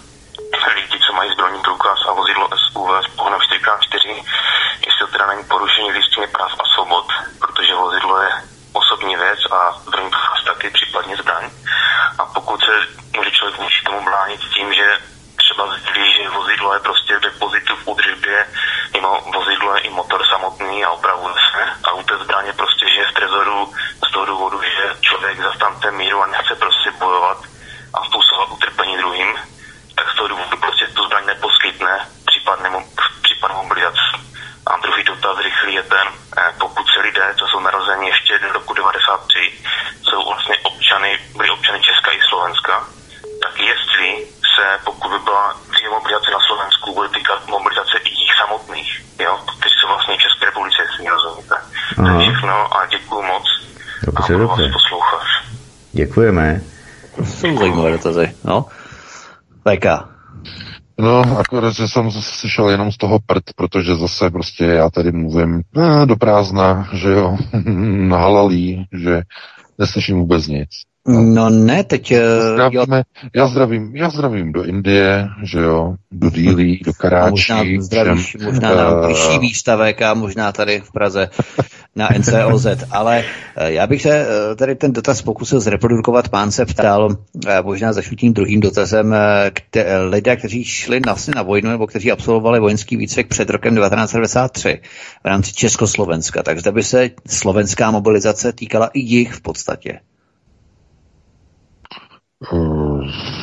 [0.76, 4.24] lidi, co mají zbrojní průkaz a vozidlo SUV s pohnem 4x4,
[4.86, 7.06] jestli to teda není porušení listiny práv a svobod,
[7.40, 8.30] protože vozidlo je
[8.74, 11.50] osobní věc a zbrojní průkaz taky, případně zbraň.
[12.20, 12.72] A pokud se
[13.16, 14.98] může člověk vůči tomu bránit tím, že
[15.36, 18.46] třeba sdělí, že vozidlo je prostě v depozitu v údržbě,
[18.94, 21.19] mimo vozidlo je i motor samotný a opravuje
[22.10, 23.74] té zbraně prostě, že je v trezoru
[24.08, 27.38] z toho důvodu, že člověk zastante míru a nechce prostě bojovat
[27.94, 29.28] a způsobovat utrpení druhým,
[29.96, 32.70] tak z toho důvodu prostě tu zbraň neposkytne případně,
[33.22, 34.06] případně mobilizace.
[34.68, 36.08] A druhý dotaz rychlý je ten,
[36.38, 39.54] eh, pokud se lidé, co jsou narozeni ještě do roku 93,
[40.04, 42.88] jsou vlastně občany, byli občany Česka i Slovenska,
[43.44, 48.34] tak jestli se, pokud by byla dříve mobilizace na Slovensku, bude týkat mobilizace i jich
[48.38, 51.12] samotných, jo, kteří jsou vlastně v České republice, jestli mě
[52.00, 52.18] rozumíte.
[52.18, 53.44] To je všechno a děkuji moc.
[54.06, 54.64] Dobře, a budu dobře.
[54.64, 55.20] vás poslouchat.
[55.92, 56.62] Děkujeme.
[57.24, 58.66] Jsou zajímavé dotazy, no.
[59.68, 59.86] VK.
[61.00, 65.62] No, akorát, že jsem slyšel jenom z toho prd, protože zase prostě já tady mluvím
[65.78, 67.38] eh, do prázdna, že jo,
[67.86, 69.22] na halalí, že
[69.78, 70.70] neslyším vůbec nic.
[71.08, 72.12] No ne, teď...
[72.12, 73.04] eh, jo, Zdravíme,
[73.36, 77.32] já zdravím, já zdravím do Indie, že jo, do Dílí, do a Karáčí.
[77.32, 81.30] možná zdravíš, všem, možná na bližší výstavek a možná tady v Praze
[81.96, 82.68] na NCOZ.
[82.92, 83.24] Ale
[83.58, 86.30] eh, já bych se eh, tady ten dotaz pokusil zreprodukovat.
[86.30, 87.18] Pán se ptal,
[87.62, 89.16] možná začnu tím druhým dotazem,
[89.54, 94.82] kte, lidé, kteří šli na, na vojnu nebo kteří absolvovali vojenský výcvik před rokem 1993
[95.24, 96.44] v rámci Československa.
[96.44, 100.00] Tak zda by se slovenská mobilizace týkala i jich v podstatě.
[102.54, 103.40] Eh,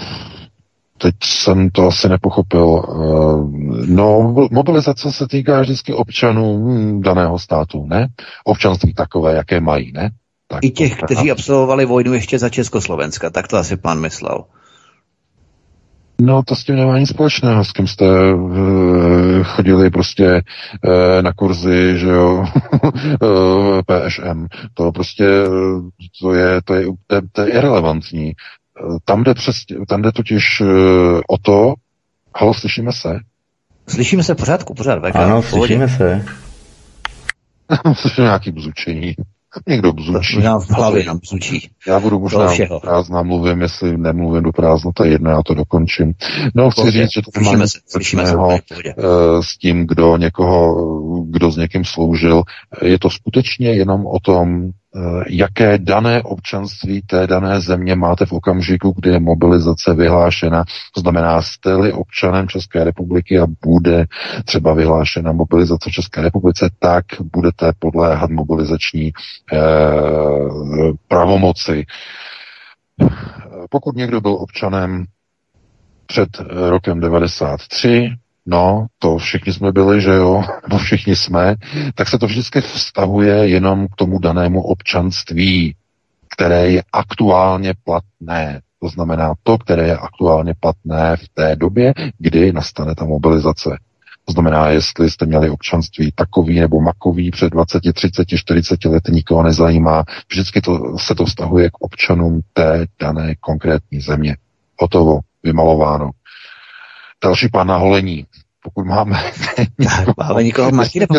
[0.98, 2.82] Teď jsem to asi nepochopil.
[2.88, 8.08] Eh, No, mobilizace se týká vždycky občanů daného státu, ne?
[8.44, 10.10] Občanství takové, jaké mají, ne?
[10.48, 14.44] Tak I těch, kteří absolvovali vojnu ještě za Československa, tak to asi pan myslel.
[16.20, 20.42] No, to s tím nemá nic společného, s kým jste uh, chodili prostě
[20.84, 22.44] uh, na kurzy, že jo,
[23.86, 24.46] PŠM.
[24.74, 25.24] To prostě,
[26.20, 28.32] to je, to je, to je, to je irrelevantní.
[29.04, 29.56] Tam jde, přes,
[29.88, 30.68] tam jde totiž uh,
[31.28, 31.74] o to,
[32.36, 33.18] halo, slyšíme se?
[33.88, 34.98] Slyšíme se pořádku, pořád.
[34.98, 36.24] VK, Ano, slyšíme se.
[37.94, 39.14] Slyším nějaký bzučení.
[39.68, 40.34] Někdo bzučí.
[40.34, 41.70] Možná v hlavě nám bzučí.
[41.86, 42.80] Já budu možná všeho.
[42.80, 46.12] prázdná, mluvím, jestli nemluvím do prázdna, to je jedno, já to dokončím.
[46.54, 47.02] No, chci Pohodě.
[47.02, 48.36] říct, že to Slyšíme se, slyšíme se,
[48.86, 48.92] eh,
[49.42, 50.74] s tím, kdo někoho,
[51.24, 52.42] kdo s někým sloužil.
[52.82, 54.70] Je to skutečně jenom o tom, eh,
[55.28, 60.64] jaké dané občanství té dané země máte v okamžiku, kdy je mobilizace vyhlášena.
[60.94, 64.04] To znamená, jste-li občanem České republiky a bude
[64.44, 69.12] třeba vyhlášena mobilizace v České republice, tak budete podléhat mobilizační
[69.52, 69.58] eh,
[71.08, 71.84] pravomoci.
[73.70, 75.04] Pokud někdo byl občanem
[76.06, 78.10] před eh, rokem 93,
[78.46, 81.54] no, to všichni jsme byli, že jo, nebo všichni jsme,
[81.94, 85.74] tak se to vždycky vztahuje jenom k tomu danému občanství,
[86.36, 88.60] které je aktuálně platné.
[88.80, 93.76] To znamená to, které je aktuálně platné v té době, kdy nastane ta mobilizace.
[94.24, 99.42] To znamená, jestli jste měli občanství takový nebo makový před 20, 30, 40 lety, nikoho
[99.42, 100.04] nezajímá.
[100.30, 104.36] Vždycky to, se to vztahuje k občanům té dané konkrétní země.
[104.78, 106.10] Hotovo, vymalováno.
[107.24, 108.26] Další pán na holení.
[108.62, 109.16] Pokud máme...
[110.18, 110.42] Máme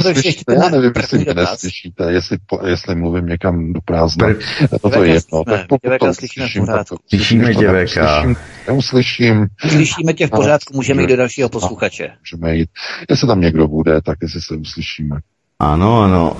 [0.01, 4.27] slyšíte, ten já nevím, jestli mě neslyšíte, jestli, po- jestli mluvím někam do prázdna.
[4.27, 5.43] Pr- No to je jedno.
[5.43, 8.35] Tak pokud Děveka to uslyším, tak to Slyšíme když to tě,
[8.67, 12.09] neuslyším, Slyšíme tě v pořádku, můžeme jít do dalšího posluchače.
[12.19, 12.69] můžeme jít.
[13.09, 15.19] Jestli tam někdo bude, tak jestli se uslyšíme.
[15.59, 16.37] Ano, ano.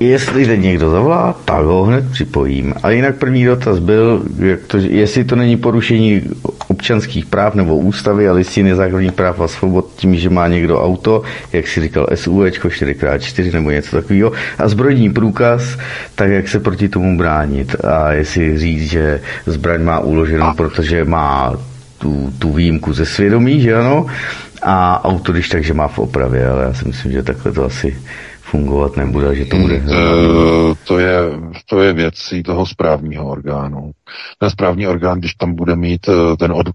[0.00, 2.74] Jestli jde někdo zavolá, tak ho hned připojím.
[2.82, 6.22] A jinak první dotaz byl, jak to, jestli to není porušení
[6.68, 11.22] občanských práv nebo ústavy a listiny základních práv a svobod tím, že má někdo auto,
[11.52, 15.78] jak si říkal SUVčko 4x4 nebo něco takového, a zbrojní průkaz,
[16.14, 17.76] tak jak se proti tomu bránit.
[17.84, 21.52] A jestli říct, že zbraň má uloženou, protože má
[21.98, 24.06] tu, tu výjimku ze svědomí, že ano,
[24.62, 27.96] a auto když takže má v opravě, ale já si myslím, že takhle to asi
[28.52, 29.76] fungovat nebude, že to bude...
[29.76, 31.16] Eh, to je,
[31.66, 33.90] to je věcí toho správního orgánu.
[34.38, 36.66] Ten správní orgán, když tam bude mít eh, ten od,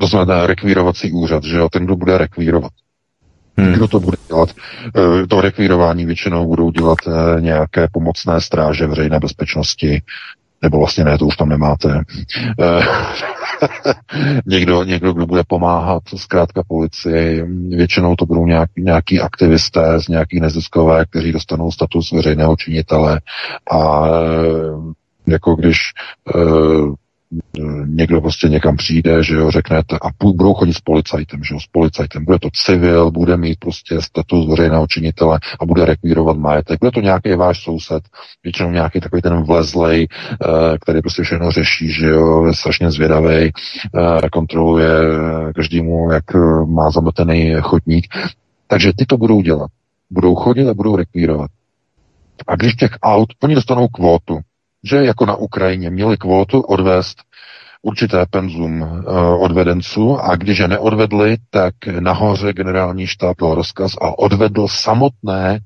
[0.00, 2.72] to znamená rekvírovací úřad, že jo, ten, kdo bude rekvírovat.
[3.56, 3.72] Hmm.
[3.72, 4.48] Kdo to bude dělat?
[4.96, 6.98] Eh, To rekvírování většinou budou dělat
[7.40, 10.02] nějaké pomocné stráže veřejné bezpečnosti,
[10.62, 12.04] nebo vlastně ne, to už tam nemáte.
[12.60, 12.82] Eh,
[14.46, 20.40] někdo, někdo, kdo bude pomáhat zkrátka policii, většinou to budou nějak, nějaký aktivisté z nějakých
[20.40, 23.20] neziskové, kteří dostanou status veřejného činitele
[23.70, 25.78] a eh, jako když
[26.34, 26.40] eh,
[27.86, 31.66] někdo prostě někam přijde, že jo, řeknete, a budou chodit s policajtem, že jo, s
[31.66, 36.80] policajtem, bude to civil, bude mít prostě status veřejného činitele a bude rekvírovat majetek.
[36.80, 38.02] Bude to nějaký váš soused,
[38.44, 43.50] většinou nějaký takový ten vlezlej, eh, který prostě všechno řeší, že jo, je strašně zvědavý,
[44.32, 44.90] kontroluje
[45.54, 48.06] každému, jak eh, má zametený chodník.
[48.66, 49.70] Takže ty to budou dělat.
[50.10, 51.50] Budou chodit a budou rekvírovat.
[52.46, 54.40] A když těch aut, oni dostanou kvótu,
[54.84, 57.22] že jako na Ukrajině měli kvótu odvést
[57.82, 64.18] určité penzum uh, odvedenců a když je neodvedli, tak nahoře generální štáb dal rozkaz a
[64.18, 65.58] odvedl samotné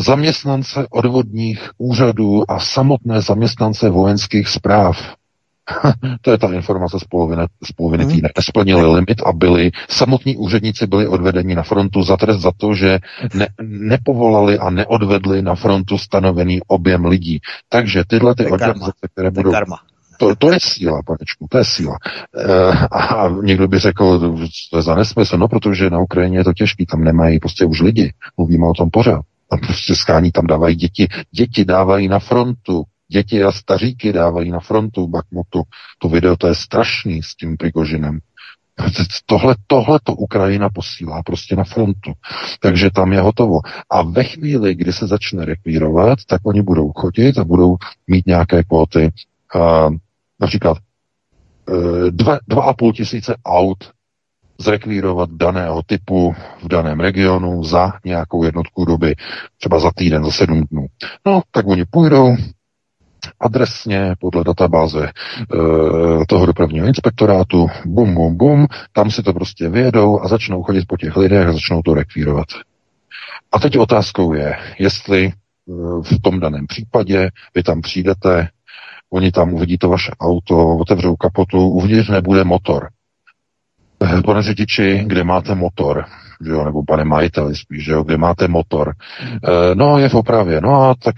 [0.00, 5.14] zaměstnance odvodních úřadů a samotné zaměstnance vojenských zpráv.
[6.22, 8.12] to je ta informace z poloviny, z poloviny Mhm.
[8.14, 8.28] týdne.
[8.36, 12.98] Nesplnili limit a byli, samotní úředníci byli odvedeni na frontu za trest za to, že
[13.34, 17.40] ne, nepovolali a neodvedli na frontu stanovený objem lidí.
[17.68, 19.76] Takže tyhle ty organizace, které budou karma.
[20.18, 21.96] to, to je síla, panečku, to je síla.
[22.36, 24.36] E, a někdo by řekl,
[24.70, 27.80] to je za nesmysl, no protože na Ukrajině je to těžký, tam nemají prostě už
[27.80, 29.20] lidi, mluvíme o tom pořád.
[29.50, 34.60] Tam prostě schání, tam dávají děti, děti dávají na frontu, děti a staříky dávají na
[34.60, 35.62] frontu Bakmutu.
[35.98, 38.18] To video, to je strašný s tím Prigožinem.
[39.26, 42.12] Tohle, tohle to Ukrajina posílá prostě na frontu.
[42.60, 43.60] Takže tam je hotovo.
[43.90, 47.76] A ve chvíli, kdy se začne rekvírovat, tak oni budou chodit a budou
[48.06, 49.10] mít nějaké kvóty.
[49.54, 49.94] Uh,
[50.40, 50.78] například
[51.68, 53.90] uh, dva, dva a půl tisíce aut
[54.60, 59.14] zrekvírovat daného typu v daném regionu za nějakou jednotku doby,
[59.58, 60.86] třeba za týden, za sedm dnů.
[61.26, 62.36] No, tak oni půjdou,
[63.40, 65.10] adresně podle databáze e,
[66.28, 70.96] toho dopravního inspektorátu, bum, bum, bum, tam si to prostě vyjedou a začnou chodit po
[70.96, 72.48] těch lidech a začnou to rekvírovat.
[73.52, 75.32] A teď otázkou je, jestli
[76.02, 78.48] v tom daném případě, vy tam přijdete,
[79.12, 82.88] oni tam uvidí to vaše auto, otevřou kapotu, uvnitř nebude motor.
[84.02, 86.04] Eh, pane řidiči, kde máte motor?
[86.44, 88.94] Že jo, nebo pane majiteli spíš, že jo, kde máte motor.
[89.22, 91.14] E, no, je v opravě, no a tak,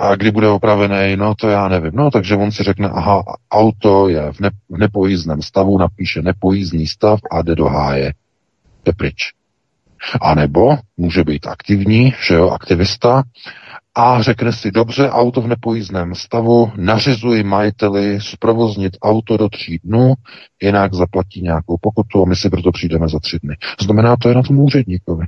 [0.00, 1.92] a kdy bude opravený, no to já nevím.
[1.94, 6.86] No, takže on si řekne, aha, auto je v, ne, v nepojízdném stavu, napíše nepojízdný
[6.86, 8.14] stav a jde do háje.
[8.84, 9.32] Jde pryč.
[10.20, 13.22] A nebo může být aktivní, že jo, aktivista,
[13.94, 20.14] a řekne si, dobře, auto v nepojízdném stavu, nařizuji majiteli zprovoznit auto do tří dnů,
[20.62, 23.56] jinak zaplatí nějakou pokutu a my si proto přijdeme za tři dny.
[23.80, 25.26] Znamená, to je na tom úředníkovi.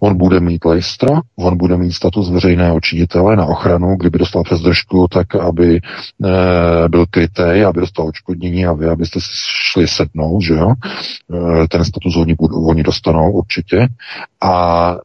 [0.00, 4.60] On bude mít lejstra, on bude mít status veřejného činitele na ochranu, kdyby dostal přes
[4.60, 9.28] držku, tak aby e, byl krytý, aby dostal očkodnění a vy, abyste si
[9.72, 10.72] šli sednout, že jo.
[10.72, 13.88] E, ten status oni, budou, oni dostanou určitě.
[14.40, 14.98] A e,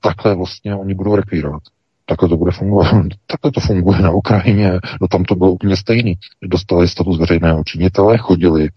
[0.00, 1.62] takhle vlastně oni budou rekvírovat.
[2.10, 3.06] Takhle to bude fungovat.
[3.26, 4.72] Takhle to funguje na Ukrajině.
[5.00, 6.14] No tam to bylo úplně stejný.
[6.42, 8.70] Dostali status veřejného činitele, chodili e,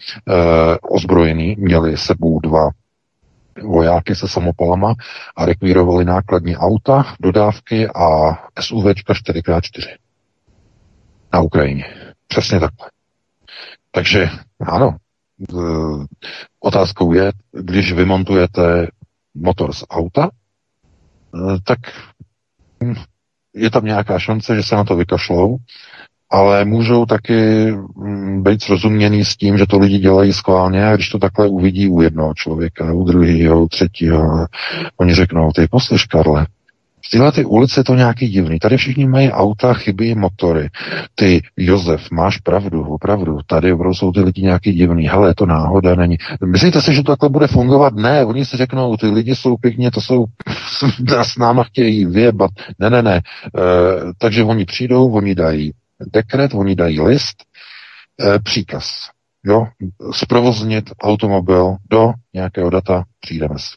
[0.78, 2.70] ozbrojení, měli sebou dva
[3.62, 4.94] vojáky se samopalama
[5.36, 9.98] a rekvírovali nákladní auta, dodávky a SUVčka 4x4
[11.34, 11.86] na Ukrajině.
[12.28, 12.90] Přesně takhle.
[13.92, 14.30] Takže
[14.60, 14.96] ano,
[15.42, 15.56] e,
[16.60, 18.88] otázkou je, když vymontujete
[19.34, 21.80] motor z auta, e, tak
[22.84, 22.96] hm,
[23.56, 25.58] je tam nějaká šance, že se na to vykašlou,
[26.32, 31.10] ale můžou taky mm, být srozuměný s tím, že to lidi dělají schválně a když
[31.10, 34.46] to takhle uvidí u jednoho člověka, u druhého, u třetího,
[34.98, 36.48] oni řeknou, ty poslyš, Karle,
[37.06, 38.60] v téhle ty ulici je to nějaký divný.
[38.60, 40.70] Tady všichni mají auta, chybí motory.
[41.16, 43.38] Ty, Josef, máš pravdu, opravdu.
[43.48, 45.08] Tady jsou ty lidi nějaký divný.
[45.08, 46.18] Hele, to náhoda, není.
[46.46, 47.94] Myslíte si, že to takhle bude fungovat?
[47.94, 50.26] Ne, oni si řeknou, ty lidi jsou pěkně, to jsou,
[51.24, 52.52] s náma chtějí vyjebat.
[52.80, 53.16] Ne, ne, ne.
[53.16, 53.22] E,
[54.18, 55.72] takže oni přijdou, oni dají
[56.14, 57.36] dekret, oni dají list,
[58.22, 59.10] e, příkaz.
[59.46, 59.68] Jo,
[60.12, 63.76] zprovoznit automobil do nějakého data, přijdeme si.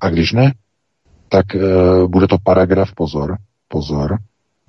[0.00, 0.52] A když ne,
[1.30, 1.58] tak e,
[2.06, 3.36] bude to paragraf, pozor,
[3.68, 4.18] pozor,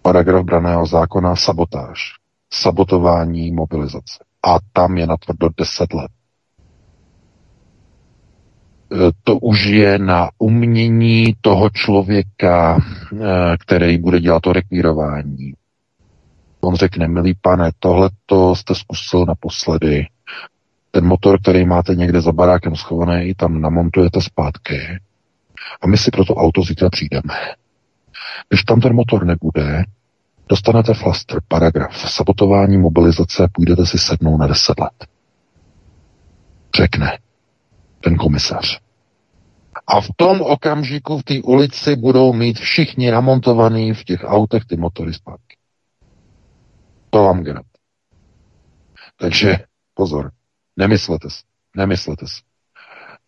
[0.01, 1.99] paragraf braného zákona sabotáž,
[2.53, 4.23] sabotování mobilizace.
[4.43, 6.11] A tam je natvrdo 10 let.
[8.91, 15.53] E, to už je na umění toho člověka, e, který bude dělat to rekvírování.
[16.61, 20.07] On řekne, milý pane, tohle to jste zkusil naposledy.
[20.91, 24.99] Ten motor, který máte někde za barákem schovaný, tam namontujete zpátky
[25.81, 27.33] a my si pro to auto zítra přijdeme.
[28.49, 29.83] Když tam ten motor nebude,
[30.49, 35.07] dostanete flaster, paragraf, sabotování mobilizace, půjdete si sednout na 10 let.
[36.75, 37.19] Řekne
[38.03, 38.79] ten komisař.
[39.87, 44.77] A v tom okamžiku v té ulici budou mít všichni namontovaný v těch autech ty
[44.77, 45.57] motory zpátky.
[47.09, 47.67] To vám garant.
[49.17, 49.57] Takže
[49.93, 50.31] pozor,
[50.77, 51.43] nemyslete si,
[51.75, 52.41] nemyslete si.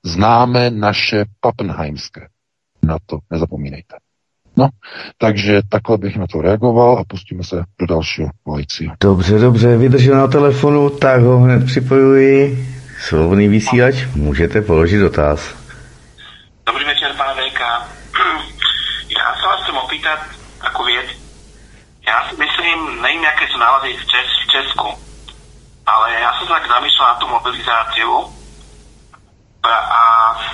[0.04, 2.28] Známe naše pappenheimské.
[2.84, 3.96] Na to nezapomínejte.
[4.58, 4.70] No,
[5.18, 8.96] takže takhle bych na to reagoval a pustíme se do dalšího volajícího.
[9.04, 12.68] Dobře, dobře, vydržel na telefonu, tak ho hned připojuji.
[13.00, 15.56] Svobodný vysílač, můžete položit dotaz.
[16.66, 17.60] Dobrý večer, pane VK.
[19.18, 20.20] Já se vás chcem opýtat
[20.62, 21.06] takovou věc.
[22.08, 24.88] Já si myslím, nevím, jaké jsou nálady v, Čes, v Česku,
[25.86, 28.34] ale já jsem tak zamýšlel na tu mobilizáciu
[29.64, 30.02] a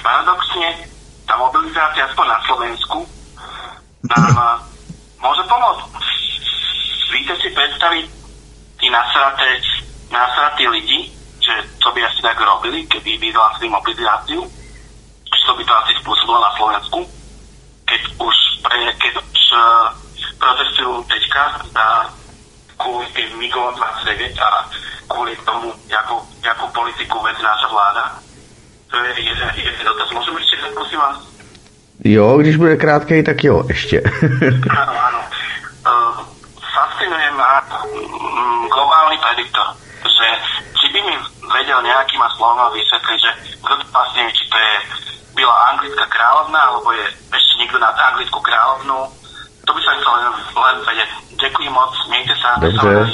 [0.04, 0.90] paradoxně
[1.30, 2.98] tá mobilizácia aspoň na Slovensku.
[4.10, 4.34] Nám
[5.24, 5.86] môže pomôcť.
[7.14, 8.06] Víte si predstaviť
[8.82, 9.62] tí nasraté,
[10.10, 14.42] nasratí lidi, že to by asi tak robili, keby vyhlásili mobilizáciu,
[15.30, 17.00] že to by to asi spôsobilo na Slovensku,
[17.86, 18.36] keď už,
[18.66, 19.90] pre, keď už uh,
[20.38, 21.88] protestujú teďka za
[22.78, 24.50] kvôli tým MIGO 29 a
[25.10, 28.29] kvôli tomu, jakú, jakú politiku vedie naša vláda
[28.90, 30.12] to je jeden, jeden dotaz.
[30.12, 31.18] Můžu ještě prosím vás?
[32.04, 34.02] Jo, když bude krátký, tak jo, ještě.
[34.82, 35.20] ano, ano.
[35.88, 36.26] Uh,
[36.76, 39.68] fascinuje ma mm, globálny prediktor,
[40.04, 40.28] že
[40.80, 41.16] či by mi
[41.54, 43.32] vedel nejakýma slovama vysvetliť, že
[43.64, 44.74] kto to vlastne či to je
[45.36, 49.08] byla anglická královna, alebo je ešte niekto nad anglickou královnu.
[49.66, 51.10] To by som chcel len, len vedieť.
[51.40, 52.48] Děkuji moc, mějte se.
[52.60, 53.12] Dobře,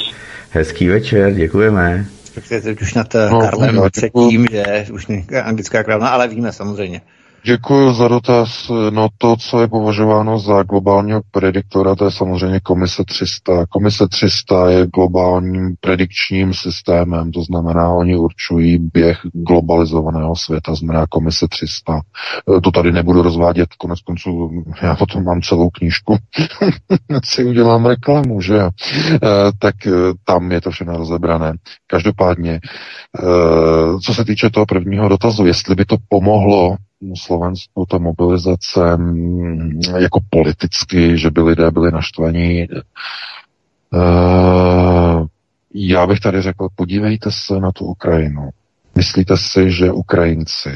[0.50, 5.06] hezký večer, děkujeme respektive teď už nad no, Karlem no, třetím, že už
[5.42, 7.00] anglická královna, ale víme samozřejmě.
[7.46, 8.70] Děkuji za dotaz.
[8.90, 13.66] No to, co je považováno za globálního prediktora, to je samozřejmě komise 300.
[13.66, 21.46] Komise 300 je globálním predikčním systémem, to znamená, oni určují běh globalizovaného světa, znamená komise
[21.48, 22.00] 300.
[22.56, 26.16] E, to tady nebudu rozvádět, konec konců já potom mám celou knížku,
[27.24, 28.70] si udělám reklamu, že jo.
[29.14, 29.18] E,
[29.58, 29.90] tak e,
[30.24, 31.52] tam je to všechno rozebrané.
[31.86, 32.60] Každopádně,
[34.04, 36.76] co se týče toho prvního dotazu, jestli by to pomohlo
[37.16, 42.68] Slovensku ta mobilizace mm, jako politicky, že by lidé byli naštvaní.
[43.92, 45.26] Uh,
[45.74, 48.50] já bych tady řekl, podívejte se na tu Ukrajinu.
[48.94, 50.70] Myslíte si, že Ukrajinci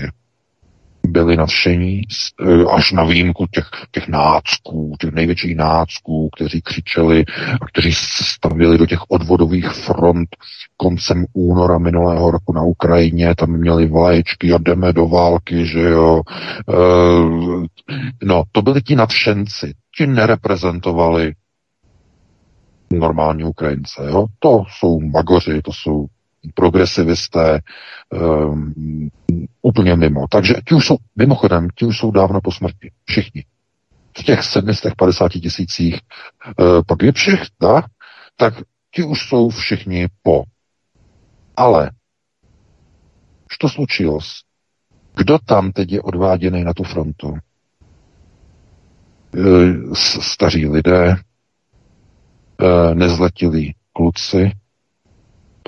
[1.07, 2.03] byli nadšení,
[2.43, 7.25] eh, až na výjimku těch, těch nácků, těch největších nácků, kteří křičeli
[7.61, 10.29] a kteří se stavili do těch odvodových front
[10.77, 16.21] koncem února minulého roku na Ukrajině, tam měli vlaječky a jdeme do války, že jo.
[16.69, 16.75] E,
[18.23, 21.33] no, to byli ti nadšenci, ti nereprezentovali
[22.93, 24.27] normální Ukrajince, jo.
[24.39, 26.07] To jsou magoři, to jsou
[26.55, 27.61] progresivisté,
[28.11, 29.11] um,
[29.63, 30.29] úplně mimo.
[30.31, 32.91] Takže ti už jsou, mimochodem, ti už jsou dávno po smrti.
[33.05, 33.45] Všichni.
[34.19, 36.01] V těch 750 tisících
[36.59, 37.83] uh, pak je všech, da?
[38.37, 38.55] tak
[38.95, 40.43] ti už jsou všichni po.
[41.57, 41.91] Ale,
[43.61, 44.19] co slučilo?
[45.17, 47.35] Kdo tam teď je odváděný na tu frontu?
[49.37, 51.17] Uh, staří lidé,
[52.63, 54.53] uh, nezletilí kluci,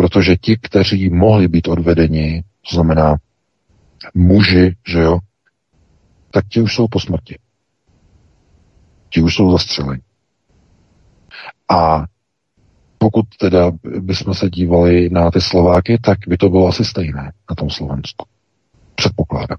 [0.03, 3.17] Protože ti, kteří mohli být odvedeni, to znamená
[4.15, 5.19] muži, že jo,
[6.31, 7.39] tak ti už jsou po smrti.
[9.09, 10.03] Ti už jsou zastřeleni.
[11.69, 12.05] A
[12.99, 13.71] pokud teda
[14.01, 18.27] bychom se dívali na ty Slováky, tak by to bylo asi stejné na tom Slovensku.
[18.95, 19.59] Předpokládám.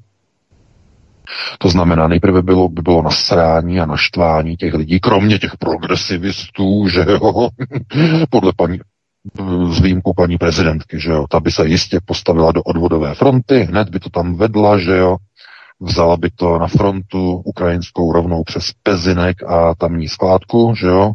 [1.57, 7.05] To znamená, nejprve bylo, by bylo nasrání a naštvání těch lidí, kromě těch progresivistů, že
[7.07, 7.49] jo,
[8.29, 8.79] podle paní
[9.71, 13.89] s výjimkou paní prezidentky, že jo, ta by se jistě postavila do odvodové fronty, hned
[13.89, 15.17] by to tam vedla, že jo,
[15.79, 21.11] vzala by to na frontu ukrajinskou rovnou přes Pezinek a tamní skládku, že jo,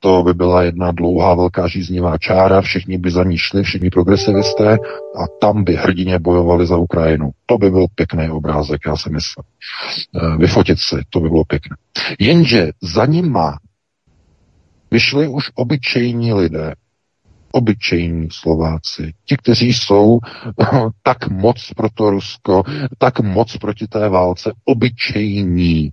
[0.00, 4.72] to by byla jedna dlouhá velká žíznivá čára, všichni by za ní šli, všichni progresivisté
[5.16, 7.30] a tam by hrdině bojovali za Ukrajinu.
[7.46, 9.44] To by byl pěkný obrázek, já si myslím.
[10.14, 11.76] E, vyfotit si, to by bylo pěkné.
[12.18, 13.58] Jenže za nima
[14.90, 16.74] vyšli už obyčejní lidé,
[17.52, 20.18] obyčejní Slováci, ti, kteří jsou
[21.02, 22.62] tak moc pro to Rusko,
[22.98, 25.92] tak moc proti té válce, obyčejní.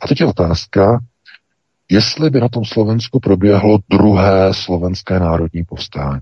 [0.00, 1.00] A teď je otázka,
[1.90, 6.20] jestli by na tom Slovensku proběhlo druhé slovenské národní povstání.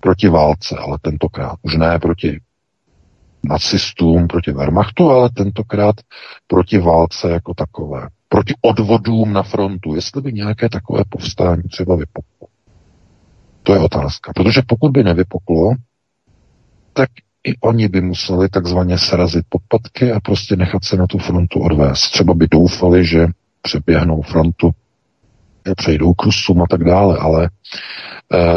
[0.00, 1.56] Proti válce, ale tentokrát.
[1.62, 2.40] Už ne proti
[3.44, 5.96] nacistům, proti Wehrmachtu, ale tentokrát
[6.46, 8.08] proti válce jako takové.
[8.28, 9.94] Proti odvodům na frontu.
[9.94, 12.48] Jestli by nějaké takové povstání třeba vypuklo.
[13.68, 14.32] To je otázka.
[14.32, 15.74] Protože pokud by nevypuklo,
[16.92, 17.08] tak
[17.44, 22.10] i oni by museli takzvaně srazit podpatky a prostě nechat se na tu frontu odvést.
[22.10, 23.26] Třeba by doufali, že
[23.62, 24.70] přeběhnou frontu,
[25.76, 27.50] přejdou k Rusům a tak dále, ale e,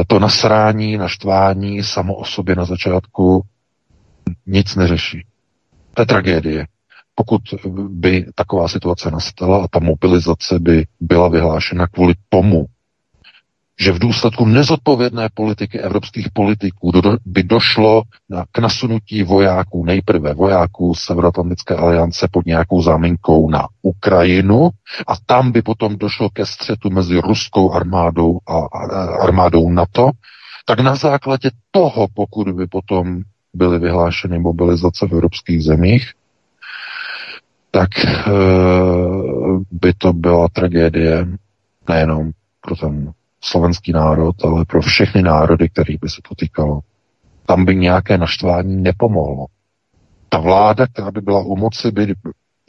[0.07, 3.41] to nasrání, naštvání samo o sobě na začátku
[4.45, 5.25] nic neřeší.
[5.93, 6.67] To je tragédie.
[7.15, 7.41] Pokud
[7.89, 12.65] by taková situace nastala a ta mobilizace by byla vyhlášena kvůli tomu,
[13.81, 16.91] že v důsledku nezodpovědné politiky evropských politiků
[17.25, 18.03] by došlo
[18.51, 24.69] k nasunutí vojáků, nejprve vojáků Severoatlantické aliance pod nějakou záminkou na Ukrajinu
[25.07, 28.59] a tam by potom došlo ke střetu mezi ruskou armádou a,
[29.23, 30.09] armádou NATO,
[30.65, 33.21] tak na základě toho, pokud by potom
[33.53, 36.11] byly vyhlášeny mobilizace v evropských zemích,
[37.71, 38.31] tak e,
[39.71, 41.27] by to byla tragédie
[41.89, 42.31] nejenom
[42.61, 43.11] pro ten
[43.43, 46.79] slovenský národ, ale pro všechny národy, kterých by se to týkalo.
[47.45, 49.45] Tam by nějaké naštvání nepomohlo.
[50.29, 52.13] Ta vláda, která by byla u moci, by,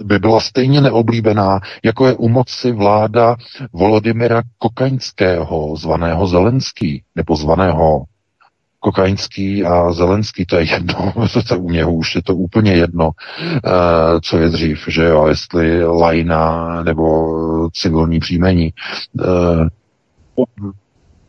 [0.03, 3.37] by byla stejně neoblíbená, jako je u moci vláda
[3.73, 8.05] Volodymyra Kokaňského, zvaného Zelenský, nebo zvaného
[8.81, 11.13] Kokaňský a Zelenský, to je jedno,
[11.49, 15.85] to u něho už je to úplně jedno, uh, co je dřív, že jo, jestli
[15.85, 17.31] lajna nebo
[17.71, 18.73] civilní příjmení.
[19.13, 19.69] Uh,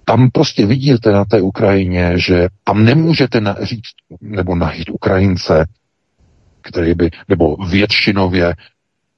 [0.06, 5.66] tam prostě vidíte na té Ukrajině, že tam nemůžete říct nebo najít Ukrajince,
[6.62, 8.54] který by, nebo většinově,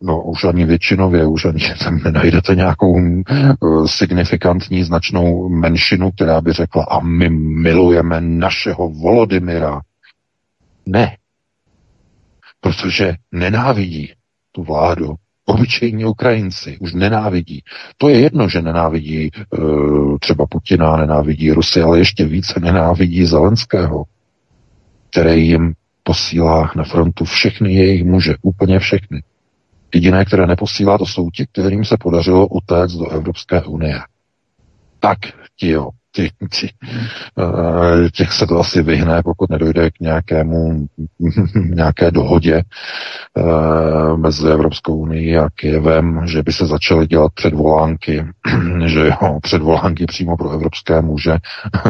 [0.01, 6.53] no už ani většinově, už ani tam nenajdete nějakou uh, signifikantní značnou menšinu, která by
[6.53, 9.81] řekla a my milujeme našeho Volodymyra.
[10.85, 11.17] Ne.
[12.61, 14.13] Protože nenávidí
[14.51, 15.15] tu vládu.
[15.45, 17.63] Obyčejní Ukrajinci už nenávidí.
[17.97, 19.29] To je jedno, že nenávidí e,
[20.19, 24.03] třeba Putina, nenávidí Rusy, ale ještě více nenávidí Zelenského,
[25.09, 25.73] který jim
[26.03, 29.23] posílá na frontu všechny jejich muže, úplně všechny.
[29.93, 33.99] Jediné, které neposílá, to jsou ti, kterým se podařilo utéct do Evropské unie.
[34.99, 35.17] Tak
[35.55, 36.71] ti jo, těch, těch,
[37.39, 40.87] eh, těch se to asi vyhne, pokud nedojde k nějakému,
[41.65, 42.63] nějaké dohodě
[43.37, 48.25] eh, mezi Evropskou unii a Kyjevem, že by se začaly dělat předvolánky,
[48.85, 51.37] že jo, předvolánky přímo pro evropské muže.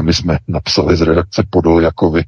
[0.02, 2.24] My jsme napsali z redakce Podol Jakovi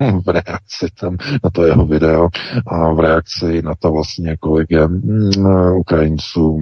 [0.26, 2.28] v reakci tam na to jeho video
[2.66, 5.30] a v reakci na to vlastně, kolik je mm,
[5.76, 6.60] Ukrajinců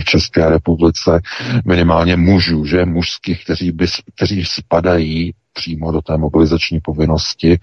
[0.00, 1.20] v České republice,
[1.64, 7.58] minimálně mužů, že muž mužských, kteří, by, kteří spadají přímo do té mobilizační povinnosti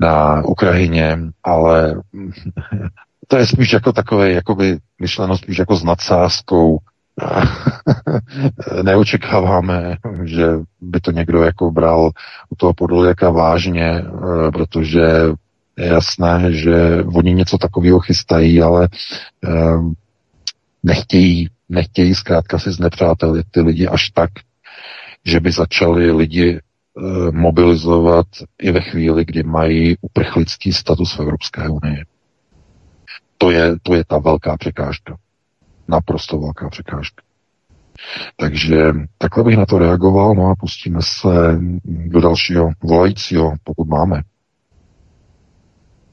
[0.00, 2.02] na Ukrajině, ale
[3.28, 6.78] to je spíš jako takové, jakoby myšleno spíš jako s nadsázkou.
[8.82, 10.46] Neočekáváme, že
[10.80, 12.10] by to někdo jako bral
[12.48, 15.00] u toho podlověka vážně, eh, protože
[15.78, 18.88] je jasné, že oni něco takového chystají, ale
[19.44, 19.50] eh,
[20.82, 24.30] nechtějí, nechtějí zkrátka si znepřátelit ty lidi až tak,
[25.24, 26.60] že by začali lidi e,
[27.32, 28.26] mobilizovat
[28.62, 32.04] i ve chvíli, kdy mají uprchlický status v Evropské unii.
[33.38, 35.16] To je, to je ta velká překážka.
[35.88, 37.22] Naprosto velká překážka.
[38.36, 38.76] Takže
[39.18, 44.22] takhle bych na to reagoval, no a pustíme se do dalšího volajícího, pokud máme.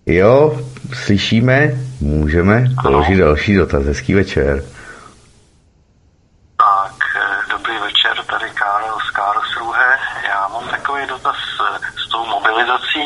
[0.05, 0.59] Jo,
[0.93, 1.71] slyšíme,
[2.01, 3.83] můžeme položit další dotaz.
[3.83, 4.63] Hezký večer.
[11.09, 13.01] dotaz eh, s tou mobilizací,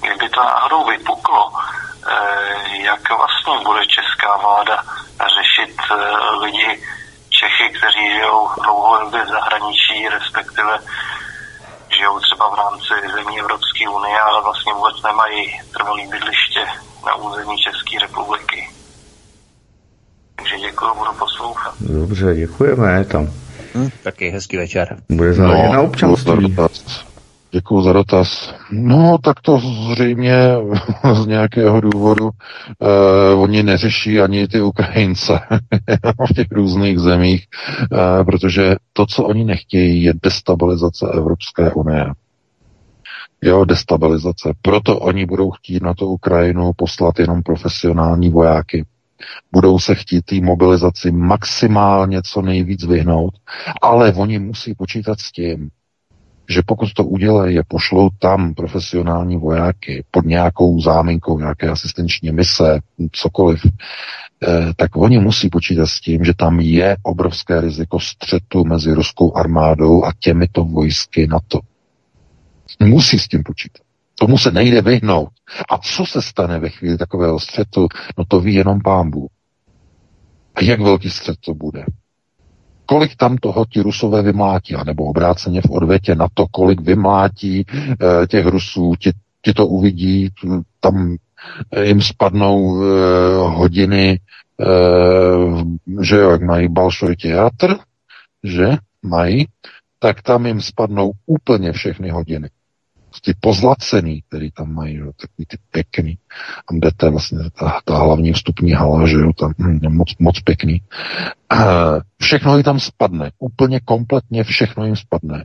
[0.00, 4.76] kdyby to náhodou vypuklo, eh, jak vlastně bude česká vláda
[5.36, 6.82] řešit eh, lidi,
[7.40, 10.78] Čechy, kteří žijou dlouhodobě v zahraničí, respektive
[11.96, 16.64] žijou třeba v rámci zemí Evropské unie, ale vlastně vůbec nemají trvalý bydliště
[17.06, 18.68] na území České republiky.
[20.36, 21.74] Takže děkuji, budu poslouchat.
[21.80, 23.26] Dobře, děkujeme tam.
[23.74, 24.96] Hm, taky hezký večer.
[25.08, 26.56] Bude záležet no, na občanství.
[27.52, 28.54] Děkuji za dotaz.
[28.72, 29.58] No, tak to
[29.92, 30.34] zřejmě
[31.12, 32.30] z nějakého důvodu
[32.82, 35.40] eh, oni neřeší ani ty Ukrajince
[36.30, 37.46] v těch různých zemích,
[37.92, 42.06] eh, protože to, co oni nechtějí, je destabilizace Evropské unie.
[43.42, 44.52] Jo, destabilizace.
[44.62, 48.84] Proto oni budou chtít na tu Ukrajinu poslat jenom profesionální vojáky.
[49.52, 53.34] Budou se chtít té mobilizaci maximálně co nejvíc vyhnout,
[53.82, 55.70] ale oni musí počítat s tím,
[56.50, 62.80] že pokud to udělají a pošlou tam profesionální vojáky pod nějakou záminkou, nějaké asistenční mise,
[63.12, 68.92] cokoliv, eh, tak oni musí počítat s tím, že tam je obrovské riziko střetu mezi
[68.92, 71.60] ruskou armádou a těmito vojsky NATO.
[72.80, 73.82] Musí s tím počítat.
[74.14, 75.28] Tomu se nejde vyhnout.
[75.70, 79.28] A co se stane ve chvíli takového střetu, no to ví jenom pámbu.
[80.54, 81.84] A jak velký střet to bude?
[82.90, 88.26] Kolik tam toho ti Rusové vymlátí, nebo obráceně v odvětě na to, kolik vymlátí e,
[88.26, 89.12] těch Rusů, ti,
[89.42, 90.28] ti to uvidí,
[90.80, 91.16] tam
[91.82, 92.86] jim spadnou e,
[93.36, 94.18] hodiny, e,
[96.02, 97.76] že jo, jak mají Balšoj teatr,
[98.44, 98.68] že
[99.02, 99.46] mají,
[99.98, 102.50] tak tam jim spadnou úplně všechny hodiny
[103.24, 106.18] ty pozlacený, který tam mají, jo, takový ty pěkný.
[106.68, 110.82] Tam jdete vlastně ta, ta hlavní vstupní hala, že jo, tam hm, moc, moc pěkný.
[111.50, 111.56] A
[112.22, 115.44] všechno jim tam spadne, úplně kompletně všechno jim spadne.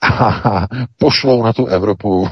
[0.00, 0.66] A
[0.98, 2.28] pošlou na tu Evropu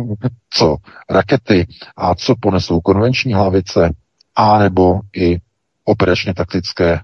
[0.50, 0.76] co?
[1.10, 1.66] Rakety
[1.96, 3.90] a co ponesou konvenční hlavice,
[4.36, 5.38] a nebo i
[5.84, 7.00] operačně taktické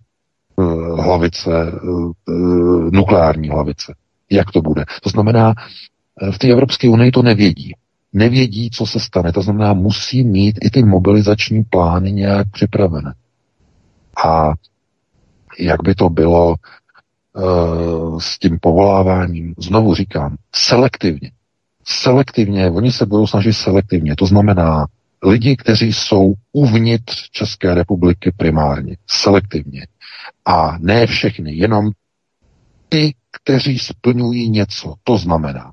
[0.56, 2.12] uh, hlavice, uh,
[2.92, 3.94] nukleární hlavice.
[4.30, 4.84] Jak to bude?
[5.02, 5.54] To znamená,
[6.32, 7.74] v té Evropské unii to nevědí.
[8.12, 9.32] Nevědí, co se stane.
[9.32, 13.14] To znamená, musí mít i ty mobilizační plány nějak připravené.
[14.26, 14.52] A
[15.58, 16.54] jak by to bylo
[17.32, 21.30] uh, s tím povoláváním, znovu říkám, selektivně.
[21.84, 24.16] Selektivně, oni se budou snažit selektivně.
[24.16, 24.86] To znamená,
[25.24, 29.86] lidi, kteří jsou uvnitř České republiky primárně, selektivně.
[30.44, 31.90] A ne všechny, jenom
[32.88, 34.94] ty, kteří splňují něco.
[35.04, 35.72] To znamená,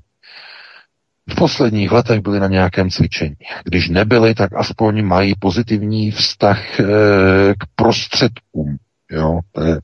[1.30, 3.36] v posledních letech byli na nějakém cvičení.
[3.64, 6.84] Když nebyli, tak aspoň mají pozitivní vztah e,
[7.58, 8.76] k prostředkům.
[9.10, 9.78] Jo, to je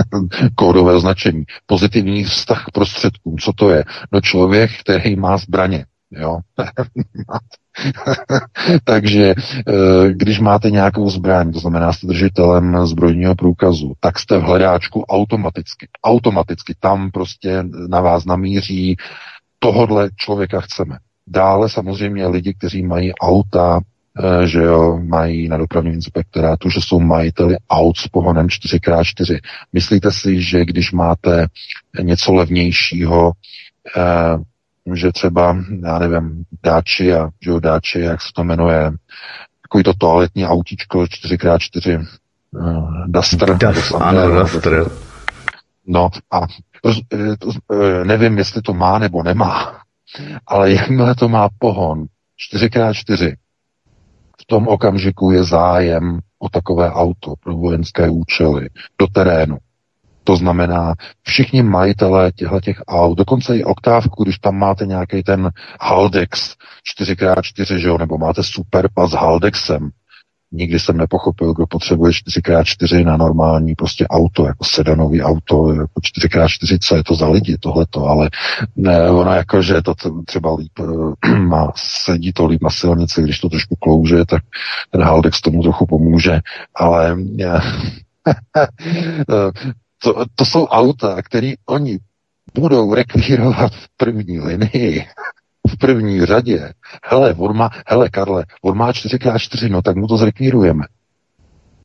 [0.54, 1.44] kódové označení.
[1.66, 3.38] Pozitivní vztah k prostředkům.
[3.38, 3.84] Co to je?
[4.12, 5.84] No člověk, který má zbraně.
[6.10, 6.38] Jo?
[8.84, 14.42] Takže eh, když máte nějakou zbraň, to znamená jste držitelem zbrojního průkazu, tak jste v
[14.42, 15.88] hledáčku automaticky.
[16.04, 18.96] Automaticky tam prostě na vás namíří
[19.62, 20.98] tohodle člověka chceme.
[21.26, 27.00] Dále samozřejmě lidi, kteří mají auta, eh, že jo, mají na dopravním inspektorátu, že jsou
[27.00, 29.40] majiteli aut s pohonem 4x4.
[29.72, 31.46] Myslíte si, že když máte
[32.02, 33.32] něco levnějšího,
[33.96, 34.38] eh,
[34.94, 38.92] že třeba, já nevím, dáči a že jo, dáči, jak se to jmenuje,
[39.62, 42.06] takový to toaletní autíčko 4x4
[42.50, 43.58] uh, Duster.
[43.58, 44.84] Das, ano, Duster.
[45.86, 46.40] No a
[46.82, 46.92] to,
[47.38, 47.50] to,
[48.04, 49.82] nevím, jestli to má nebo nemá,
[50.46, 52.06] ale jakmile to má pohon
[52.54, 53.34] 4x4,
[54.42, 58.68] v tom okamžiku je zájem o takové auto pro vojenské účely
[58.98, 59.58] do terénu.
[60.24, 65.50] To znamená, všichni majitelé těchto těch aut, dokonce i oktávku, když tam máte nějaký ten
[65.80, 66.54] Haldex
[67.00, 69.90] 4x4, že jo, nebo máte Superpa s Haldexem,
[70.52, 76.78] nikdy jsem nepochopil, kdo potřebuje 4x4 na normální prostě auto, jako sedanový auto, jako 4x4,
[76.82, 78.30] co je to za lidi, tohleto, ale
[78.76, 79.94] ne, ono jako, že to
[80.26, 80.72] třeba líp
[81.38, 84.42] má, sedí to líp na silnici, když to trošku klouže, tak
[84.90, 86.40] ten Haldex tomu trochu pomůže,
[86.74, 87.16] ale
[89.98, 91.98] to, to jsou auta, které oni
[92.54, 95.06] budou rekvírovat v první linii,
[95.72, 96.72] v první řadě.
[97.04, 100.84] Hele, on má, hele Karle, on má 4x4, no tak mu to zrekvírujeme.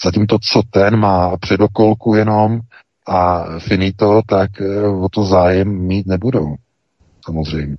[0.04, 2.60] Zatímto, co ten má předokolku jenom
[3.08, 6.56] a finito, tak eh, o to zájem mít nebudou.
[7.26, 7.78] Samozřejmě.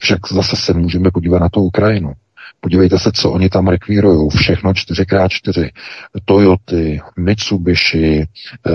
[0.00, 2.12] Však zase se můžeme podívat na tu Ukrajinu.
[2.60, 4.28] Podívejte se, co oni tam rekvírují.
[4.30, 5.70] Všechno 4x4.
[6.24, 8.26] Toyoty, Mitsubishi,
[8.66, 8.72] eh,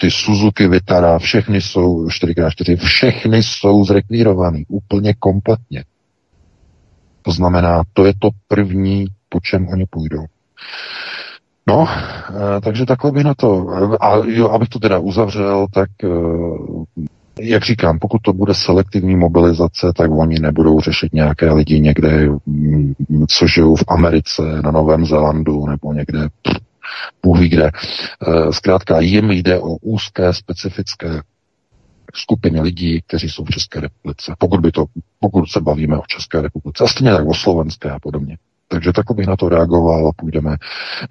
[0.00, 2.76] ty Suzuki Vitara, všechny jsou 4x4.
[2.76, 5.84] Všechny jsou zrekvírovaný úplně kompletně.
[7.22, 10.24] To znamená, to je to první, po čem oni půjdou.
[11.66, 13.66] No, e, takže takhle bych na to.
[14.00, 16.08] A jo, abych to teda uzavřel, tak e,
[17.40, 22.94] jak říkám, pokud to bude selektivní mobilizace, tak oni nebudou řešit nějaké lidi někde, mm,
[23.28, 26.28] co žijou v Americe, na Novém Zélandu nebo někde,
[27.22, 27.70] Bůh kde.
[27.70, 31.20] Eh, zkrátka jim jde o úzké, specifické
[32.14, 34.34] skupiny lidí, kteří jsou v České republice.
[34.38, 34.84] Pokud, by to,
[35.20, 36.84] pokud se bavíme o České republice.
[36.84, 38.36] A stejně tak o Slovenské a podobně.
[38.68, 40.56] Takže tak bych na to reagoval a půjdeme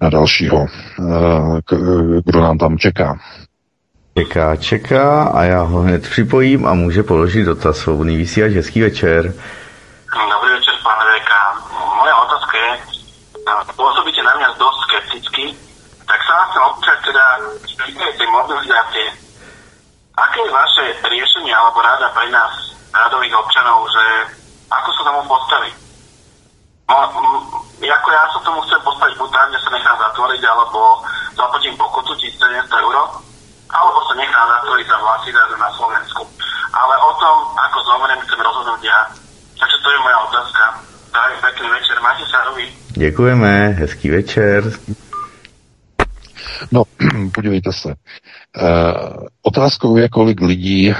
[0.00, 3.18] na dalšího, eh, kdo nám tam čeká.
[4.12, 7.76] Čeká, čeká a já ho hned připojím a může položit dotaz.
[7.76, 9.34] Svobodný vysílač, hezký večer.
[10.12, 11.32] Dobrý večer, pane VK.
[11.96, 12.72] Moja otázka je,
[13.72, 15.44] pôsobíte na mňa dosť skepticky,
[16.04, 17.24] tak sa vás opýtať teda
[18.20, 19.06] tej mobilizácie.
[20.20, 22.52] Aké je vaše riešenie alebo rada pre nás,
[22.92, 24.04] radových občanov, že
[24.68, 25.74] ako sa tomu postaviť?
[26.84, 26.96] No,
[27.80, 31.00] ako ja sa tomu chcem postaviť buď tak, že sa nechám zatvoriť, alebo
[31.32, 32.96] zaplatím pokutu 1700 eur,
[33.72, 36.22] alebo sa nechá zatvoriť za vlasy na Slovensku.
[36.72, 39.00] Ale o tom, ako zomrem, chcem rozhodnúť ja.
[39.56, 40.62] Takže to je moja otázka.
[41.12, 42.66] Prajem pekný večer, máte sa roví.
[42.96, 44.60] Děkujeme, hezký večer.
[46.72, 46.82] No,
[47.34, 47.90] podívejte se.
[47.90, 47.96] E,
[49.42, 50.96] otázkou je, kolik lidí, e,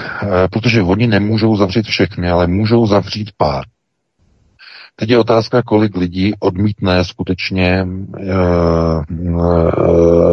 [0.52, 3.64] protože oni nemůžou zavřít všechny, ale můžou zavřít pár.
[5.02, 7.86] Teď je otázka, kolik lidí odmítne skutečně e,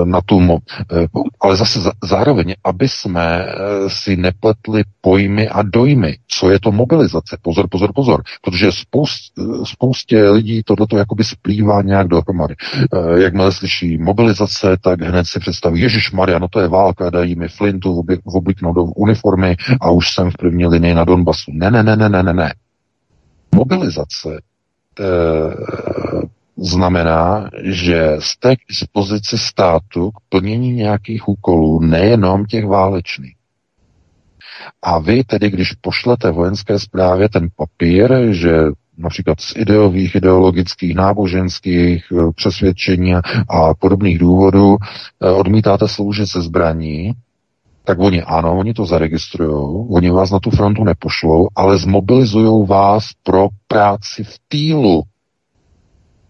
[0.05, 0.59] na tu, mo-
[0.91, 1.07] e,
[1.41, 3.45] ale zase zároveň, aby jsme
[3.87, 7.37] si nepletli pojmy a dojmy, co je to mobilizace.
[7.41, 9.33] Pozor, pozor, pozor, protože spoust,
[9.63, 12.55] spoustě lidí tohleto jakoby splývá nějak dohromady.
[13.15, 17.47] Jakmile slyší mobilizace, tak hned si představí, Ježíš Maria, no to je válka, dají mi
[17.47, 21.51] flintu, obliknout do uniformy a už jsem v první linii na Donbasu.
[21.53, 22.53] Ne, ne, ne, ne, ne, ne, ne.
[23.55, 24.48] Mobilizace Eh,
[26.57, 33.35] znamená, že jste k dispozici státu k plnění nějakých úkolů, nejenom těch válečných.
[34.81, 38.51] A vy tedy, když pošlete vojenské zprávě ten papír, že
[38.97, 43.15] například z ideových, ideologických, náboženských eh, přesvědčení
[43.49, 47.13] a podobných důvodů eh, odmítáte sloužit se zbraní,
[47.89, 53.09] tak oni ano, oni to zaregistrují, oni vás na tu frontu nepošlou, ale zmobilizují vás
[53.23, 55.03] pro práci v týlu.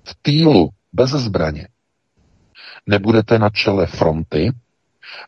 [0.03, 1.68] V týlu, bez zbraně.
[2.88, 4.52] Nebudete na čele fronty,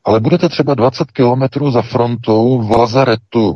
[0.03, 3.55] ale budete třeba 20 kilometrů za frontou v lazaretu.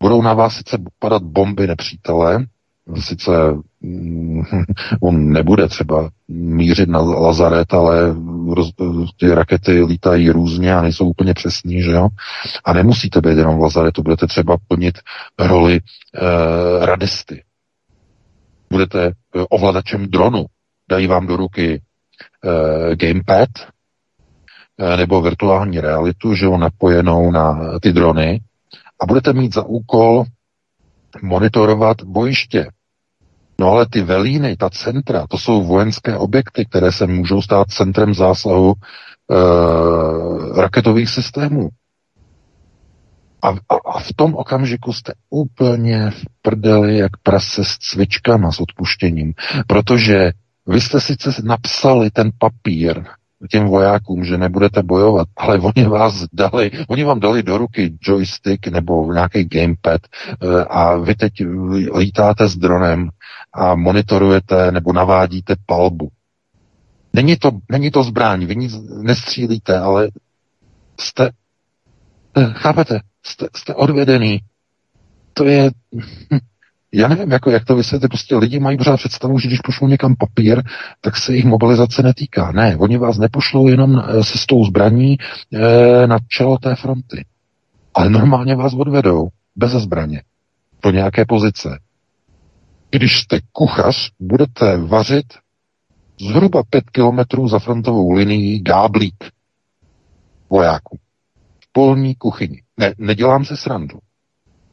[0.00, 2.46] Budou na vás sice padat bomby nepřítele,
[3.00, 3.30] sice
[3.80, 4.42] mm,
[5.00, 8.14] on nebude třeba mířit na Lazaret, ale
[8.50, 8.70] roz,
[9.16, 12.08] ty rakety lítají různě a nejsou úplně přesní, že jo?
[12.64, 14.98] A nemusíte být jenom v Lazaretu, budete třeba plnit
[15.38, 17.42] roli e, radisty.
[18.74, 19.12] Budete eh,
[19.50, 20.46] ovladačem dronu.
[20.90, 21.82] Dají vám do ruky
[22.44, 23.48] eh, gamepad
[24.78, 28.40] eh, nebo virtuální realitu, že ho napojenou na ty drony
[29.00, 30.24] a budete mít za úkol
[31.22, 32.66] monitorovat bojiště.
[33.58, 38.14] No ale ty velíny, ta centra, to jsou vojenské objekty, které se můžou stát centrem
[38.14, 41.68] zásahu e, raketových systémů.
[43.42, 48.60] A, a, a v tom okamžiku jste úplně v prdeli jak prase s cvičkama, s
[48.60, 49.32] odpuštěním.
[49.66, 50.32] Protože
[50.66, 53.04] vy jste sice napsali ten papír
[53.50, 58.66] těm vojákům, že nebudete bojovat, ale oni vás dali, oni vám dali do ruky joystick
[58.66, 60.00] nebo nějaký gamepad
[60.42, 61.32] eh, a vy teď
[61.96, 63.08] lítáte s dronem
[63.52, 66.08] a monitorujete nebo navádíte palbu.
[67.12, 70.08] Není to, není to zbraň, vy nic nestřílíte, ale
[71.00, 71.30] jste,
[72.36, 74.40] eh, chápete, jste, jste odvedený.
[75.32, 76.38] To je, hm,
[76.96, 80.14] já nevím, jako, jak to vysvětlit, prostě lidi mají pořád představu, že když pošlou někam
[80.18, 80.62] papír,
[81.00, 82.52] tak se jich mobilizace netýká.
[82.52, 85.16] Ne, oni vás nepošlou jenom eh, se s tou zbraní
[85.52, 87.24] e, na čelo té fronty.
[87.94, 90.22] Ale normálně vás odvedou bez zbraně
[90.82, 91.78] do nějaké pozice.
[92.90, 95.26] Když jste kuchař, budete vařit
[96.20, 99.24] zhruba pět kilometrů za frontovou linií gáblík
[100.50, 100.98] vojáků.
[101.60, 102.62] V polní kuchyni.
[102.76, 103.98] Ne, nedělám se srandu.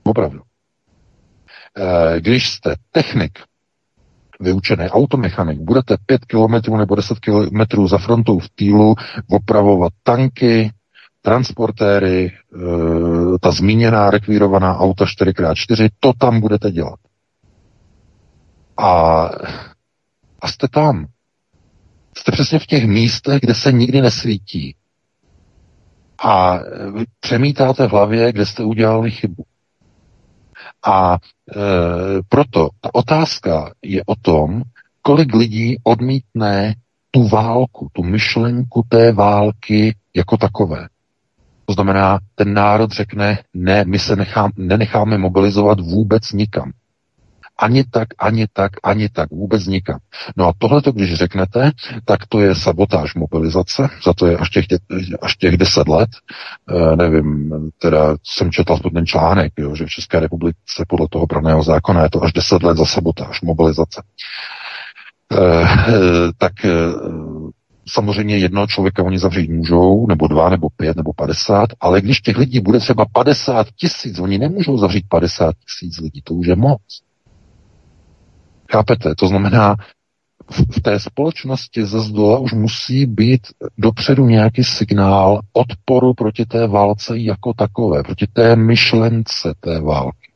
[0.03, 0.41] Opravdu.
[1.77, 3.39] E, když jste technik,
[4.39, 8.95] vyučený automechanik, budete 5 km nebo 10 km za frontou v týlu
[9.29, 10.71] opravovat tanky,
[11.21, 12.31] transportéry, e,
[13.41, 16.99] ta zmíněná rekvírovaná auta 4x4, to tam budete dělat.
[18.77, 19.23] A,
[20.41, 21.05] a jste tam.
[22.17, 24.75] Jste přesně v těch místech, kde se nikdy nesvítí.
[26.23, 26.59] A
[27.19, 29.43] přemítáte v hlavě, kde jste udělali chybu.
[30.85, 31.19] A e,
[32.29, 34.61] proto ta otázka je o tom,
[35.01, 36.75] kolik lidí odmítne
[37.11, 40.87] tu válku, tu myšlenku té války jako takové.
[41.65, 46.71] To znamená, ten národ řekne, ne, my se nechám, nenecháme mobilizovat vůbec nikam.
[47.57, 49.99] Ani tak, ani tak, ani tak, vůbec nikam.
[50.37, 51.71] No a tohle, když řeknete,
[52.05, 54.65] tak to je sabotáž mobilizace, za to je až těch,
[55.21, 56.09] až těch deset let.
[56.69, 61.63] E, nevím, teda jsem četl ten článek, jo, že v České republice podle toho pravného
[61.63, 64.03] zákona je to až deset let za sabotáž mobilizace.
[65.31, 65.65] E,
[66.37, 66.69] tak e,
[67.87, 72.37] samozřejmě jednoho člověka oni zavřít můžou, nebo dva, nebo pět, nebo padesát, ale když těch
[72.37, 76.81] lidí bude třeba 50 tisíc, oni nemůžou zavřít 50 tisíc lidí, to už je moc.
[78.71, 79.15] Chápete?
[79.15, 79.75] To znamená,
[80.51, 87.17] v té společnosti ze zdola už musí být dopředu nějaký signál odporu proti té válce
[87.17, 90.31] jako takové, proti té myšlence té války.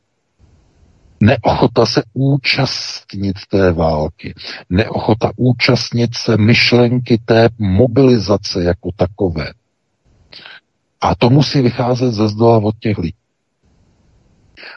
[1.20, 4.34] Neochota se účastnit té války,
[4.70, 9.52] neochota účastnit se myšlenky té mobilizace jako takové.
[11.00, 13.14] A to musí vycházet ze zdola od těch lidí.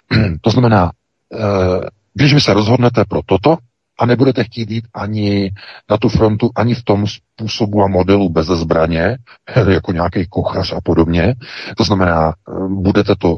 [0.42, 0.92] To znamená,
[1.34, 3.58] eh, když vy se rozhodnete pro toto
[4.00, 5.52] a nebudete chtít jít ani
[5.90, 9.18] na tu frontu, ani v tom způsobu a modelu bez zbraně,
[9.70, 11.36] jako nějaký kuchař a podobně,
[11.78, 13.38] to znamená, eh, budete to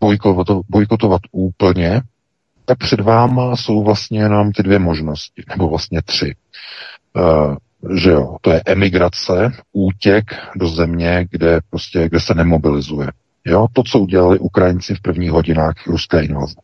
[0.00, 2.02] bojkotovat, bojkotovat úplně,
[2.64, 6.34] tak před váma jsou vlastně jenom ty dvě možnosti, nebo vlastně tři.
[7.16, 7.56] Uh,
[7.96, 10.24] že jo, to je emigrace, útěk
[10.56, 13.08] do země, kde prostě, kde se nemobilizuje.
[13.44, 16.54] Jo, to, co udělali Ukrajinci v prvních hodinách ruské invaze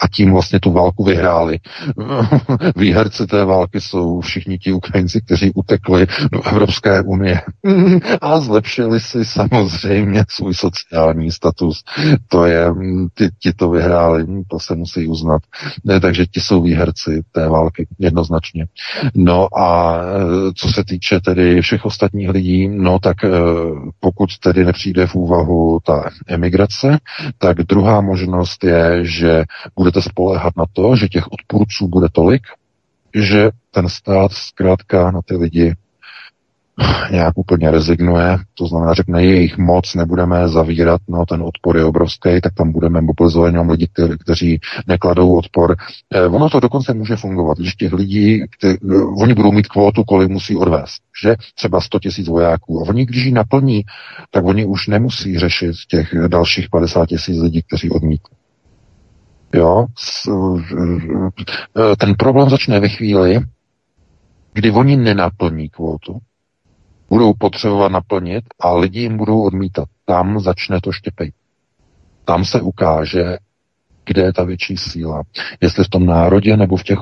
[0.00, 1.58] a tím vlastně tu válku vyhráli.
[2.76, 7.40] Výherci té války jsou všichni ti Ukrajinci, kteří utekli do Evropské unie
[8.20, 11.82] a zlepšili si samozřejmě svůj sociální status.
[12.28, 12.66] To je,
[13.14, 15.42] ty, ti to vyhráli, to se musí uznat.
[16.02, 18.66] Takže ti jsou výherci té války, jednoznačně.
[19.14, 23.28] No a e, co se týče tedy všech ostatních lidí, no tak e,
[24.00, 26.98] pokud tedy nepřijde v úvahu ta emigrace,
[27.38, 29.44] tak druhá možnost je, že
[29.84, 32.42] budete spoléhat na to, že těch odpůrců bude tolik,
[33.14, 35.74] že ten stát zkrátka na ty lidi
[37.10, 42.40] nějak úplně rezignuje, to znamená, řekne, jejich moc nebudeme zavírat, no ten odpor je obrovský,
[42.42, 45.76] tak tam budeme mobilizovat jenom lidi, kteří, kteří nekladou odpor.
[46.14, 48.78] Eh, ono to dokonce může fungovat, když těch lidí, kteří,
[49.22, 52.80] oni budou mít kvótu, kolik musí odvést, že třeba 100 tisíc vojáků.
[52.80, 53.82] A oni, když ji naplní,
[54.30, 58.43] tak oni už nemusí řešit těch dalších 50 tisíc lidí, kteří odmítli.
[59.54, 59.86] Jo,
[61.98, 63.40] ten problém začne ve chvíli,
[64.52, 66.18] kdy oni nenaplní kvotu,
[67.08, 69.88] budou potřebovat naplnit a lidi jim budou odmítat.
[70.04, 71.32] Tam začne to štěpej.
[72.24, 73.36] Tam se ukáže,
[74.06, 75.22] kde je ta větší síla.
[75.60, 76.98] Jestli v tom národě nebo v těch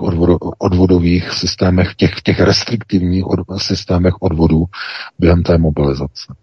[0.58, 4.64] odvodových systémech, v těch, v těch restriktivních od, systémech odvodů
[5.18, 6.34] během té mobilizace.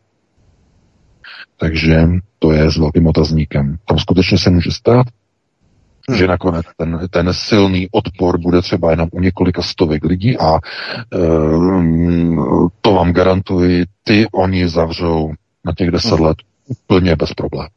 [1.57, 2.07] Takže
[2.39, 3.77] to je s velkým otazníkem.
[3.85, 5.07] Tam skutečně se může stát,
[6.09, 6.17] hmm.
[6.17, 10.59] že nakonec ten, ten silný odpor bude třeba jenom u několika stovek lidí a e,
[12.81, 15.31] to vám garantuji, ty oni zavřou
[15.65, 16.25] na těch deset hmm.
[16.25, 16.37] let
[16.67, 17.69] úplně bez problémů.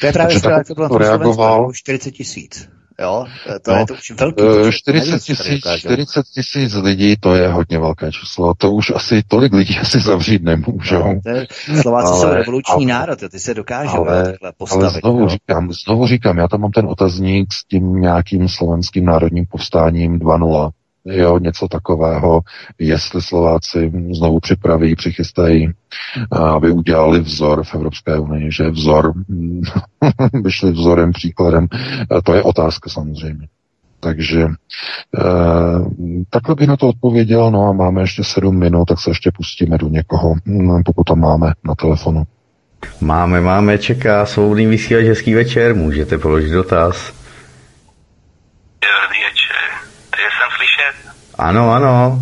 [0.00, 2.68] To je právě Takže to bylo reagoval 40 tisíc.
[3.00, 3.26] Jo,
[3.62, 4.42] to no, je to už velký.
[4.70, 8.54] 40 tisíc, 40 tisíc lidí, to je hodně velké číslo.
[8.54, 11.02] To už asi tolik lidí asi zavřít nemůžou.
[11.02, 11.46] No, je,
[11.82, 14.84] Slováci ale, jsou revoluční ale, národ, ty se dokážou ale, postavit.
[14.84, 15.28] Ale znovu, jo.
[15.28, 20.70] říkám, znovu říkám, já tam mám ten otazník s tím nějakým slovenským národním povstáním 2.0
[21.06, 22.40] jo, něco takového,
[22.78, 25.70] jestli Slováci znovu připraví, přichystají,
[26.54, 29.12] aby udělali vzor v Evropské unii, že vzor,
[30.44, 31.66] vyšli vzorem, příkladem,
[32.24, 33.48] to je otázka samozřejmě.
[34.00, 34.48] Takže e,
[36.30, 39.78] takhle bych na to odpověděl, no a máme ještě sedm minut, tak se ještě pustíme
[39.78, 42.24] do někoho, hm, pokud tam máme na telefonu.
[43.00, 47.12] Máme, máme, čeká svobodný vysílač, hezký večer, můžete položit dotaz.
[51.38, 52.18] Ano, ano.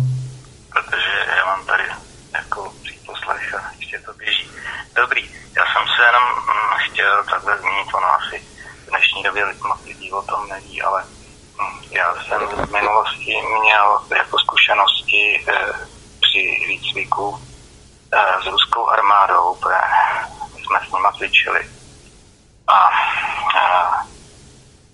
[0.73, 1.83] Protože já mám tady
[2.33, 4.49] jako příposlech a ještě to běží.
[4.95, 8.43] Dobrý, já jsem se jenom hm, chtěl takhle zmínit, ono asi
[8.85, 9.45] v dnešní době
[9.85, 11.03] lidí o tom neví, ale
[11.61, 15.73] hm, já jsem v minulosti měl jako zkušenosti eh,
[16.21, 17.39] při výcviku
[18.13, 21.69] eh, s ruskou armádou, protože jsme s nimi cvičili.
[22.67, 22.89] A
[23.55, 24.14] eh,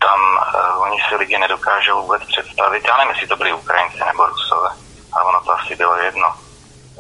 [0.01, 2.83] tam uh, oni si lidi nedokážou vůbec představit.
[2.87, 4.69] Já nevím, jestli to byli Ukrajinci nebo Rusové,
[5.13, 6.33] ale ono to asi bylo jedno.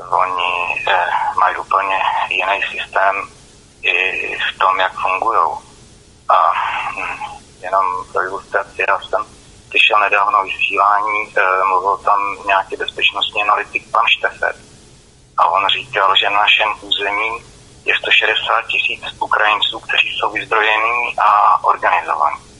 [0.09, 1.05] Oni eh,
[1.39, 1.95] mají úplně
[2.29, 3.29] jiný systém
[3.81, 3.93] i
[4.37, 5.57] v tom, jak fungují.
[6.29, 6.51] A
[6.91, 7.17] hm,
[7.61, 9.25] jenom pro ilustraci, já jsem
[9.69, 14.55] slyšel nedávno vysílání, eh, mluvil tam nějaký bezpečnostní analytik pan Štefet.
[15.37, 17.43] A on říkal, že na našem území
[17.85, 22.50] je 160 tisíc Ukrajinců, kteří jsou vyzbrojení a organizovaní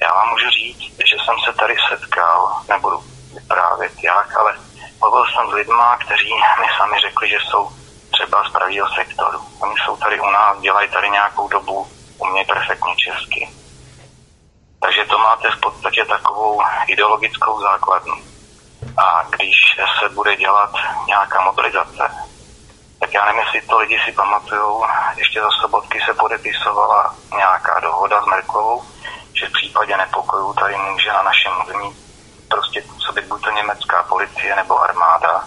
[0.00, 2.98] já vám můžu říct, že jsem se tady setkal, nebudu
[3.34, 4.54] vyprávět jak, ale
[5.00, 7.68] mluvil jsem s lidma, kteří mi sami řekli, že jsou
[8.10, 9.38] třeba z pravého sektoru.
[9.60, 11.86] Oni jsou tady u nás, dělají tady nějakou dobu,
[12.18, 13.48] umějí perfektně česky.
[14.80, 18.14] Takže to máte v podstatě takovou ideologickou základnu.
[18.96, 19.56] A když
[20.00, 20.70] se bude dělat
[21.06, 22.26] nějaká mobilizace,
[23.00, 24.84] tak já nevím, jestli to lidi si pamatují,
[25.16, 28.82] ještě za sobotky se podepisovala nějaká dohoda s Merklovou,
[29.38, 31.96] že v případě nepokojů tady může na našem území
[32.48, 35.44] prostě působit buď to německá policie nebo armáda.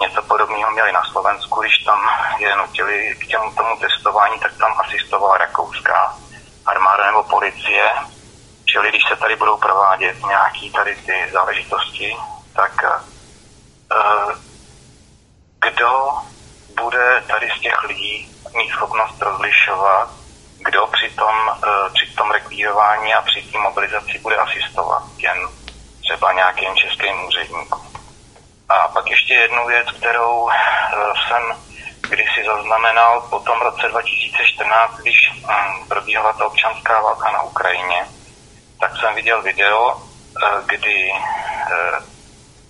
[0.00, 2.00] Něco podobného měli na Slovensku, když tam
[2.38, 6.16] je nutili k těmu tomu testování, tak tam asistovala rakouská
[6.66, 7.92] armáda nebo policie.
[8.64, 12.16] Čili když se tady budou provádět nějaké tady ty záležitosti,
[12.56, 14.32] tak uh,
[15.60, 16.10] kdo
[16.80, 20.17] bude tady z těch lidí mít schopnost rozlišovat,
[20.58, 25.38] kdo při tom, eh, při tom rekvírování a při té mobilizaci bude asistovat jen
[26.02, 27.92] třeba nějakým českým úředníkům.
[28.68, 30.56] A pak ještě jednu věc, kterou eh,
[31.28, 31.42] jsem
[32.08, 38.06] kdysi zaznamenal po tom roce 2014, když hm, probíhala ta občanská válka na Ukrajině,
[38.80, 40.02] tak jsem viděl video,
[40.42, 41.12] eh, kdy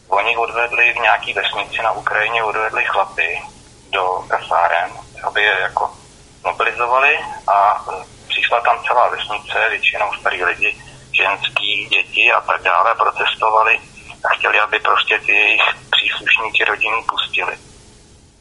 [0.09, 3.43] oni odvedli v nějaký vesnici na Ukrajině, odvedli chlapy
[3.91, 4.91] do kasáren,
[5.23, 5.98] aby je jako
[6.45, 7.85] mobilizovali a
[8.29, 10.77] přišla tam celá vesnice, většinou starý lidi,
[11.13, 13.81] ženský, děti a tak dále, protestovali
[14.25, 17.57] a chtěli, aby prostě ty jejich příslušníky rodiny pustili.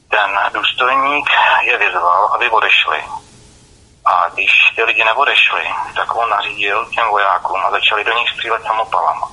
[0.09, 1.29] Ten důstojník
[1.61, 3.03] je vyzval, aby odešli.
[4.05, 5.63] A když ty lidi neodešli,
[5.95, 9.31] tak on nařídil těm vojákům a začali do nich střílet samopalama.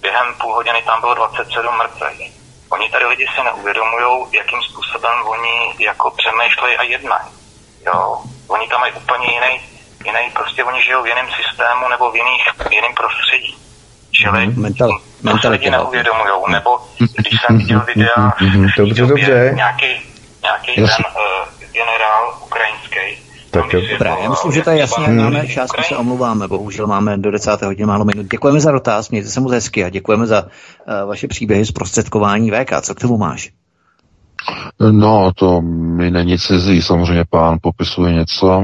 [0.00, 2.32] Během půl hodiny tam bylo 27 mrtvých.
[2.70, 7.45] Oni tady lidi si neuvědomují, jakým způsobem oni jako přemýšlejí a jednají.
[7.86, 9.60] Jo, oni tam mají úplně jiný,
[10.04, 13.56] jiný, prostě oni žijou v jiném systému nebo v, jiných, v jiném prostředí.
[14.10, 15.00] Čili mm, mental,
[15.30, 16.46] to se lidi neuvědomujou.
[16.48, 16.70] Nebo
[17.16, 19.52] když jsem viděl videa, mm, dobře, dobře.
[19.54, 19.92] nějaký,
[20.42, 25.08] nějaký ten uh, generál ukrajinský, tak Dobrá, já myslím, že to je jasně.
[25.08, 27.62] Máme čas, my se omluváme, bohužel máme do 10.
[27.62, 28.26] hodiny málo minut.
[28.26, 32.50] Děkujeme za dotaz, mějte se moc hezky a děkujeme za uh, vaše příběhy z prostředkování
[32.50, 32.80] VK.
[32.80, 33.50] Co k tomu máš?
[34.90, 36.82] No, to mi není cizí.
[36.82, 38.60] Samozřejmě pán popisuje něco.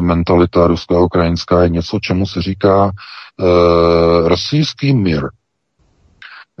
[0.00, 5.24] Mentalita ruská ukrajinská je něco, čemu se říká e, rosijský mír.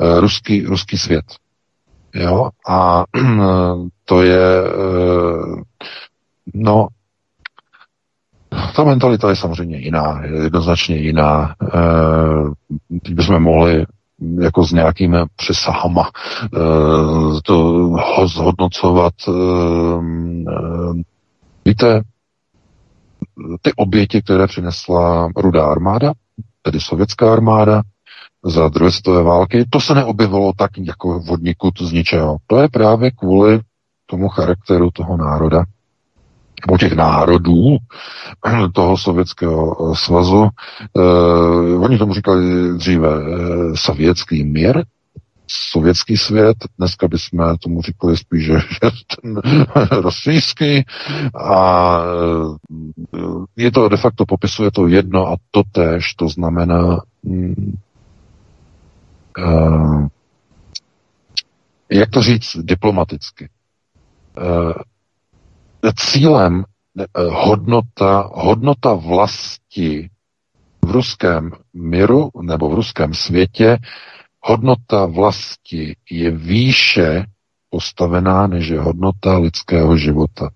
[0.00, 1.24] E, ruský, ruský svět.
[2.14, 3.04] Jo, a
[4.04, 4.72] to je, e,
[6.54, 6.88] no,
[8.76, 11.54] ta mentalita je samozřejmě jiná, je jednoznačně jiná.
[11.62, 13.86] E, teď bychom mohli
[14.40, 16.10] jako s nějakými přesahama
[16.44, 16.58] e,
[17.44, 17.54] to
[18.16, 19.14] ho zhodnocovat.
[19.28, 21.02] E, e,
[21.64, 22.02] víte,
[23.62, 26.12] ty oběti, které přinesla rudá armáda,
[26.62, 27.82] tedy sovětská armáda,
[28.44, 32.36] za druhé světové války, to se neobjevilo tak jako vodníku z ničeho.
[32.46, 33.60] To je právě kvůli
[34.06, 35.64] tomu charakteru toho národa,
[36.66, 37.76] nebo těch národů
[38.72, 40.48] toho sovětského eh, svazu.
[40.96, 44.84] Eh, oni tomu říkali dříve eh, sovětský mír,
[45.70, 48.60] sovětský svět, dneska bychom tomu říkali spíš, že,
[49.22, 49.40] ten
[50.00, 50.84] rosyjský
[51.34, 52.00] a
[53.14, 53.20] eh,
[53.56, 57.74] je to de facto popisuje to jedno a to tež, to znamená hm,
[59.38, 60.06] uh,
[61.90, 63.48] jak to říct diplomaticky.
[65.96, 70.10] Cílem uh, hodnota, hodnota vlasti
[70.84, 73.78] v ruském míru nebo v ruském světě,
[74.40, 77.24] hodnota vlasti je výše
[77.70, 80.50] postavená, než je hodnota lidského života.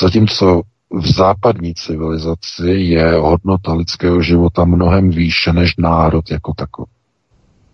[0.00, 6.90] Zatímco v západní civilizaci je hodnota lidského života mnohem výše než národ jako takový.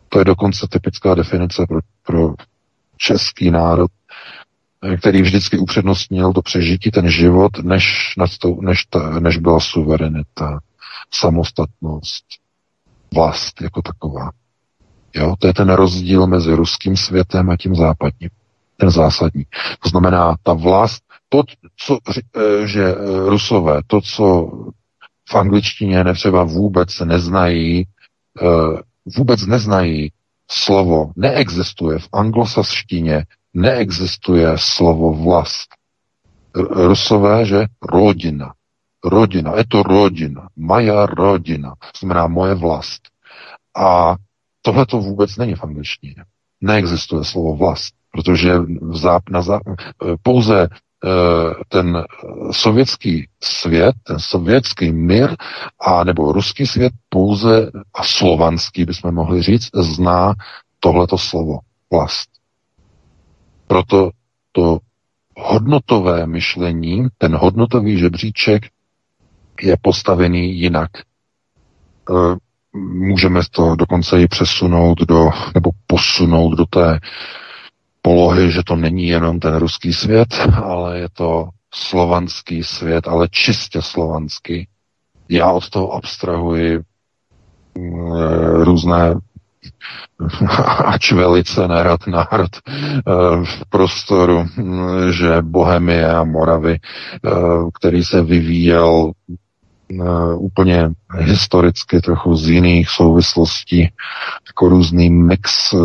[0.09, 2.35] To je dokonce typická definice pro, pro
[2.97, 3.91] český národ,
[4.99, 8.15] který vždycky upřednostnil to přežití, ten život, než,
[8.61, 10.59] než, ta, než byla suverenita,
[11.15, 12.25] samostatnost,
[13.15, 14.31] vlast jako taková.
[15.15, 18.31] Jo, to je ten rozdíl mezi ruským světem a tím západním.
[18.77, 19.45] Ten zásadní.
[19.81, 21.43] To znamená, ta vlast, to,
[21.77, 21.99] co,
[22.37, 22.95] e, že e,
[23.31, 24.51] rusové, to, co
[25.29, 27.87] v angličtině netřeba vůbec neznají, e,
[29.17, 30.13] vůbec neznají
[30.51, 35.69] slovo, neexistuje v anglosaštině, neexistuje slovo vlast.
[36.55, 38.53] Rusové, že rodina.
[39.05, 43.03] Rodina, je to rodina, moja rodina, znamená moje vlast.
[43.77, 44.17] A
[44.63, 46.25] tohle to vůbec není v angličtině.
[46.61, 49.63] Neexistuje slovo vlast, protože v záp, na záp,
[50.23, 50.69] pouze
[51.05, 52.05] Eh, ten
[52.51, 55.37] sovětský svět, ten sovětský mír,
[55.81, 60.35] a nebo ruský svět pouze, a slovanský bychom mohli říct, zná
[60.81, 61.59] tohleto slovo,
[61.93, 62.29] vlast.
[63.73, 64.11] Proto
[64.53, 64.79] to
[65.37, 68.63] hodnotové myšlení, ten hodnotový žebříček
[69.63, 70.91] je postavený jinak.
[72.11, 72.37] Eh,
[72.79, 77.01] můžeme to dokonce i přesunout do, nebo posunout do té
[78.03, 80.29] polohy, že to není jenom ten ruský svět,
[80.65, 84.69] ale je to slovanský svět, ale čistě slovanský.
[85.29, 86.81] Já od toho abstrahuji
[87.79, 88.13] mm,
[88.63, 89.15] různé
[90.95, 97.31] ač velice nerad národ eh, v prostoru, mm, že Bohemie a Moravy, eh,
[97.75, 99.13] který se vyvíjel
[100.37, 103.91] úplně historicky, trochu z jiných souvislostí,
[104.47, 105.79] jako různý mix, eh,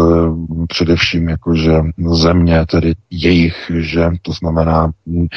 [0.67, 1.73] především jakože
[2.11, 5.27] země, tedy jejich, že to znamená eh,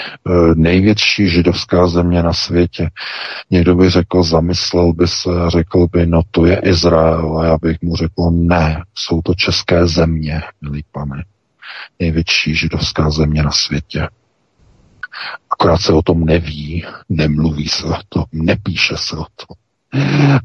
[0.55, 2.91] největší židovská země na světě.
[3.51, 7.77] Někdo by řekl, zamyslel by se řekl by, no to je Izrael a já bych
[7.83, 11.25] mu řekl, ne, jsou to české země, milí pane.
[12.01, 14.09] Největší židovská země na světě.
[15.51, 19.57] Akorát se o tom neví, nemluví se o tom, nepíše se o tom.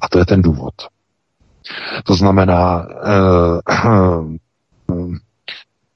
[0.02, 0.74] A to je ten důvod.
[2.04, 2.88] To znamená,
[3.80, 4.36] uh,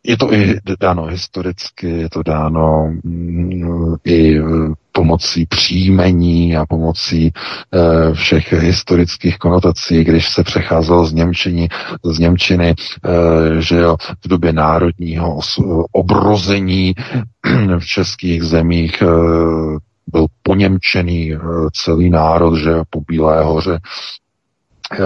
[0.04, 4.40] je to i dáno historicky, je to dáno mm, i
[5.00, 7.32] pomocí příjmení a pomocí e,
[8.14, 11.70] všech historických konotací, když se přecházel z Němčiny,
[12.04, 12.76] z Němčiny e,
[13.62, 13.96] že jo,
[14.26, 15.40] v době národního
[15.92, 16.94] obrození
[17.80, 19.06] v českých zemích e,
[20.08, 21.38] byl poněmčený
[21.84, 23.80] celý národ, že po Bílé hoře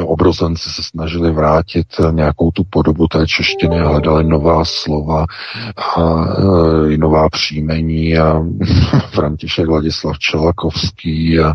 [0.06, 5.26] obrozenci se snažili vrátit nějakou tu podobu té češtiny, hledali nová slova
[5.98, 6.26] a
[6.94, 8.44] e, nová příjmení a
[9.12, 11.54] František Ladislav Čelakovský a, a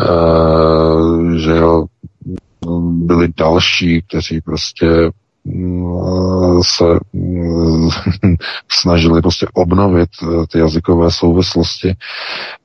[0.00, 1.84] e, že jo,
[2.90, 5.10] byli další, kteří prostě
[6.62, 6.84] se
[8.68, 11.94] snažili prostě obnovit eh, ty jazykové souvislosti,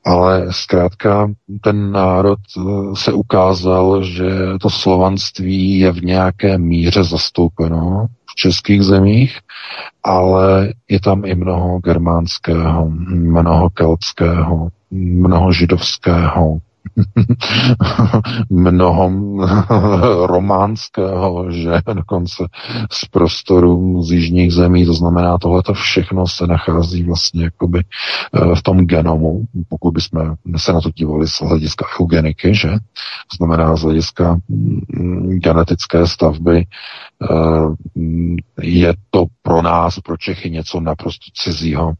[0.05, 1.31] ale zkrátka
[1.61, 2.61] ten národ eh,
[2.95, 4.29] se ukázal, že
[4.61, 9.39] to slovanství je v nějaké míře zastoupeno v českých zemích,
[10.03, 16.57] ale je tam i mnoho germánského, mnoho keltského, mnoho židovského,
[18.49, 19.11] mnoho
[20.27, 22.43] románského, že dokonce
[22.91, 28.61] z prostoru z jižních zemí, to znamená, tohle všechno se nachází vlastně jakoby eh, v
[28.61, 32.69] tom genomu, pokud bychom se na to dívali z hlediska eugeniky, že?
[32.69, 37.29] To znamená z hlediska mm, genetické stavby eh,
[38.61, 41.93] je to pro nás, pro Čechy něco naprosto cizího,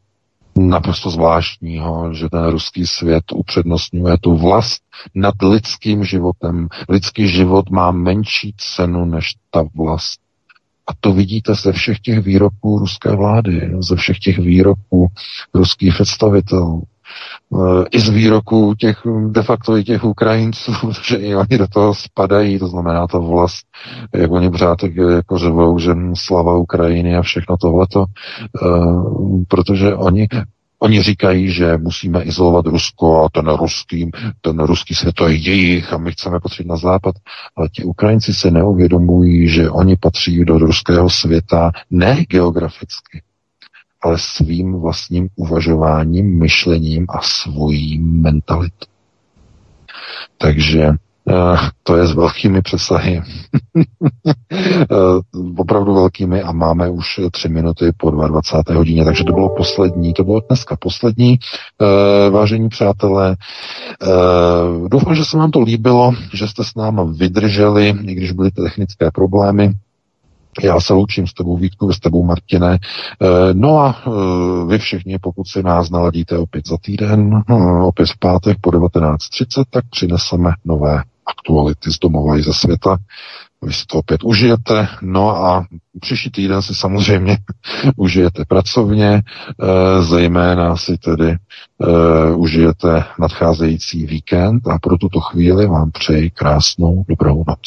[0.60, 4.82] naprosto zvláštního, že ten ruský svět upřednostňuje tu vlast
[5.16, 6.68] nad lidským životem.
[6.90, 10.20] Lidský život má menší cenu než ta vlast.
[10.88, 15.08] A to vidíte ze všech těch výroků ruské vlády, ze všech těch výroků
[15.54, 16.84] ruských představitelů.
[17.56, 20.72] Eh, I z výroků těch de facto i těch Ukrajinců,
[21.08, 23.66] že i oni do toho spadají, to znamená ta vlast,
[24.14, 24.78] jak oni pořád
[25.16, 28.06] jako řevou, že slava Ukrajiny a všechno tohleto,
[28.62, 30.28] uh, protože oni
[30.82, 34.12] Oni říkají, že musíme izolovat Rusko a ten ruský,
[34.42, 37.16] ten ruský svět to je jejich a my chceme patřit na západ.
[37.56, 43.22] Ale ti Ukrajinci se neuvědomují, že oni patří do ruského světa ne geograficky,
[44.02, 48.88] ale svým vlastním uvažováním, myšlením a svojí mentalitou.
[50.38, 50.90] Takže
[51.30, 53.22] Eh, to je s velkými přesahy.
[54.92, 58.76] Eh, opravdu velkými a máme už tři minuty po 22.
[58.78, 61.40] hodině, takže to bylo poslední, to bylo dneska poslední.
[61.82, 63.36] Eh, vážení přátelé,
[64.88, 69.12] doufám, že se vám to líbilo, že jste s námi vydrželi, i když byly technické
[69.12, 69.74] problémy.
[70.64, 72.78] Já se loučím s tebou Vítku, s tebou Martine.
[73.54, 74.04] No a
[74.68, 77.44] vy všichni, pokud si nás naladíte opět za týden,
[77.84, 82.98] opět v pátek po 19.30, tak přineseme nové aktuality z domova i ze světa.
[83.62, 85.66] Vy si to opět užijete, no a
[86.00, 87.38] příští týden si samozřejmě
[87.96, 89.24] užijete pracovně, e,
[90.04, 91.38] zejména si tedy e,
[92.36, 97.60] užijete nadcházející víkend a pro tuto chvíli vám přeji krásnou dobrou noc.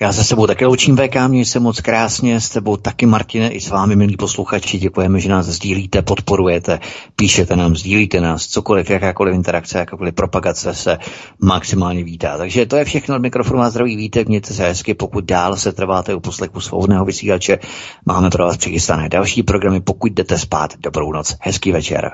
[0.00, 3.60] Já se sebou také učím VK, měj se moc krásně, s tebou taky Martine i
[3.60, 6.80] s vámi, milí posluchači, děkujeme, že nás sdílíte, podporujete,
[7.16, 10.98] píšete nám, sdílíte nás, cokoliv, jakákoliv interakce, jakákoliv propagace se
[11.42, 12.38] maximálně vítá.
[12.38, 15.72] Takže to je všechno od mikrofonu a zdraví vítek, mějte se hezky, pokud dál se
[15.72, 17.58] trváte u poslechu svobodného vysílače,
[18.06, 20.74] máme pro vás přichystané další programy, pokud jdete spát.
[20.78, 22.10] Dobrou noc, hezký večer.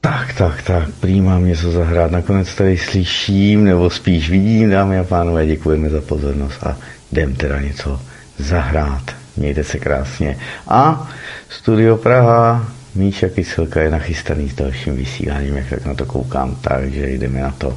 [0.00, 2.10] Tak, tak, tak, prý mám něco zahrát.
[2.10, 6.76] Nakonec tady slyším, nebo spíš vidím, dámy a pánové, děkujeme za pozornost a
[7.12, 8.00] jdem teda něco
[8.38, 9.02] zahrát.
[9.36, 10.38] Mějte se krásně.
[10.68, 11.10] A
[11.48, 17.10] Studio Praha, Míša Kyselka je nachystaný s dalším vysíláním, jak tak na to koukám, takže
[17.10, 17.76] jdeme na to.